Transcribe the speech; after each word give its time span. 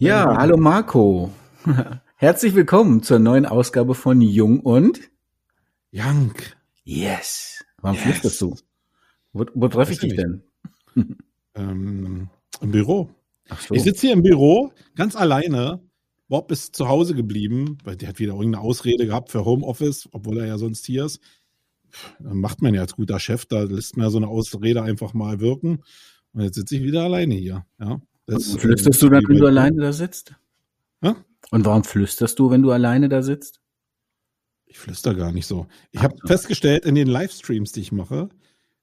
Ja, 0.00 0.34
hallo 0.38 0.56
Marco. 0.56 1.30
Herzlich 2.16 2.54
willkommen 2.54 3.02
zur 3.02 3.18
neuen 3.18 3.44
Ausgabe 3.44 3.94
von 3.94 4.22
Jung 4.22 4.60
und 4.60 4.98
Young. 5.92 6.32
Yes. 6.84 7.62
Warum 7.82 7.96
Yes. 7.96 8.04
flüsterst 8.04 8.40
du? 8.40 8.56
Wo, 9.34 9.44
wo 9.52 9.68
treffe 9.68 9.92
ich 9.92 9.98
dich 9.98 10.12
ich 10.12 10.16
denn? 10.16 10.42
Ähm, 11.54 12.30
Im 12.62 12.70
Büro. 12.70 13.10
Ach 13.50 13.60
so. 13.60 13.74
Ich 13.74 13.82
sitze 13.82 14.06
hier 14.06 14.12
im 14.14 14.22
Büro, 14.22 14.72
ganz 14.94 15.16
alleine. 15.16 15.82
Bob 16.28 16.50
ist 16.50 16.74
zu 16.74 16.88
Hause 16.88 17.14
geblieben, 17.14 17.76
weil 17.84 17.96
der 17.96 18.08
hat 18.08 18.20
wieder 18.20 18.32
irgendeine 18.32 18.64
Ausrede 18.64 19.04
gehabt 19.04 19.30
für 19.30 19.44
Homeoffice, 19.44 20.08
obwohl 20.12 20.38
er 20.38 20.46
ja 20.46 20.56
sonst 20.56 20.86
hier 20.86 21.04
ist. 21.04 21.20
Dann 22.20 22.38
macht 22.38 22.62
man 22.62 22.72
ja 22.72 22.80
als 22.80 22.96
guter 22.96 23.20
Chef, 23.20 23.44
da 23.44 23.64
lässt 23.64 23.98
man 23.98 24.06
ja 24.06 24.10
so 24.10 24.16
eine 24.16 24.28
Ausrede 24.28 24.82
einfach 24.82 25.12
mal 25.12 25.40
wirken. 25.40 25.82
Und 26.32 26.40
jetzt 26.40 26.54
sitze 26.54 26.76
ich 26.76 26.84
wieder 26.84 27.02
alleine 27.02 27.34
hier. 27.34 27.66
Ja, 27.78 28.00
das, 28.30 28.48
Und 28.48 28.60
flüsterst 28.60 29.02
du 29.02 29.08
dann, 29.08 29.22
wenn 29.26 29.38
du 29.38 29.46
alleine 29.46 29.82
da 29.82 29.92
sitzt? 29.92 30.34
Hä? 31.02 31.14
Und 31.50 31.64
warum 31.64 31.84
flüsterst 31.84 32.38
du, 32.38 32.50
wenn 32.50 32.62
du 32.62 32.70
alleine 32.70 33.08
da 33.08 33.22
sitzt? 33.22 33.60
Ich 34.66 34.78
flüster 34.78 35.14
gar 35.14 35.32
nicht 35.32 35.46
so. 35.46 35.66
Ich 35.90 36.02
habe 36.02 36.16
festgestellt, 36.26 36.84
in 36.84 36.94
den 36.94 37.08
Livestreams, 37.08 37.72
die 37.72 37.80
ich 37.80 37.92
mache, 37.92 38.28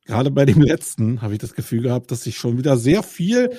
gerade 0.05 0.31
bei 0.31 0.45
dem 0.45 0.61
letzten, 0.61 1.21
habe 1.21 1.33
ich 1.33 1.39
das 1.39 1.53
Gefühl 1.53 1.83
gehabt, 1.83 2.11
dass 2.11 2.25
ich 2.27 2.37
schon 2.37 2.57
wieder 2.57 2.77
sehr 2.77 3.03
viel 3.03 3.51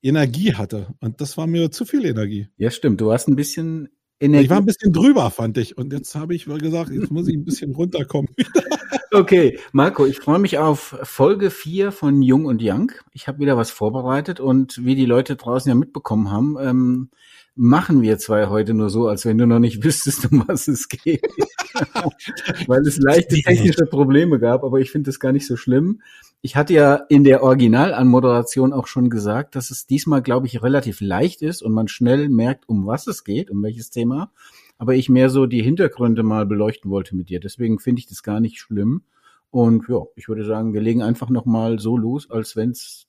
Energie 0.00 0.54
hatte. 0.54 0.94
Und 1.00 1.20
das 1.20 1.36
war 1.36 1.46
mir 1.46 1.70
zu 1.70 1.84
viel 1.84 2.04
Energie. 2.04 2.48
Ja, 2.56 2.70
stimmt. 2.70 3.00
Du 3.00 3.12
hast 3.12 3.28
ein 3.28 3.36
bisschen 3.36 3.88
Energie. 4.20 4.44
Ich 4.44 4.50
war 4.50 4.58
ein 4.58 4.66
bisschen 4.66 4.92
drüber, 4.92 5.30
fand 5.30 5.58
ich. 5.58 5.76
Und 5.76 5.92
jetzt 5.92 6.14
habe 6.14 6.34
ich 6.34 6.44
gesagt, 6.44 6.90
jetzt 6.92 7.10
muss 7.10 7.28
ich 7.28 7.34
ein 7.34 7.44
bisschen 7.44 7.74
runterkommen. 7.74 8.32
Okay, 9.14 9.58
Marco, 9.72 10.06
ich 10.06 10.20
freue 10.20 10.38
mich 10.38 10.56
auf 10.56 10.96
Folge 11.02 11.50
4 11.50 11.92
von 11.92 12.22
Jung 12.22 12.46
und 12.46 12.62
Young. 12.64 12.92
Ich 13.12 13.28
habe 13.28 13.40
wieder 13.40 13.58
was 13.58 13.70
vorbereitet 13.70 14.40
und 14.40 14.86
wie 14.86 14.94
die 14.94 15.04
Leute 15.04 15.36
draußen 15.36 15.68
ja 15.68 15.74
mitbekommen 15.74 16.30
haben, 16.30 16.56
ähm, 16.58 17.10
machen 17.54 18.00
wir 18.00 18.16
zwei 18.16 18.46
heute 18.46 18.72
nur 18.72 18.88
so, 18.88 19.08
als 19.08 19.26
wenn 19.26 19.36
du 19.36 19.46
noch 19.46 19.58
nicht 19.58 19.84
wüsstest, 19.84 20.32
um 20.32 20.44
was 20.48 20.66
es 20.66 20.88
geht. 20.88 21.26
Weil 22.66 22.86
es 22.86 22.96
leichte 22.96 23.36
technische 23.36 23.84
Probleme 23.84 24.38
gab, 24.38 24.64
aber 24.64 24.80
ich 24.80 24.90
finde 24.90 25.10
das 25.10 25.20
gar 25.20 25.32
nicht 25.32 25.46
so 25.46 25.58
schlimm. 25.58 26.00
Ich 26.40 26.56
hatte 26.56 26.72
ja 26.72 26.94
in 27.10 27.22
der 27.22 27.42
Originalanmoderation 27.42 28.72
auch 28.72 28.86
schon 28.86 29.10
gesagt, 29.10 29.56
dass 29.56 29.70
es 29.70 29.86
diesmal, 29.86 30.22
glaube 30.22 30.46
ich, 30.46 30.62
relativ 30.62 31.02
leicht 31.02 31.42
ist 31.42 31.60
und 31.60 31.72
man 31.72 31.88
schnell 31.88 32.30
merkt, 32.30 32.66
um 32.66 32.86
was 32.86 33.06
es 33.06 33.24
geht, 33.24 33.50
um 33.50 33.62
welches 33.62 33.90
Thema 33.90 34.32
aber 34.78 34.94
ich 34.94 35.08
mehr 35.08 35.30
so 35.30 35.46
die 35.46 35.62
Hintergründe 35.62 36.22
mal 36.22 36.46
beleuchten 36.46 36.90
wollte 36.90 37.16
mit 37.16 37.28
dir. 37.28 37.40
Deswegen 37.40 37.78
finde 37.78 38.00
ich 38.00 38.06
das 38.06 38.22
gar 38.22 38.40
nicht 38.40 38.58
schlimm. 38.58 39.02
Und 39.50 39.88
ja, 39.88 40.02
ich 40.16 40.28
würde 40.28 40.44
sagen, 40.44 40.72
wir 40.72 40.80
legen 40.80 41.02
einfach 41.02 41.28
noch 41.28 41.44
mal 41.44 41.78
so 41.78 41.96
los, 41.96 42.30
als 42.30 42.56
wenn 42.56 42.70
es 42.70 43.06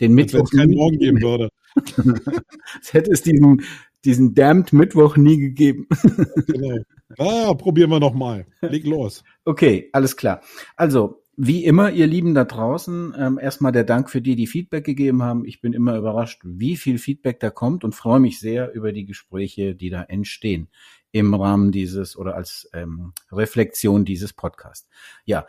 den 0.00 0.12
Als 0.12 0.32
Mittwoch 0.32 0.44
es 0.44 0.50
keinen 0.50 0.74
Morgen 0.74 0.98
geben 0.98 1.20
würde. 1.22 1.50
Es 2.82 2.92
hätte 2.92 3.10
es 3.10 3.22
diesen 3.22 3.62
diesen 4.04 4.34
damned 4.34 4.72
Mittwoch 4.72 5.16
nie 5.16 5.38
gegeben. 5.38 5.86
Genau. 6.46 6.78
Ah, 7.18 7.54
probieren 7.54 7.90
wir 7.90 8.00
noch 8.00 8.14
mal. 8.14 8.46
Leg 8.60 8.84
los. 8.86 9.24
Okay, 9.44 9.88
alles 9.92 10.16
klar. 10.16 10.42
Also, 10.76 11.22
wie 11.36 11.64
immer, 11.64 11.90
ihr 11.90 12.06
Lieben 12.06 12.34
da 12.34 12.44
draußen, 12.44 13.14
ähm, 13.16 13.38
erstmal 13.40 13.72
der 13.72 13.84
Dank 13.84 14.10
für 14.10 14.20
die, 14.20 14.36
die 14.36 14.46
Feedback 14.46 14.84
gegeben 14.84 15.22
haben. 15.22 15.44
Ich 15.46 15.60
bin 15.60 15.72
immer 15.72 15.96
überrascht, 15.96 16.42
wie 16.44 16.76
viel 16.76 16.98
Feedback 16.98 17.40
da 17.40 17.50
kommt 17.50 17.84
und 17.84 17.94
freue 17.94 18.20
mich 18.20 18.40
sehr 18.40 18.72
über 18.74 18.92
die 18.92 19.06
Gespräche, 19.06 19.74
die 19.74 19.88
da 19.88 20.02
entstehen 20.02 20.68
im 21.12 21.34
Rahmen 21.34 21.72
dieses 21.72 22.16
oder 22.16 22.34
als 22.34 22.68
ähm, 22.72 23.12
Reflexion 23.32 24.04
dieses 24.04 24.32
Podcasts. 24.32 24.88
Ja, 25.24 25.46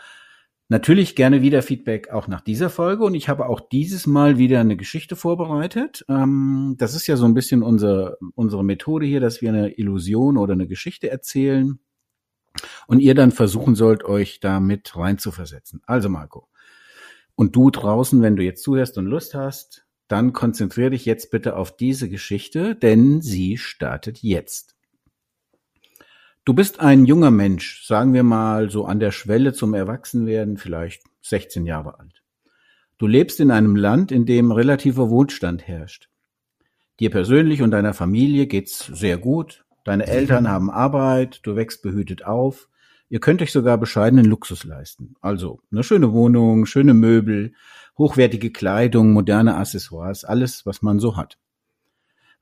natürlich 0.69 1.15
gerne 1.15 1.41
wieder 1.41 1.61
Feedback 1.61 2.09
auch 2.09 2.27
nach 2.27 2.41
dieser 2.41 2.69
Folge 2.69 3.03
und 3.03 3.15
ich 3.15 3.27
habe 3.27 3.47
auch 3.47 3.59
dieses 3.59 4.07
Mal 4.07 4.37
wieder 4.37 4.59
eine 4.59 4.77
Geschichte 4.77 5.15
vorbereitet. 5.15 6.05
Ähm, 6.07 6.75
das 6.77 6.95
ist 6.95 7.07
ja 7.07 7.17
so 7.17 7.25
ein 7.25 7.33
bisschen 7.33 7.63
unser, 7.63 8.17
unsere 8.35 8.63
Methode 8.63 9.05
hier, 9.05 9.19
dass 9.19 9.41
wir 9.41 9.49
eine 9.49 9.77
Illusion 9.77 10.37
oder 10.37 10.53
eine 10.53 10.67
Geschichte 10.67 11.09
erzählen 11.09 11.79
und 12.87 12.99
ihr 12.99 13.15
dann 13.15 13.31
versuchen 13.31 13.75
sollt, 13.75 14.03
euch 14.03 14.39
da 14.39 14.59
mit 14.59 14.95
reinzuversetzen. 14.95 15.81
Also 15.85 16.09
Marco. 16.09 16.47
Und 17.35 17.55
du 17.55 17.69
draußen, 17.69 18.21
wenn 18.21 18.35
du 18.35 18.43
jetzt 18.43 18.63
zuhörst 18.63 18.97
und 18.97 19.05
Lust 19.05 19.33
hast, 19.33 19.85
dann 20.07 20.33
konzentriere 20.33 20.89
dich 20.89 21.05
jetzt 21.05 21.31
bitte 21.31 21.55
auf 21.55 21.75
diese 21.75 22.09
Geschichte, 22.09 22.75
denn 22.75 23.21
sie 23.21 23.57
startet 23.57 24.21
jetzt. 24.23 24.75
Du 26.45 26.53
bist 26.53 26.79
ein 26.79 27.05
junger 27.05 27.31
Mensch, 27.31 27.85
sagen 27.85 28.13
wir 28.13 28.23
mal 28.23 28.69
so 28.69 28.85
an 28.85 28.99
der 28.99 29.11
Schwelle 29.11 29.53
zum 29.53 29.73
Erwachsenwerden, 29.73 30.57
vielleicht 30.57 31.03
16 31.21 31.65
Jahre 31.65 31.99
alt. 31.99 32.23
Du 32.97 33.07
lebst 33.07 33.39
in 33.39 33.51
einem 33.51 33.75
Land, 33.75 34.11
in 34.11 34.25
dem 34.25 34.51
relativer 34.51 35.09
Wohlstand 35.09 35.67
herrscht. 35.67 36.09
Dir 36.99 37.09
persönlich 37.09 37.61
und 37.61 37.71
deiner 37.71 37.93
Familie 37.93 38.47
geht's 38.47 38.79
sehr 38.79 39.17
gut. 39.17 39.63
Deine 39.85 40.07
Eltern 40.07 40.49
haben 40.49 40.69
Arbeit, 40.69 41.39
du 41.43 41.55
wächst 41.55 41.81
behütet 41.81 42.25
auf. 42.25 42.67
Ihr 43.09 43.19
könnt 43.19 43.41
euch 43.41 43.51
sogar 43.51 43.77
bescheidenen 43.77 44.25
Luxus 44.25 44.65
leisten. 44.65 45.15
Also 45.21 45.61
eine 45.71 45.83
schöne 45.83 46.11
Wohnung, 46.11 46.65
schöne 46.65 46.93
Möbel, 46.93 47.53
hochwertige 47.97 48.51
Kleidung, 48.51 49.13
moderne 49.13 49.55
Accessoires, 49.55 50.25
alles, 50.25 50.65
was 50.65 50.81
man 50.81 50.99
so 50.99 51.15
hat. 51.15 51.37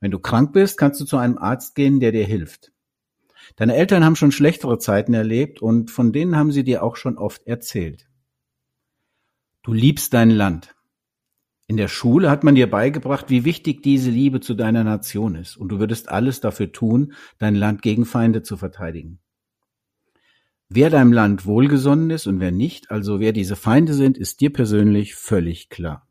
Wenn 0.00 0.10
du 0.10 0.18
krank 0.18 0.52
bist, 0.52 0.76
kannst 0.76 1.00
du 1.00 1.04
zu 1.04 1.16
einem 1.16 1.38
Arzt 1.38 1.74
gehen, 1.74 2.00
der 2.00 2.12
dir 2.12 2.24
hilft. 2.24 2.72
Deine 3.56 3.76
Eltern 3.76 4.04
haben 4.04 4.16
schon 4.16 4.32
schlechtere 4.32 4.78
Zeiten 4.78 5.14
erlebt 5.14 5.60
und 5.60 5.90
von 5.90 6.12
denen 6.12 6.36
haben 6.36 6.52
sie 6.52 6.64
dir 6.64 6.82
auch 6.82 6.96
schon 6.96 7.18
oft 7.18 7.46
erzählt. 7.46 8.08
Du 9.62 9.72
liebst 9.72 10.14
dein 10.14 10.30
Land. 10.30 10.74
In 11.66 11.76
der 11.76 11.88
Schule 11.88 12.30
hat 12.30 12.44
man 12.44 12.54
dir 12.54 12.70
beigebracht, 12.70 13.28
wie 13.28 13.44
wichtig 13.44 13.82
diese 13.82 14.10
Liebe 14.10 14.40
zu 14.40 14.54
deiner 14.54 14.84
Nation 14.84 15.34
ist 15.34 15.56
und 15.56 15.68
du 15.68 15.78
würdest 15.78 16.08
alles 16.08 16.40
dafür 16.40 16.72
tun, 16.72 17.12
dein 17.36 17.54
Land 17.54 17.82
gegen 17.82 18.06
Feinde 18.06 18.42
zu 18.42 18.56
verteidigen. 18.56 19.20
Wer 20.70 20.88
deinem 20.88 21.12
Land 21.12 21.44
wohlgesonnen 21.44 22.08
ist 22.10 22.26
und 22.26 22.40
wer 22.40 22.52
nicht, 22.52 22.90
also 22.90 23.20
wer 23.20 23.32
diese 23.32 23.56
Feinde 23.56 23.92
sind, 23.92 24.16
ist 24.16 24.40
dir 24.40 24.52
persönlich 24.52 25.14
völlig 25.14 25.68
klar. 25.68 26.07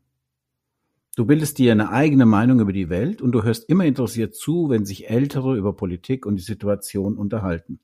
Du 1.18 1.26
bildest 1.26 1.58
dir 1.58 1.72
eine 1.72 1.90
eigene 1.90 2.26
Meinung 2.26 2.60
über 2.60 2.72
die 2.72 2.90
Welt 2.90 3.20
und 3.22 3.32
du 3.32 3.42
hörst 3.42 3.68
immer 3.68 3.84
interessiert 3.84 4.36
zu, 4.36 4.70
wenn 4.70 4.84
sich 4.84 5.10
Ältere 5.10 5.56
über 5.56 5.74
Politik 5.74 6.24
und 6.24 6.36
die 6.36 6.44
Situation 6.44 7.18
unterhalten. 7.18 7.80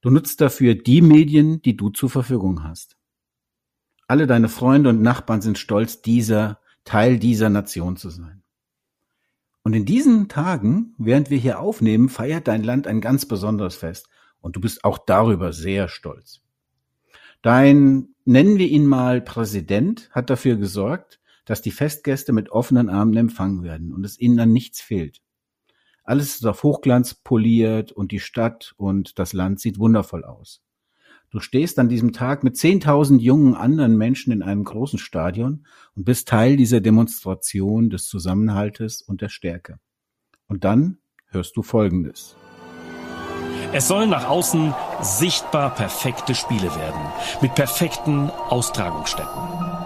Du 0.00 0.10
nutzt 0.10 0.40
dafür 0.40 0.74
die 0.74 1.00
Medien, 1.00 1.62
die 1.62 1.76
du 1.76 1.90
zur 1.90 2.10
Verfügung 2.10 2.64
hast. 2.64 2.96
Alle 4.08 4.26
deine 4.26 4.48
Freunde 4.48 4.90
und 4.90 5.00
Nachbarn 5.00 5.42
sind 5.42 5.58
stolz, 5.58 6.02
dieser 6.02 6.58
Teil 6.82 7.20
dieser 7.20 7.50
Nation 7.50 7.96
zu 7.96 8.10
sein. 8.10 8.42
Und 9.62 9.72
in 9.72 9.84
diesen 9.84 10.28
Tagen, 10.28 10.96
während 10.98 11.30
wir 11.30 11.38
hier 11.38 11.60
aufnehmen, 11.60 12.08
feiert 12.08 12.48
dein 12.48 12.64
Land 12.64 12.88
ein 12.88 13.00
ganz 13.00 13.26
besonderes 13.26 13.76
Fest 13.76 14.08
und 14.40 14.56
du 14.56 14.60
bist 14.60 14.82
auch 14.82 14.98
darüber 14.98 15.52
sehr 15.52 15.86
stolz. 15.86 16.40
Dein, 17.42 18.08
nennen 18.24 18.58
wir 18.58 18.66
ihn 18.66 18.86
mal 18.86 19.20
Präsident, 19.20 20.10
hat 20.10 20.30
dafür 20.30 20.56
gesorgt, 20.56 21.20
dass 21.44 21.62
die 21.62 21.70
Festgäste 21.70 22.32
mit 22.32 22.50
offenen 22.50 22.88
Armen 22.88 23.16
empfangen 23.16 23.62
werden 23.62 23.92
und 23.92 24.04
es 24.04 24.18
ihnen 24.18 24.38
an 24.40 24.52
nichts 24.52 24.80
fehlt. 24.80 25.20
Alles 26.04 26.36
ist 26.36 26.46
auf 26.46 26.62
Hochglanz 26.62 27.14
poliert 27.14 27.92
und 27.92 28.12
die 28.12 28.20
Stadt 28.20 28.74
und 28.76 29.18
das 29.18 29.32
Land 29.32 29.60
sieht 29.60 29.78
wundervoll 29.78 30.24
aus. 30.24 30.62
Du 31.30 31.40
stehst 31.40 31.78
an 31.78 31.88
diesem 31.88 32.12
Tag 32.12 32.44
mit 32.44 32.56
10.000 32.56 33.18
jungen 33.18 33.54
anderen 33.54 33.96
Menschen 33.96 34.32
in 34.32 34.42
einem 34.42 34.64
großen 34.64 34.98
Stadion 34.98 35.66
und 35.94 36.04
bist 36.04 36.28
Teil 36.28 36.56
dieser 36.56 36.82
Demonstration 36.82 37.88
des 37.88 38.06
Zusammenhaltes 38.06 39.00
und 39.00 39.22
der 39.22 39.30
Stärke. 39.30 39.78
Und 40.46 40.64
dann 40.64 40.98
hörst 41.28 41.56
du 41.56 41.62
Folgendes. 41.62 42.36
Es 43.72 43.88
sollen 43.88 44.10
nach 44.10 44.28
außen 44.28 44.74
sichtbar 45.00 45.74
perfekte 45.74 46.34
Spiele 46.34 46.74
werden, 46.76 47.00
mit 47.40 47.54
perfekten 47.54 48.28
Austragungsstätten. 48.28 49.81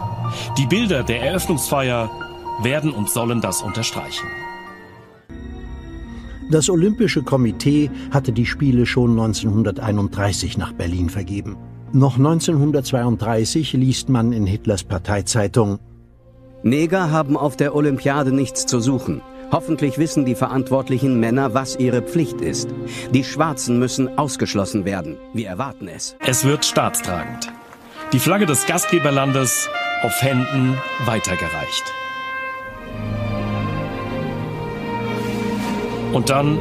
Die 0.58 0.66
Bilder 0.66 1.02
der 1.02 1.22
Eröffnungsfeier 1.22 2.10
werden 2.62 2.90
und 2.90 3.10
sollen 3.10 3.40
das 3.40 3.62
unterstreichen. 3.62 4.26
Das 6.50 6.70
Olympische 6.70 7.22
Komitee 7.22 7.90
hatte 8.12 8.32
die 8.32 8.46
Spiele 8.46 8.86
schon 8.86 9.10
1931 9.10 10.58
nach 10.58 10.72
Berlin 10.72 11.10
vergeben. 11.10 11.56
Noch 11.92 12.16
1932 12.16 13.72
liest 13.72 14.08
man 14.08 14.32
in 14.32 14.46
Hitlers 14.46 14.84
Parteizeitung, 14.84 15.80
Neger 16.66 17.12
haben 17.12 17.36
auf 17.36 17.56
der 17.56 17.76
Olympiade 17.76 18.32
nichts 18.32 18.66
zu 18.66 18.80
suchen. 18.80 19.22
Hoffentlich 19.52 19.98
wissen 19.98 20.24
die 20.24 20.34
verantwortlichen 20.34 21.20
Männer, 21.20 21.54
was 21.54 21.76
ihre 21.76 22.02
Pflicht 22.02 22.40
ist. 22.40 22.68
Die 23.12 23.22
Schwarzen 23.22 23.78
müssen 23.78 24.18
ausgeschlossen 24.18 24.84
werden. 24.84 25.16
Wir 25.32 25.46
erwarten 25.46 25.86
es. 25.86 26.16
Es 26.18 26.44
wird 26.44 26.64
staatstragend. 26.64 27.52
Die 28.12 28.18
Flagge 28.18 28.46
des 28.46 28.66
Gastgeberlandes 28.66 29.68
auf 30.02 30.22
Händen 30.22 30.78
weitergereicht. 31.04 31.84
Und 36.12 36.30
dann 36.30 36.58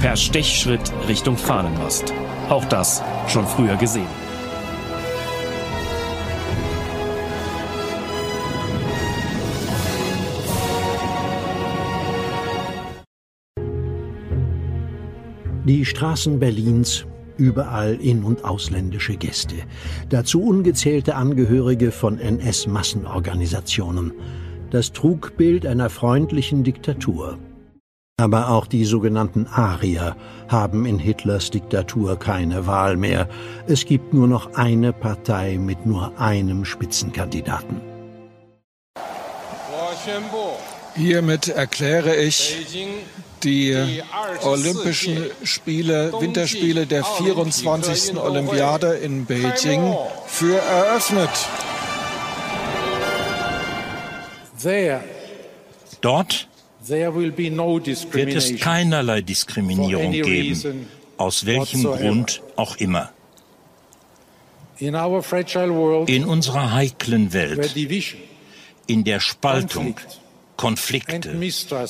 per 0.00 0.16
Stechschritt 0.16 0.92
Richtung 1.06 1.36
Fahnenmast. 1.36 2.12
Auch 2.48 2.64
das 2.64 3.02
schon 3.28 3.46
früher 3.46 3.76
gesehen. 3.76 4.08
Die 15.64 15.84
Straßen 15.84 16.38
Berlins, 16.38 17.06
überall 17.38 17.94
in- 17.94 18.24
und 18.24 18.44
ausländische 18.44 19.16
Gäste. 19.16 19.56
Dazu 20.08 20.42
ungezählte 20.42 21.14
Angehörige 21.14 21.90
von 21.92 22.18
NS-Massenorganisationen. 22.18 24.12
Das 24.70 24.92
Trugbild 24.92 25.66
einer 25.66 25.90
freundlichen 25.90 26.64
Diktatur. 26.64 27.38
Aber 28.18 28.48
auch 28.48 28.66
die 28.66 28.86
sogenannten 28.86 29.46
Arier 29.46 30.16
haben 30.48 30.86
in 30.86 30.98
Hitlers 30.98 31.50
Diktatur 31.50 32.18
keine 32.18 32.66
Wahl 32.66 32.96
mehr. 32.96 33.28
Es 33.66 33.84
gibt 33.84 34.14
nur 34.14 34.26
noch 34.26 34.54
eine 34.54 34.94
Partei 34.94 35.58
mit 35.58 35.84
nur 35.84 36.18
einem 36.18 36.64
Spitzenkandidaten. 36.64 37.80
Hiermit 40.94 41.48
erkläre 41.48 42.16
ich 42.16 42.66
die 43.46 44.02
Olympischen 44.42 45.30
Spiele, 45.44 46.12
Winterspiele 46.20 46.86
der 46.86 47.04
24. 47.04 48.18
Olympiade 48.18 48.94
in 48.96 49.24
Beijing 49.24 49.96
für 50.26 50.58
eröffnet. 50.58 51.30
Dort 56.00 56.48
wird 56.88 58.34
es 58.34 58.60
keinerlei 58.60 59.20
Diskriminierung 59.20 60.12
geben, 60.12 60.88
aus 61.16 61.46
welchem 61.46 61.84
Grund 61.84 62.42
auch 62.56 62.76
immer. 62.76 63.12
In 64.78 66.24
unserer 66.24 66.72
heiklen 66.72 67.32
Welt, 67.32 67.74
in 68.86 69.04
der 69.04 69.20
Spaltung, 69.20 69.96
Konflikte 70.56 71.32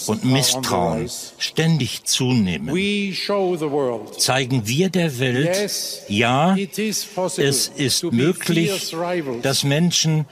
und 0.07 0.25
Misstrauen 0.25 1.09
ständig 1.39 2.05
zunehmen, 2.05 2.75
zeigen 4.19 4.67
wir 4.67 4.91
der 4.91 5.19
Welt, 5.21 5.71
ja, 6.09 6.57
es 6.57 7.69
ist 7.69 8.13
möglich, 8.13 8.95
dass 9.43 9.65
Menschen 9.65 10.27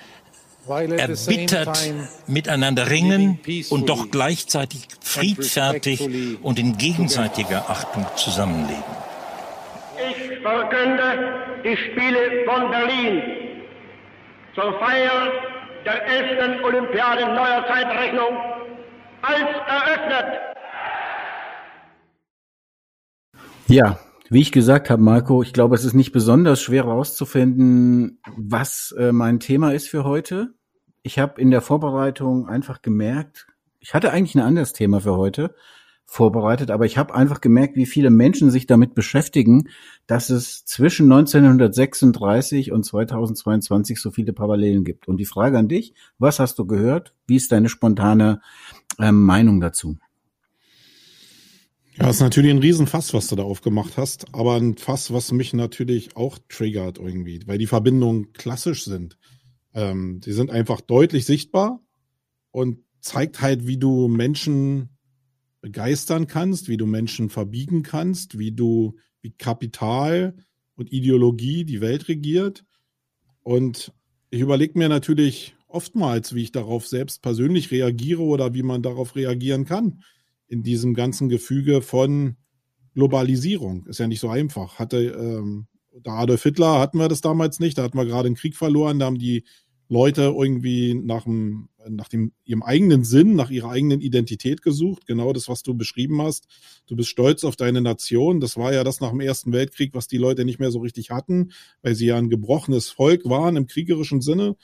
erbittert 0.66 1.92
miteinander 2.26 2.90
ringen 2.90 3.38
und 3.70 3.88
doch 3.88 4.10
gleichzeitig 4.10 4.88
friedfertig 5.00 6.08
und 6.42 6.58
in 6.58 6.76
gegenseitiger 6.78 7.68
Achtung 7.68 8.06
zusammenleben. 8.16 8.82
Ich 9.96 10.40
verkünde 10.40 11.62
die 11.64 11.76
Spiele 11.76 12.44
von 12.46 12.70
Berlin. 12.70 13.22
Zur 14.54 14.78
Feier 14.78 15.53
der 15.84 16.06
11. 16.06 16.64
Olympiade 16.64 17.26
neuer 17.26 17.64
Zeitrechnung 17.66 18.36
als 19.22 19.48
eröffnet. 19.66 20.40
Ja, 23.68 23.98
wie 24.30 24.40
ich 24.40 24.52
gesagt 24.52 24.90
habe, 24.90 25.02
Marco, 25.02 25.42
ich 25.42 25.52
glaube, 25.52 25.74
es 25.74 25.84
ist 25.84 25.94
nicht 25.94 26.12
besonders 26.12 26.60
schwer 26.60 26.84
herauszufinden, 26.84 28.20
was 28.36 28.94
äh, 28.98 29.12
mein 29.12 29.40
Thema 29.40 29.72
ist 29.72 29.88
für 29.88 30.04
heute. 30.04 30.54
Ich 31.02 31.18
habe 31.18 31.40
in 31.40 31.50
der 31.50 31.60
Vorbereitung 31.60 32.48
einfach 32.48 32.82
gemerkt, 32.82 33.46
ich 33.80 33.92
hatte 33.92 34.10
eigentlich 34.10 34.34
ein 34.34 34.40
anderes 34.40 34.72
Thema 34.72 35.00
für 35.00 35.16
heute 35.16 35.54
vorbereitet, 36.06 36.70
aber 36.70 36.86
ich 36.86 36.96
habe 36.98 37.14
einfach 37.14 37.40
gemerkt, 37.40 37.76
wie 37.76 37.86
viele 37.86 38.10
Menschen 38.10 38.50
sich 38.50 38.66
damit 38.66 38.94
beschäftigen, 38.94 39.68
dass 40.06 40.30
es 40.30 40.64
zwischen 40.64 41.10
1936 41.10 42.72
und 42.72 42.84
2022 42.84 44.00
so 44.00 44.10
viele 44.10 44.32
Parallelen 44.32 44.84
gibt. 44.84 45.08
Und 45.08 45.16
die 45.16 45.24
Frage 45.24 45.58
an 45.58 45.68
dich, 45.68 45.94
was 46.18 46.38
hast 46.38 46.58
du 46.58 46.66
gehört? 46.66 47.14
Wie 47.26 47.36
ist 47.36 47.50
deine 47.52 47.68
spontane 47.68 48.40
ähm, 49.00 49.24
Meinung 49.24 49.60
dazu? 49.60 49.96
Ja, 51.96 52.10
ist 52.10 52.20
natürlich 52.20 52.50
ein 52.50 52.58
Riesenfass, 52.58 53.14
was 53.14 53.28
du 53.28 53.36
da 53.36 53.44
aufgemacht 53.44 53.96
hast, 53.96 54.34
aber 54.34 54.56
ein 54.56 54.76
Fass, 54.76 55.12
was 55.12 55.30
mich 55.30 55.52
natürlich 55.52 56.16
auch 56.16 56.38
triggert 56.48 56.98
irgendwie, 56.98 57.40
weil 57.46 57.58
die 57.58 57.68
Verbindungen 57.68 58.32
klassisch 58.32 58.84
sind. 58.84 59.16
Ähm, 59.74 60.20
die 60.20 60.32
sind 60.32 60.50
einfach 60.50 60.80
deutlich 60.80 61.24
sichtbar 61.24 61.80
und 62.50 62.78
zeigt 63.00 63.40
halt, 63.40 63.66
wie 63.66 63.78
du 63.78 64.08
Menschen 64.08 64.93
begeistern 65.64 66.26
kannst, 66.26 66.68
wie 66.68 66.76
du 66.76 66.84
Menschen 66.84 67.30
verbiegen 67.30 67.82
kannst, 67.82 68.38
wie 68.38 68.52
du, 68.52 68.96
wie 69.22 69.30
Kapital 69.30 70.36
und 70.76 70.92
Ideologie 70.92 71.64
die 71.64 71.80
Welt 71.80 72.06
regiert. 72.08 72.66
Und 73.42 73.90
ich 74.28 74.42
überlege 74.42 74.78
mir 74.78 74.90
natürlich 74.90 75.56
oftmals, 75.66 76.34
wie 76.34 76.42
ich 76.42 76.52
darauf 76.52 76.86
selbst 76.86 77.22
persönlich 77.22 77.70
reagiere 77.70 78.20
oder 78.20 78.52
wie 78.52 78.62
man 78.62 78.82
darauf 78.82 79.16
reagieren 79.16 79.64
kann 79.64 80.02
in 80.48 80.62
diesem 80.62 80.92
ganzen 80.92 81.30
Gefüge 81.30 81.80
von 81.80 82.36
Globalisierung. 82.92 83.86
Ist 83.86 84.00
ja 84.00 84.06
nicht 84.06 84.20
so 84.20 84.28
einfach. 84.28 84.78
Hatte 84.78 84.98
ähm, 84.98 85.66
Adolf 86.04 86.42
Hitler 86.42 86.78
hatten 86.78 86.98
wir 86.98 87.08
das 87.08 87.22
damals 87.22 87.58
nicht. 87.58 87.78
Da 87.78 87.84
hatten 87.84 87.96
wir 87.96 88.04
gerade 88.04 88.26
einen 88.26 88.36
Krieg 88.36 88.54
verloren. 88.54 88.98
Da 88.98 89.06
haben 89.06 89.18
die 89.18 89.44
Leute 89.88 90.22
irgendwie 90.22 90.94
nach, 90.94 91.24
dem, 91.24 91.68
nach 91.88 92.08
dem, 92.08 92.32
ihrem 92.44 92.62
eigenen 92.62 93.04
Sinn, 93.04 93.34
nach 93.34 93.50
ihrer 93.50 93.70
eigenen 93.70 94.00
Identität 94.00 94.62
gesucht. 94.62 95.06
Genau 95.06 95.32
das, 95.32 95.48
was 95.48 95.62
du 95.62 95.74
beschrieben 95.74 96.22
hast. 96.22 96.46
Du 96.86 96.96
bist 96.96 97.10
stolz 97.10 97.44
auf 97.44 97.56
deine 97.56 97.80
Nation. 97.80 98.40
Das 98.40 98.56
war 98.56 98.72
ja 98.72 98.82
das 98.82 99.00
nach 99.00 99.10
dem 99.10 99.20
Ersten 99.20 99.52
Weltkrieg, 99.52 99.94
was 99.94 100.08
die 100.08 100.16
Leute 100.16 100.44
nicht 100.44 100.58
mehr 100.58 100.70
so 100.70 100.80
richtig 100.80 101.10
hatten, 101.10 101.52
weil 101.82 101.94
sie 101.94 102.06
ja 102.06 102.16
ein 102.16 102.30
gebrochenes 102.30 102.88
Volk 102.88 103.24
waren 103.26 103.56
im 103.56 103.66
kriegerischen 103.66 104.20
Sinne. 104.20 104.56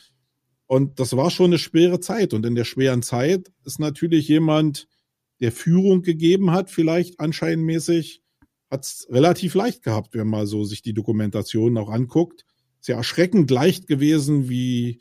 Und 0.66 1.00
das 1.00 1.16
war 1.16 1.30
schon 1.30 1.46
eine 1.46 1.58
schwere 1.58 2.00
Zeit. 2.00 2.32
Und 2.32 2.46
in 2.46 2.54
der 2.54 2.64
schweren 2.64 3.02
Zeit 3.02 3.52
ist 3.64 3.78
natürlich 3.78 4.28
jemand, 4.28 4.88
der 5.40 5.52
Führung 5.52 6.02
gegeben 6.02 6.52
hat, 6.52 6.70
vielleicht 6.70 7.18
anscheinmäßig, 7.18 8.22
hat 8.70 8.84
es 8.84 9.08
relativ 9.10 9.54
leicht 9.54 9.82
gehabt, 9.82 10.14
wenn 10.14 10.28
man 10.28 10.46
so 10.46 10.64
sich 10.64 10.80
die 10.80 10.94
Dokumentation 10.94 11.76
auch 11.76 11.90
anguckt. 11.90 12.44
Ja 12.88 12.96
erschreckend 12.96 13.50
leicht 13.50 13.86
gewesen, 13.86 14.48
wie, 14.48 15.00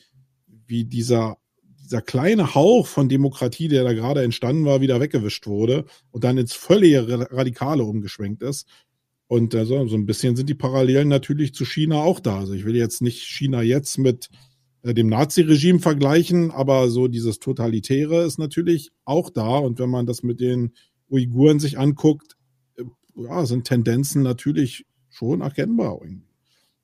wie 0.67 0.85
dieser, 0.85 1.37
dieser 1.83 2.01
kleine 2.01 2.55
Hauch 2.55 2.87
von 2.87 3.09
Demokratie, 3.09 3.67
der 3.67 3.83
da 3.83 3.93
gerade 3.93 4.23
entstanden 4.23 4.65
war, 4.65 4.81
wieder 4.81 4.99
weggewischt 4.99 5.47
wurde 5.47 5.85
und 6.11 6.23
dann 6.23 6.37
ins 6.37 6.53
völlige 6.53 7.31
Radikale 7.31 7.83
umgeschwenkt 7.83 8.43
ist. 8.43 8.67
Und 9.29 9.53
äh, 9.53 9.65
so, 9.65 9.77
ein 9.77 10.05
bisschen 10.07 10.35
sind 10.35 10.49
die 10.49 10.55
Parallelen 10.55 11.07
natürlich 11.07 11.53
zu 11.53 11.63
China 11.63 12.01
auch 12.01 12.19
da. 12.19 12.39
Also 12.39 12.53
ich 12.53 12.65
will 12.65 12.75
jetzt 12.75 13.01
nicht 13.01 13.21
China 13.21 13.61
jetzt 13.61 13.99
mit 13.99 14.29
äh, 14.81 14.95
dem 14.95 15.07
Nazi-Regime 15.07 15.79
vergleichen, 15.79 16.49
aber 16.49 16.89
so 16.89 17.07
dieses 17.07 17.39
Totalitäre 17.39 18.23
ist 18.23 18.39
natürlich 18.39 18.89
auch 19.05 19.29
da. 19.29 19.59
Und 19.59 19.77
wenn 19.77 19.89
man 19.89 20.07
das 20.07 20.23
mit 20.23 20.39
den 20.39 20.73
Uiguren 21.09 21.59
sich 21.59 21.77
anguckt, 21.77 22.37
äh, 22.77 22.83
ja, 23.15 23.45
sind 23.45 23.65
Tendenzen 23.65 24.23
natürlich 24.23 24.85
schon 25.09 25.41
erkennbar. 25.41 26.01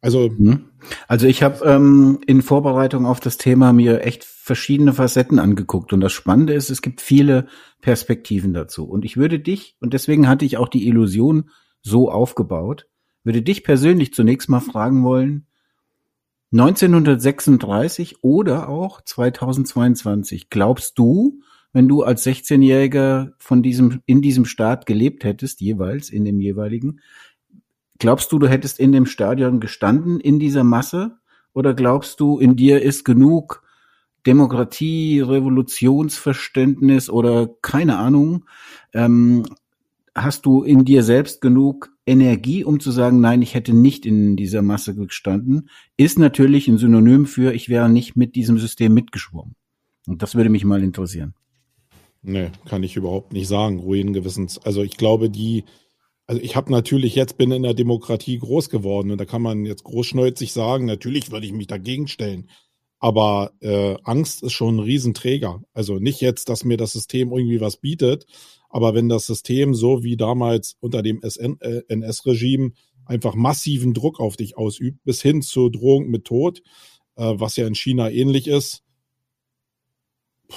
Also, 0.05 0.29
mhm. 0.29 0.65
also 1.07 1.25
ich 1.25 1.41
habe 1.41 1.65
ähm, 1.65 2.19
in 2.27 2.43
Vorbereitung 2.43 3.07
auf 3.07 3.19
das 3.19 3.37
Thema 3.37 3.73
mir 3.73 4.03
echt 4.03 4.23
verschiedene 4.23 4.93
Facetten 4.93 5.39
angeguckt 5.39 5.93
und 5.93 5.99
das 5.99 6.13
Spannende 6.13 6.53
ist, 6.53 6.69
es 6.69 6.83
gibt 6.83 7.01
viele 7.01 7.47
Perspektiven 7.81 8.53
dazu. 8.53 8.87
Und 8.87 9.03
ich 9.03 9.17
würde 9.17 9.39
dich 9.39 9.77
und 9.79 9.95
deswegen 9.95 10.27
hatte 10.27 10.45
ich 10.45 10.57
auch 10.57 10.67
die 10.67 10.87
Illusion 10.87 11.49
so 11.81 12.11
aufgebaut, 12.11 12.85
würde 13.23 13.41
dich 13.41 13.63
persönlich 13.63 14.13
zunächst 14.13 14.47
mal 14.47 14.59
fragen 14.59 15.03
wollen, 15.03 15.47
1936 16.51 18.23
oder 18.23 18.69
auch 18.69 19.01
2022. 19.01 20.51
Glaubst 20.51 20.99
du, 20.99 21.41
wenn 21.73 21.87
du 21.87 22.03
als 22.03 22.23
16-Jähriger 22.23 23.31
von 23.39 23.63
diesem, 23.63 24.01
in 24.05 24.21
diesem 24.21 24.45
Staat 24.45 24.85
gelebt 24.85 25.23
hättest, 25.23 25.61
jeweils 25.61 26.11
in 26.11 26.25
dem 26.25 26.39
jeweiligen, 26.39 27.01
glaubst 27.99 28.31
du, 28.31 28.39
du 28.39 28.47
hättest 28.47 28.79
in 28.79 28.91
dem 28.91 29.05
Stadion 29.05 29.59
gestanden 29.59 30.19
in 30.19 30.39
dieser 30.39 30.63
Masse? 30.63 31.17
Oder 31.53 31.73
glaubst 31.73 32.19
du, 32.19 32.39
in 32.39 32.55
dir 32.55 32.81
ist 32.81 33.05
genug 33.05 33.63
Demokratie, 34.25 35.21
Revolutionsverständnis 35.21 37.09
oder 37.09 37.49
keine 37.61 37.97
Ahnung, 37.97 38.45
ähm, 38.93 39.45
hast 40.15 40.45
du 40.45 40.63
in 40.63 40.85
dir 40.85 41.03
selbst 41.03 41.41
genug 41.41 41.91
Energie, 42.07 42.63
um 42.63 42.79
zu 42.79 42.91
sagen, 42.91 43.19
nein, 43.19 43.41
ich 43.41 43.53
hätte 43.53 43.73
nicht 43.73 44.05
in 44.05 44.35
dieser 44.35 44.61
Masse 44.61 44.95
gestanden, 44.95 45.69
ist 45.97 46.17
natürlich 46.17 46.67
ein 46.67 46.77
Synonym 46.77 47.25
für, 47.25 47.53
ich 47.53 47.69
wäre 47.69 47.89
nicht 47.89 48.15
mit 48.15 48.35
diesem 48.35 48.57
System 48.57 48.93
mitgeschwommen. 48.93 49.55
Und 50.07 50.21
das 50.21 50.35
würde 50.35 50.49
mich 50.49 50.65
mal 50.65 50.83
interessieren. 50.83 51.33
Nee, 52.21 52.51
kann 52.67 52.83
ich 52.83 52.95
überhaupt 52.95 53.33
nicht 53.33 53.47
sagen, 53.47 53.79
ruhigen 53.79 54.13
Gewissens. 54.13 54.57
Also 54.59 54.81
ich 54.81 54.97
glaube, 54.97 55.29
die, 55.29 55.63
also 56.27 56.41
ich 56.41 56.55
habe 56.55 56.71
natürlich 56.71 57.15
jetzt 57.15 57.37
bin 57.37 57.51
in 57.51 57.63
der 57.63 57.73
Demokratie 57.73 58.39
groß 58.39 58.69
geworden 58.69 59.11
und 59.11 59.19
da 59.19 59.25
kann 59.25 59.41
man 59.41 59.65
jetzt 59.65 59.83
großschnäuzig 59.83 60.53
sagen, 60.53 60.85
natürlich 60.85 61.31
würde 61.31 61.45
ich 61.45 61.53
mich 61.53 61.67
dagegen 61.67 62.07
stellen. 62.07 62.49
Aber 62.99 63.51
äh, 63.59 63.97
Angst 64.03 64.41
ist 64.41 64.53
schon 64.53 64.77
ein 64.77 64.79
Riesenträger. 64.79 65.61
Also 65.73 65.99
nicht 65.99 66.21
jetzt, 66.21 66.49
dass 66.49 66.63
mir 66.63 66.77
das 66.77 66.93
System 66.93 67.31
irgendwie 67.31 67.61
was 67.61 67.77
bietet, 67.77 68.25
aber 68.69 68.93
wenn 68.93 69.09
das 69.09 69.25
System 69.25 69.75
so 69.75 70.03
wie 70.03 70.17
damals 70.17 70.75
unter 70.79 71.03
dem 71.03 71.21
NS-Regime 71.21 72.67
äh, 72.67 72.71
einfach 73.05 73.35
massiven 73.35 73.93
Druck 73.93 74.19
auf 74.19 74.37
dich 74.37 74.57
ausübt, 74.57 75.03
bis 75.03 75.21
hin 75.21 75.41
zur 75.41 75.71
Drohung 75.71 76.07
mit 76.07 76.25
Tod, 76.25 76.61
äh, 77.15 77.33
was 77.35 77.55
ja 77.55 77.67
in 77.67 77.75
China 77.75 78.09
ähnlich 78.09 78.47
ist, 78.47 78.83
puh, 80.47 80.55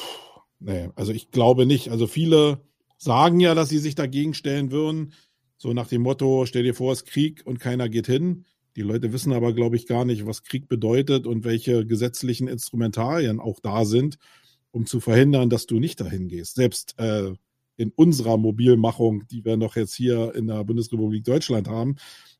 nee, 0.60 0.88
also 0.96 1.12
ich 1.12 1.30
glaube 1.30 1.66
nicht. 1.66 1.90
Also 1.90 2.06
viele 2.06 2.62
sagen 2.96 3.40
ja, 3.40 3.54
dass 3.54 3.68
sie 3.68 3.78
sich 3.78 3.94
dagegen 3.94 4.34
stellen 4.34 4.70
würden. 4.70 5.12
So 5.60 5.72
nach 5.72 5.88
dem 5.88 6.02
Motto, 6.02 6.46
stell 6.46 6.62
dir 6.62 6.74
vor, 6.74 6.92
es 6.92 7.02
ist 7.02 7.08
Krieg 7.08 7.42
und 7.44 7.58
keiner 7.58 7.88
geht 7.88 8.06
hin. 8.06 8.44
Die 8.76 8.82
Leute 8.82 9.12
wissen 9.12 9.32
aber, 9.32 9.52
glaube 9.52 9.74
ich, 9.74 9.86
gar 9.86 10.04
nicht, 10.04 10.24
was 10.24 10.44
Krieg 10.44 10.68
bedeutet 10.68 11.26
und 11.26 11.44
welche 11.44 11.84
gesetzlichen 11.84 12.46
Instrumentarien 12.46 13.40
auch 13.40 13.58
da 13.58 13.84
sind, 13.84 14.18
um 14.70 14.86
zu 14.86 15.00
verhindern, 15.00 15.50
dass 15.50 15.66
du 15.66 15.80
nicht 15.80 16.00
dahin 16.00 16.28
gehst. 16.28 16.54
Selbst 16.54 16.96
äh, 17.00 17.32
in 17.76 17.90
unserer 17.96 18.36
Mobilmachung, 18.36 19.26
die 19.26 19.44
wir 19.44 19.56
noch 19.56 19.74
jetzt 19.74 19.94
hier 19.94 20.32
in 20.36 20.46
der 20.46 20.62
Bundesrepublik 20.62 21.24
Deutschland 21.24 21.66
haben, 21.66 21.96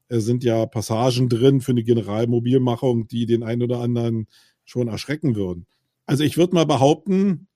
äh, 0.08 0.20
sind 0.20 0.44
ja 0.44 0.64
Passagen 0.66 1.28
drin 1.28 1.60
für 1.60 1.72
eine 1.72 1.82
Generalmobilmachung, 1.82 3.08
die 3.08 3.26
den 3.26 3.42
einen 3.42 3.62
oder 3.62 3.80
anderen 3.80 4.28
schon 4.64 4.86
erschrecken 4.86 5.34
würden. 5.34 5.66
Also 6.06 6.22
ich 6.22 6.36
würde 6.36 6.54
mal 6.54 6.66
behaupten, 6.66 7.48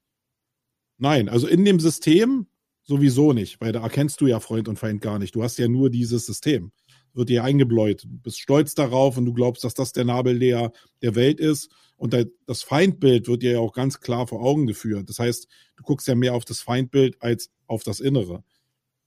nein, 0.99 1.28
also 1.28 1.47
in 1.47 1.64
dem 1.64 1.78
System 1.78 2.47
sowieso 2.92 3.32
nicht, 3.32 3.61
weil 3.61 3.72
da 3.72 3.82
erkennst 3.82 4.20
du 4.20 4.26
ja 4.26 4.40
Freund 4.40 4.68
und 4.68 4.78
Feind 4.78 5.00
gar 5.00 5.18
nicht. 5.18 5.34
Du 5.34 5.42
hast 5.42 5.58
ja 5.58 5.68
nur 5.68 5.90
dieses 5.90 6.26
System 6.26 6.72
wird 7.14 7.28
dir 7.28 7.44
eingebläut. 7.44 8.04
Du 8.04 8.08
bist 8.22 8.40
stolz 8.40 8.75
darauf 8.75 9.16
und 9.16 9.26
du 9.26 9.32
glaubst, 9.32 9.64
dass 9.64 9.75
das 9.75 9.92
der 9.92 10.04
Nabel 10.04 10.38
der, 10.38 10.72
der 11.02 11.14
Welt 11.14 11.40
ist. 11.40 11.70
Und 11.96 12.16
das 12.46 12.62
Feindbild 12.62 13.28
wird 13.28 13.42
dir 13.42 13.52
ja 13.52 13.58
auch 13.61 13.72
ganz 13.72 14.00
klar 14.00 14.26
vor 14.26 14.42
Augen 14.42 14.66
geführt. 14.66 15.08
Das 15.08 15.18
heißt, 15.18 15.46
du 15.76 15.82
guckst 15.84 16.08
ja 16.08 16.14
mehr 16.14 16.34
auf 16.34 16.44
das 16.44 16.61
Feindbild 16.61 17.16
als 17.20 17.50
auf 17.66 17.84
das 17.84 18.00
Innere. 18.00 18.42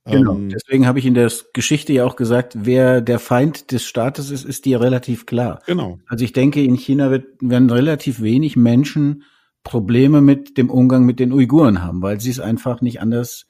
Genau. 0.06 0.36
Ähm, 0.36 0.48
Deswegen 0.48 0.86
habe 0.86 0.98
ich 0.98 1.04
in 1.04 1.14
der 1.14 1.30
Geschichte 1.52 1.92
ja 1.92 2.04
auch 2.04 2.16
gesagt, 2.16 2.54
wer 2.56 3.00
der 3.00 3.18
Feind 3.18 3.72
des 3.72 3.84
Staates 3.84 4.30
ist, 4.30 4.44
ist 4.44 4.64
dir 4.64 4.80
relativ 4.80 5.26
klar. 5.26 5.60
Genau. 5.66 5.98
Also 6.06 6.24
ich 6.24 6.32
denke, 6.32 6.62
in 6.62 6.76
China 6.76 7.10
wird, 7.10 7.26
werden 7.40 7.68
relativ 7.68 8.22
wenig 8.22 8.56
Menschen 8.56 9.24
Probleme 9.64 10.20
mit 10.20 10.56
dem 10.58 10.70
Umgang 10.70 11.04
mit 11.04 11.18
den 11.18 11.32
Uiguren 11.32 11.82
haben, 11.82 12.00
weil 12.00 12.20
sie 12.20 12.30
es 12.30 12.38
einfach 12.38 12.80
nicht 12.80 13.00
anders 13.00 13.46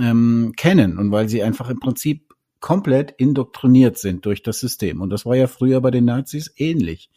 ähm, 0.00 0.52
kennen 0.56 0.98
und 0.98 1.10
weil 1.10 1.28
sie 1.28 1.42
einfach 1.42 1.70
im 1.70 1.80
Prinzip 1.80 2.34
komplett 2.60 3.12
indoktriniert 3.18 3.98
sind 3.98 4.24
durch 4.24 4.42
das 4.42 4.58
System. 4.58 5.00
Und 5.00 5.10
das 5.10 5.26
war 5.26 5.36
ja 5.36 5.46
früher 5.46 5.80
bei 5.80 5.90
den 5.90 6.06
Nazis 6.06 6.52
ähnlich. 6.56 7.10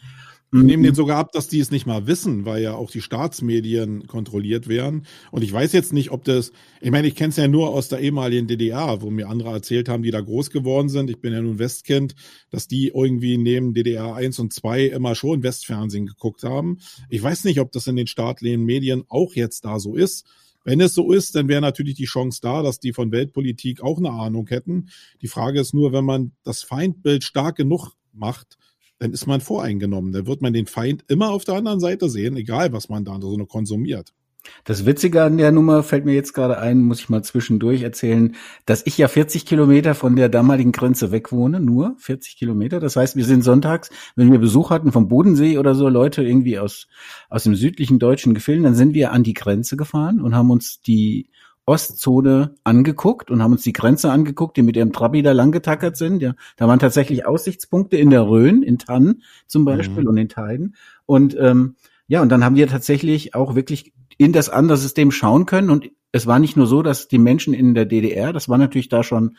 Wir 0.49 0.63
nehmen 0.63 0.83
den 0.83 0.95
sogar 0.95 1.17
ab, 1.17 1.33
dass 1.33 1.49
die 1.49 1.59
es 1.59 1.71
nicht 1.71 1.85
mal 1.85 2.07
wissen, 2.07 2.45
weil 2.45 2.63
ja 2.63 2.73
auch 2.73 2.89
die 2.89 3.01
Staatsmedien 3.01 4.07
kontrolliert 4.07 4.69
werden. 4.69 5.05
Und 5.29 5.43
ich 5.43 5.51
weiß 5.51 5.73
jetzt 5.73 5.91
nicht, 5.91 6.11
ob 6.11 6.23
das, 6.23 6.53
ich 6.79 6.89
meine, 6.89 7.07
ich 7.07 7.15
kenne 7.15 7.31
es 7.31 7.35
ja 7.35 7.49
nur 7.49 7.69
aus 7.69 7.89
der 7.89 7.99
ehemaligen 7.99 8.47
DDR, 8.47 9.01
wo 9.01 9.09
mir 9.09 9.27
andere 9.27 9.49
erzählt 9.49 9.89
haben, 9.89 10.03
die 10.03 10.11
da 10.11 10.21
groß 10.21 10.49
geworden 10.49 10.87
sind. 10.87 11.09
Ich 11.09 11.19
bin 11.19 11.33
ja 11.33 11.41
nun 11.41 11.59
Westkind, 11.59 12.15
dass 12.49 12.69
die 12.69 12.93
irgendwie 12.95 13.37
neben 13.37 13.73
DDR 13.73 14.15
1 14.15 14.39
und 14.39 14.53
2 14.53 14.85
immer 14.85 15.15
schon 15.15 15.43
Westfernsehen 15.43 16.05
geguckt 16.05 16.43
haben. 16.43 16.77
Ich 17.09 17.21
weiß 17.21 17.43
nicht, 17.43 17.59
ob 17.59 17.73
das 17.73 17.87
in 17.87 17.97
den 17.97 18.07
staatlichen 18.07 18.63
Medien 18.63 19.03
auch 19.09 19.33
jetzt 19.33 19.65
da 19.65 19.79
so 19.79 19.95
ist. 19.95 20.25
Wenn 20.67 20.81
es 20.81 20.93
so 20.93 21.13
ist, 21.13 21.33
dann 21.33 21.47
wäre 21.47 21.61
natürlich 21.61 21.95
die 21.95 22.03
Chance 22.03 22.41
da, 22.41 22.61
dass 22.61 22.81
die 22.81 22.91
von 22.91 23.13
Weltpolitik 23.13 23.81
auch 23.81 23.99
eine 23.99 24.11
Ahnung 24.11 24.47
hätten. 24.47 24.89
Die 25.21 25.29
Frage 25.29 25.61
ist 25.61 25.73
nur, 25.73 25.93
wenn 25.93 26.03
man 26.03 26.33
das 26.43 26.61
Feindbild 26.61 27.23
stark 27.23 27.55
genug 27.55 27.93
macht, 28.11 28.57
dann 28.99 29.13
ist 29.13 29.27
man 29.27 29.39
voreingenommen. 29.39 30.11
Dann 30.11 30.27
wird 30.27 30.41
man 30.41 30.51
den 30.51 30.65
Feind 30.65 31.05
immer 31.07 31.31
auf 31.31 31.45
der 31.45 31.55
anderen 31.55 31.79
Seite 31.79 32.09
sehen, 32.09 32.35
egal 32.35 32.73
was 32.73 32.89
man 32.89 33.05
da 33.05 33.17
so 33.21 33.37
konsumiert. 33.45 34.13
Das 34.63 34.85
Witzige 34.85 35.23
an 35.23 35.37
der 35.37 35.51
Nummer 35.51 35.83
fällt 35.83 36.05
mir 36.05 36.13
jetzt 36.13 36.33
gerade 36.33 36.57
ein, 36.59 36.81
muss 36.81 36.99
ich 36.99 37.09
mal 37.09 37.23
zwischendurch 37.23 37.81
erzählen, 37.81 38.35
dass 38.65 38.85
ich 38.85 38.97
ja 38.97 39.07
40 39.07 39.45
Kilometer 39.45 39.95
von 39.95 40.15
der 40.15 40.29
damaligen 40.29 40.71
Grenze 40.71 41.11
weg 41.11 41.31
wohne, 41.31 41.59
nur 41.59 41.95
40 41.99 42.37
Kilometer. 42.37 42.79
Das 42.79 42.95
heißt, 42.95 43.15
wir 43.15 43.25
sind 43.25 43.43
sonntags, 43.43 43.89
wenn 44.15 44.31
wir 44.31 44.39
Besuch 44.39 44.69
hatten 44.69 44.91
vom 44.91 45.07
Bodensee 45.07 45.57
oder 45.57 45.75
so, 45.75 45.89
Leute 45.89 46.23
irgendwie 46.23 46.59
aus, 46.59 46.87
aus 47.29 47.43
dem 47.43 47.55
südlichen 47.55 47.99
deutschen 47.99 48.33
Gefilden, 48.33 48.63
dann 48.63 48.75
sind 48.75 48.93
wir 48.93 49.11
an 49.11 49.23
die 49.23 49.33
Grenze 49.33 49.77
gefahren 49.77 50.21
und 50.21 50.35
haben 50.35 50.51
uns 50.51 50.81
die 50.81 51.29
Ostzone 51.67 52.55
angeguckt 52.63 53.29
und 53.29 53.43
haben 53.43 53.51
uns 53.51 53.63
die 53.63 53.73
Grenze 53.73 54.09
angeguckt, 54.09 54.55
die 54.55 54.61
mit 54.63 54.77
ihrem 54.77 54.93
Trabi 54.93 55.21
da 55.21 55.33
langgetackert 55.33 55.97
sind. 55.97 56.21
Ja, 56.21 56.33
da 56.55 56.67
waren 56.67 56.79
tatsächlich 56.79 57.25
Aussichtspunkte 57.25 57.97
in 57.97 58.09
der 58.09 58.25
Rhön, 58.25 58.63
in 58.63 58.79
Tannen 58.79 59.21
zum 59.47 59.65
Beispiel 59.65 60.03
mhm. 60.03 60.09
und 60.09 60.17
in 60.17 60.29
Teiden. 60.29 60.75
Und 61.05 61.35
ähm, 61.37 61.75
ja, 62.07 62.21
und 62.21 62.29
dann 62.29 62.45
haben 62.45 62.55
wir 62.55 62.67
tatsächlich 62.67 63.35
auch 63.35 63.55
wirklich 63.55 63.93
in 64.17 64.33
das 64.33 64.49
andere 64.49 64.77
System 64.77 65.11
schauen 65.11 65.45
können. 65.45 65.69
Und 65.69 65.89
es 66.11 66.27
war 66.27 66.39
nicht 66.39 66.57
nur 66.57 66.67
so, 66.67 66.81
dass 66.81 67.07
die 67.07 67.19
Menschen 67.19 67.53
in 67.53 67.73
der 67.73 67.85
DDR, 67.85 68.33
das 68.33 68.49
war 68.49 68.57
natürlich 68.57 68.89
da 68.89 69.03
schon 69.03 69.37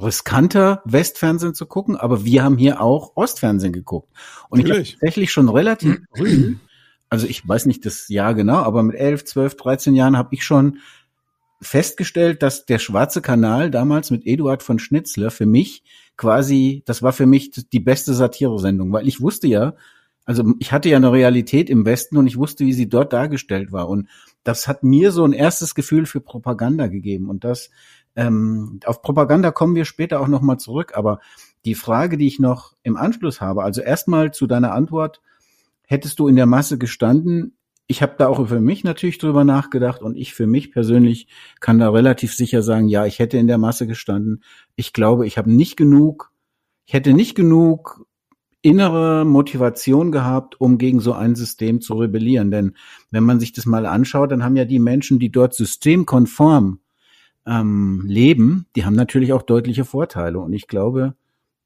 riskanter, 0.00 0.82
Westfernsehen 0.84 1.54
zu 1.54 1.66
gucken, 1.66 1.96
aber 1.96 2.24
wir 2.24 2.44
haben 2.44 2.56
hier 2.56 2.80
auch 2.80 3.16
Ostfernsehen 3.16 3.72
geguckt. 3.72 4.08
Und 4.48 4.60
natürlich. 4.60 4.80
ich 4.80 4.94
habe 4.94 5.00
tatsächlich 5.00 5.32
schon 5.32 5.48
relativ 5.48 5.98
früh, 6.16 6.56
also 7.10 7.26
ich 7.26 7.46
weiß 7.46 7.66
nicht 7.66 7.84
das 7.84 8.08
Jahr 8.08 8.34
genau, 8.34 8.58
aber 8.58 8.82
mit 8.82 8.96
elf, 8.96 9.24
zwölf, 9.24 9.56
dreizehn 9.56 9.94
Jahren 9.94 10.16
habe 10.16 10.34
ich 10.34 10.44
schon 10.44 10.78
festgestellt, 11.60 12.42
dass 12.42 12.66
der 12.66 12.78
Schwarze 12.78 13.20
Kanal 13.20 13.70
damals 13.70 14.12
mit 14.12 14.24
Eduard 14.24 14.62
von 14.62 14.78
Schnitzler 14.78 15.32
für 15.32 15.46
mich 15.46 15.82
quasi, 16.16 16.82
das 16.86 17.02
war 17.02 17.12
für 17.12 17.26
mich 17.26 17.50
die 17.50 17.80
beste 17.80 18.14
Satire-Sendung, 18.14 18.92
weil 18.92 19.08
ich 19.08 19.20
wusste 19.20 19.48
ja, 19.48 19.74
also 20.28 20.52
ich 20.58 20.72
hatte 20.72 20.90
ja 20.90 20.98
eine 20.98 21.10
Realität 21.10 21.70
im 21.70 21.86
Westen 21.86 22.18
und 22.18 22.26
ich 22.26 22.36
wusste, 22.36 22.66
wie 22.66 22.74
sie 22.74 22.86
dort 22.86 23.14
dargestellt 23.14 23.72
war. 23.72 23.88
Und 23.88 24.10
das 24.44 24.68
hat 24.68 24.84
mir 24.84 25.10
so 25.10 25.24
ein 25.24 25.32
erstes 25.32 25.74
Gefühl 25.74 26.04
für 26.04 26.20
Propaganda 26.20 26.88
gegeben. 26.88 27.30
Und 27.30 27.44
das, 27.44 27.70
ähm, 28.14 28.78
auf 28.84 29.00
Propaganda 29.00 29.52
kommen 29.52 29.74
wir 29.74 29.86
später 29.86 30.20
auch 30.20 30.28
nochmal 30.28 30.58
zurück. 30.58 30.92
Aber 30.94 31.20
die 31.64 31.74
Frage, 31.74 32.18
die 32.18 32.26
ich 32.26 32.38
noch 32.38 32.74
im 32.82 32.98
Anschluss 32.98 33.40
habe, 33.40 33.64
also 33.64 33.80
erstmal 33.80 34.30
zu 34.30 34.46
deiner 34.46 34.74
Antwort, 34.74 35.22
hättest 35.86 36.18
du 36.18 36.28
in 36.28 36.36
der 36.36 36.44
Masse 36.44 36.76
gestanden? 36.76 37.56
Ich 37.86 38.02
habe 38.02 38.16
da 38.18 38.28
auch 38.28 38.48
für 38.48 38.60
mich 38.60 38.84
natürlich 38.84 39.16
drüber 39.16 39.44
nachgedacht 39.44 40.02
und 40.02 40.14
ich 40.14 40.34
für 40.34 40.46
mich 40.46 40.72
persönlich 40.72 41.28
kann 41.58 41.78
da 41.78 41.88
relativ 41.88 42.34
sicher 42.34 42.62
sagen, 42.62 42.88
ja, 42.88 43.06
ich 43.06 43.18
hätte 43.18 43.38
in 43.38 43.46
der 43.46 43.56
Masse 43.56 43.86
gestanden. 43.86 44.44
Ich 44.76 44.92
glaube, 44.92 45.26
ich 45.26 45.38
habe 45.38 45.50
nicht 45.50 45.78
genug, 45.78 46.32
ich 46.84 46.92
hätte 46.92 47.14
nicht 47.14 47.34
genug 47.34 48.04
innere 48.62 49.24
Motivation 49.24 50.10
gehabt, 50.12 50.60
um 50.60 50.78
gegen 50.78 51.00
so 51.00 51.12
ein 51.12 51.34
System 51.34 51.80
zu 51.80 51.94
rebellieren. 51.94 52.50
Denn 52.50 52.74
wenn 53.10 53.24
man 53.24 53.40
sich 53.40 53.52
das 53.52 53.66
mal 53.66 53.86
anschaut, 53.86 54.32
dann 54.32 54.42
haben 54.42 54.56
ja 54.56 54.64
die 54.64 54.80
Menschen, 54.80 55.18
die 55.18 55.30
dort 55.30 55.54
systemkonform 55.54 56.80
ähm, 57.46 58.02
leben, 58.06 58.66
die 58.76 58.84
haben 58.84 58.96
natürlich 58.96 59.32
auch 59.32 59.42
deutliche 59.42 59.84
Vorteile. 59.84 60.38
Und 60.40 60.52
ich 60.52 60.66
glaube, 60.66 61.14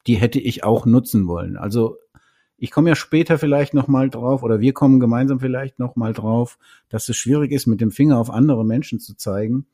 die 0.06 0.16
hätte 0.16 0.38
ich 0.38 0.64
auch 0.64 0.86
nutzen 0.86 1.26
wollen. 1.26 1.56
Also 1.56 1.96
ich 2.58 2.70
komme 2.70 2.90
ja 2.90 2.94
später 2.94 3.38
vielleicht 3.38 3.74
noch 3.74 3.88
mal 3.88 4.08
drauf 4.08 4.42
oder 4.42 4.60
wir 4.60 4.72
kommen 4.72 5.00
gemeinsam 5.00 5.40
vielleicht 5.40 5.78
noch 5.78 5.96
mal 5.96 6.12
drauf, 6.12 6.58
dass 6.88 7.08
es 7.08 7.16
schwierig 7.16 7.50
ist, 7.50 7.66
mit 7.66 7.80
dem 7.80 7.90
Finger 7.90 8.18
auf 8.18 8.30
andere 8.30 8.64
Menschen 8.64 9.00
zu 9.00 9.16
zeigen. 9.16 9.66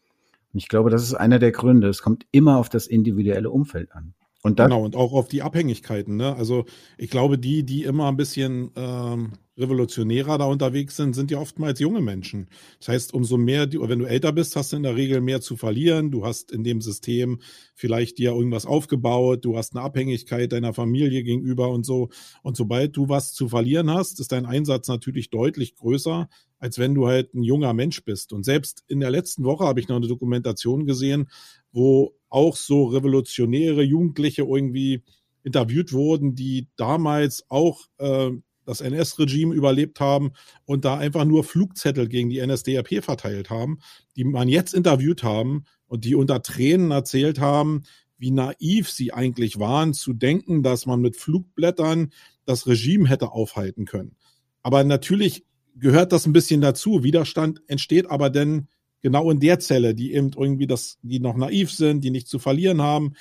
Und 0.53 0.59
ich 0.59 0.69
glaube, 0.69 0.89
das 0.89 1.03
ist 1.03 1.15
einer 1.15 1.39
der 1.39 1.53
Gründe. 1.53 1.89
Es 1.89 2.01
kommt 2.01 2.27
immer 2.31 2.57
auf 2.57 2.71
das 2.71 2.87
individuelle 2.87 3.51
Umfeld 3.51 3.93
an. 3.93 4.15
Und 4.43 4.61
dann, 4.61 4.71
genau, 4.71 4.85
und 4.85 4.95
auch 4.95 5.13
auf 5.13 5.27
die 5.27 5.43
Abhängigkeiten. 5.43 6.17
Ne? 6.17 6.35
Also 6.37 6.65
ich 6.97 7.11
glaube, 7.11 7.39
die, 7.39 7.65
die 7.65 7.83
immer 7.83 8.09
ein 8.09 8.17
bisschen 8.17 8.71
ähm, 8.77 9.33
revolutionärer 9.59 10.39
da 10.39 10.45
unterwegs 10.45 10.97
sind, 10.97 11.15
sind 11.15 11.33
ja 11.33 11.39
oftmals 11.39 11.81
junge 11.81 12.01
Menschen. 12.01 12.49
Das 12.79 12.89
heißt, 12.89 13.15
umso 13.15 13.37
mehr, 13.37 13.69
wenn 13.73 13.99
du 13.99 14.05
älter 14.05 14.33
bist, 14.33 14.55
hast 14.55 14.73
du 14.73 14.77
in 14.77 14.85
der 14.85 14.95
Regel 14.95 15.21
mehr 15.21 15.41
zu 15.41 15.57
verlieren. 15.57 16.13
Du 16.13 16.25
hast 16.25 16.53
in 16.53 16.63
dem 16.63 16.81
System 16.81 17.41
vielleicht 17.75 18.19
dir 18.19 18.31
irgendwas 18.31 18.65
aufgebaut, 18.65 19.45
du 19.45 19.57
hast 19.57 19.75
eine 19.75 19.85
Abhängigkeit 19.85 20.53
deiner 20.53 20.73
Familie 20.73 21.25
gegenüber 21.25 21.71
und 21.71 21.85
so. 21.85 22.09
Und 22.43 22.57
sobald 22.57 22.97
du 22.97 23.09
was 23.09 23.33
zu 23.33 23.49
verlieren 23.49 23.91
hast, 23.91 24.21
ist 24.21 24.31
dein 24.31 24.47
Einsatz 24.47 24.87
natürlich 24.87 25.31
deutlich 25.31 25.75
größer, 25.75 26.29
als 26.61 26.79
wenn 26.79 26.95
du 26.95 27.09
halt 27.09 27.35
ein 27.35 27.43
junger 27.43 27.73
Mensch 27.73 28.05
bist. 28.05 28.33
Und 28.33 28.45
selbst 28.45 28.85
in 28.87 29.01
der 29.01 29.11
letzten 29.11 29.45
Woche 29.45 29.65
habe 29.65 29.81
ich 29.81 29.89
noch 29.89 29.97
eine 29.97 30.09
Dokumentation 30.09 30.87
gesehen, 30.87 31.29
wo 31.73 32.15
auch 32.29 32.57
so 32.57 32.87
revolutionäre 32.87 33.83
Jugendliche 33.83 34.43
irgendwie 34.43 35.03
interviewt 35.43 35.93
wurden, 35.93 36.35
die 36.35 36.69
damals 36.77 37.45
auch 37.49 37.87
äh, 37.99 38.31
das 38.69 38.83
NS-Regime 38.83 39.55
überlebt 39.55 39.99
haben 39.99 40.33
und 40.67 40.85
da 40.85 40.99
einfach 40.99 41.25
nur 41.25 41.43
Flugzettel 41.43 42.07
gegen 42.07 42.29
die 42.29 42.47
NSDAP 42.47 43.03
verteilt 43.03 43.49
haben, 43.49 43.79
die 44.15 44.25
man 44.25 44.49
jetzt 44.49 44.75
interviewt 44.75 45.23
haben 45.23 45.65
und 45.87 46.05
die 46.05 46.15
unter 46.15 46.43
Tränen 46.43 46.91
erzählt 46.91 47.41
haben, 47.41 47.85
wie 48.19 48.31
naiv 48.31 48.91
sie 48.91 49.13
eigentlich 49.13 49.59
waren, 49.59 49.95
zu 49.95 50.13
denken, 50.13 50.63
dass 50.63 50.85
man 50.85 51.01
mit 51.01 51.17
Flugblättern 51.17 52.13
das 52.45 52.67
Regime 52.67 53.09
hätte 53.09 53.33
aufhalten 53.33 53.87
können. 53.87 54.17
Aber 54.63 54.85
natürlich 54.85 55.47
gehört 55.77 56.13
das 56.13 56.27
ein 56.27 56.33
bisschen 56.33 56.61
dazu. 56.61 57.05
Widerstand 57.05 57.63
entsteht 57.69 58.11
aber 58.11 58.29
denn 58.29 58.69
genau 59.01 59.31
in 59.31 59.41
der 59.41 59.59
Zelle, 59.59 59.95
die 59.95 60.13
eben 60.13 60.31
irgendwie 60.37 60.67
das, 60.67 60.99
die 61.03 61.21
noch 61.21 61.37
naiv 61.37 61.71
sind, 61.71 62.03
die 62.03 62.11
nichts 62.11 62.31
zu 62.31 62.39
verlieren 62.39 62.83
haben. 62.83 63.15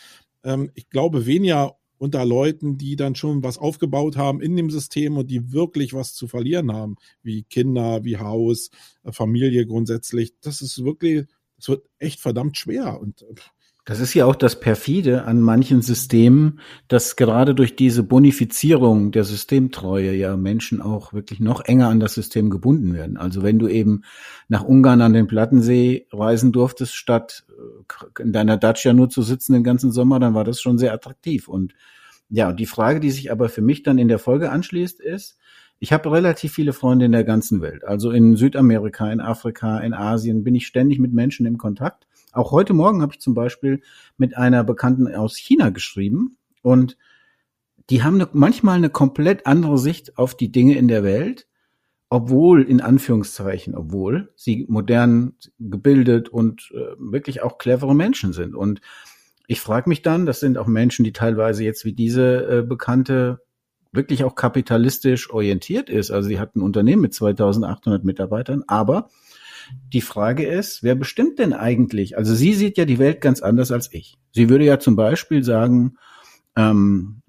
Ähm, 0.43 0.71
ich 0.75 0.89
glaube 0.89 1.25
weniger 1.25 1.77
unter 1.97 2.25
Leuten, 2.25 2.77
die 2.77 2.95
dann 2.95 3.15
schon 3.15 3.43
was 3.43 3.57
aufgebaut 3.57 4.17
haben 4.17 4.41
in 4.41 4.55
dem 4.55 4.69
System 4.69 5.17
und 5.17 5.29
die 5.29 5.51
wirklich 5.51 5.93
was 5.93 6.13
zu 6.13 6.27
verlieren 6.27 6.71
haben, 6.71 6.95
wie 7.23 7.43
Kinder, 7.43 8.03
wie 8.03 8.17
Haus, 8.17 8.69
äh, 9.03 9.11
Familie 9.11 9.65
grundsätzlich. 9.65 10.33
Das 10.41 10.61
ist 10.61 10.83
wirklich, 10.83 11.25
das 11.57 11.69
wird 11.69 11.87
echt 11.97 12.19
verdammt 12.19 12.57
schwer 12.57 12.99
und 12.99 13.23
äh, 13.23 13.35
Das 13.87 14.01
ist 14.01 14.13
ja 14.13 14.25
auch 14.25 14.35
das 14.35 14.59
perfide 14.59 15.23
an 15.23 15.39
manchen 15.39 15.81
Systemen, 15.81 16.59
dass 16.89 17.15
gerade 17.15 17.55
durch 17.55 17.77
diese 17.77 18.03
Bonifizierung 18.03 19.13
der 19.13 19.23
Systemtreue 19.23 20.13
ja 20.13 20.35
Menschen 20.35 20.81
auch 20.81 21.13
wirklich 21.13 21.39
noch 21.39 21.61
enger 21.63 21.87
an 21.87 22.01
das 22.01 22.13
System 22.13 22.49
gebunden 22.49 22.93
werden. 22.93 23.15
Also 23.15 23.43
wenn 23.43 23.59
du 23.59 23.69
eben 23.69 24.01
nach 24.49 24.65
Ungarn 24.65 24.99
an 24.99 25.13
den 25.13 25.27
Plattensee 25.27 26.05
reisen 26.11 26.51
durftest, 26.51 26.95
statt 26.95 27.45
äh, 27.47 28.23
in 28.23 28.33
deiner 28.33 28.57
Dacia 28.57 28.91
nur 28.91 29.09
zu 29.09 29.21
sitzen 29.21 29.53
den 29.53 29.63
ganzen 29.63 29.93
Sommer, 29.93 30.19
dann 30.19 30.33
war 30.33 30.43
das 30.43 30.59
schon 30.59 30.77
sehr 30.77 30.91
attraktiv. 30.91 31.47
Und 31.47 31.73
ja, 32.29 32.51
die 32.51 32.65
Frage, 32.65 32.99
die 32.99 33.11
sich 33.11 33.31
aber 33.31 33.47
für 33.47 33.61
mich 33.61 33.83
dann 33.83 33.99
in 33.99 34.09
der 34.09 34.19
Folge 34.19 34.51
anschließt, 34.51 34.99
ist, 34.99 35.37
ich 35.79 35.93
habe 35.93 36.11
relativ 36.11 36.51
viele 36.51 36.73
Freunde 36.73 37.05
in 37.05 37.13
der 37.13 37.23
ganzen 37.23 37.61
Welt. 37.61 37.85
Also 37.85 38.11
in 38.11 38.35
Südamerika, 38.35 39.09
in 39.09 39.21
Afrika, 39.21 39.79
in 39.79 39.93
Asien 39.93 40.43
bin 40.43 40.55
ich 40.55 40.67
ständig 40.67 40.99
mit 40.99 41.13
Menschen 41.13 41.45
im 41.45 41.57
Kontakt. 41.57 42.05
Auch 42.37 42.51
heute 42.51 42.73
Morgen 42.73 43.01
habe 43.01 43.13
ich 43.13 43.19
zum 43.19 43.33
Beispiel 43.33 43.81
mit 44.17 44.37
einer 44.37 44.63
Bekannten 44.63 45.13
aus 45.13 45.35
China 45.35 45.71
geschrieben 45.71 46.37
und 46.61 46.95
die 47.89 48.03
haben 48.03 48.15
eine, 48.15 48.29
manchmal 48.31 48.77
eine 48.77 48.91
komplett 48.91 49.47
andere 49.47 49.79
Sicht 49.79 50.19
auf 50.19 50.35
die 50.35 50.51
Dinge 50.51 50.77
in 50.77 50.87
der 50.87 51.03
Welt, 51.03 51.47
obwohl, 52.09 52.61
in 52.61 52.79
Anführungszeichen, 52.79 53.73
obwohl 53.73 54.31
sie 54.35 54.67
modern 54.69 55.33
gebildet 55.57 56.29
und 56.29 56.71
äh, 56.75 56.95
wirklich 56.99 57.41
auch 57.41 57.57
clevere 57.57 57.95
Menschen 57.95 58.33
sind. 58.33 58.53
Und 58.53 58.81
ich 59.47 59.59
frage 59.59 59.89
mich 59.89 60.03
dann, 60.03 60.27
das 60.27 60.39
sind 60.39 60.59
auch 60.59 60.67
Menschen, 60.67 61.05
die 61.05 61.13
teilweise 61.13 61.63
jetzt 61.63 61.85
wie 61.85 61.93
diese 61.93 62.59
äh, 62.59 62.61
Bekannte 62.61 63.41
wirklich 63.91 64.23
auch 64.23 64.35
kapitalistisch 64.35 65.31
orientiert 65.31 65.89
ist. 65.89 66.11
Also 66.11 66.29
sie 66.29 66.39
hat 66.39 66.55
ein 66.55 66.61
Unternehmen 66.61 67.01
mit 67.01 67.15
2800 67.15 68.03
Mitarbeitern, 68.03 68.63
aber 68.67 69.09
die 69.93 70.01
Frage 70.01 70.45
ist, 70.45 70.83
wer 70.83 70.95
bestimmt 70.95 71.39
denn 71.39 71.53
eigentlich? 71.53 72.17
Also 72.17 72.33
sie 72.33 72.53
sieht 72.53 72.77
ja 72.77 72.85
die 72.85 72.99
Welt 72.99 73.21
ganz 73.21 73.41
anders 73.41 73.71
als 73.71 73.93
ich. 73.93 74.17
Sie 74.31 74.49
würde 74.49 74.65
ja 74.65 74.79
zum 74.79 74.95
Beispiel 74.95 75.43
sagen, 75.43 75.97
ähm, 76.55 77.21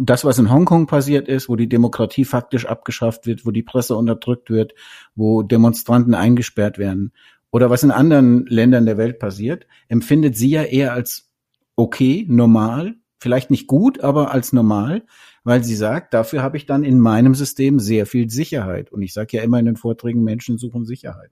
das, 0.00 0.24
was 0.24 0.38
in 0.38 0.50
Hongkong 0.50 0.86
passiert 0.86 1.28
ist, 1.28 1.48
wo 1.48 1.56
die 1.56 1.68
Demokratie 1.68 2.24
faktisch 2.24 2.66
abgeschafft 2.66 3.26
wird, 3.26 3.46
wo 3.46 3.50
die 3.50 3.62
Presse 3.62 3.96
unterdrückt 3.96 4.50
wird, 4.50 4.74
wo 5.14 5.42
Demonstranten 5.42 6.14
eingesperrt 6.14 6.78
werden, 6.78 7.12
oder 7.50 7.70
was 7.70 7.82
in 7.82 7.90
anderen 7.90 8.44
Ländern 8.46 8.84
der 8.84 8.98
Welt 8.98 9.18
passiert, 9.18 9.66
empfindet 9.88 10.36
sie 10.36 10.50
ja 10.50 10.62
eher 10.62 10.92
als 10.92 11.32
okay, 11.74 12.26
normal, 12.28 12.96
vielleicht 13.18 13.50
nicht 13.50 13.66
gut, 13.66 14.00
aber 14.00 14.32
als 14.32 14.52
normal, 14.52 15.04
weil 15.46 15.62
sie 15.62 15.76
sagt, 15.76 16.12
dafür 16.12 16.42
habe 16.42 16.56
ich 16.56 16.66
dann 16.66 16.82
in 16.82 16.98
meinem 16.98 17.36
System 17.36 17.78
sehr 17.78 18.06
viel 18.06 18.28
Sicherheit. 18.28 18.90
Und 18.90 19.02
ich 19.02 19.12
sage 19.12 19.36
ja 19.36 19.44
immer 19.44 19.60
in 19.60 19.66
den 19.66 19.76
Vorträgen, 19.76 20.24
Menschen 20.24 20.58
suchen 20.58 20.84
Sicherheit. 20.84 21.30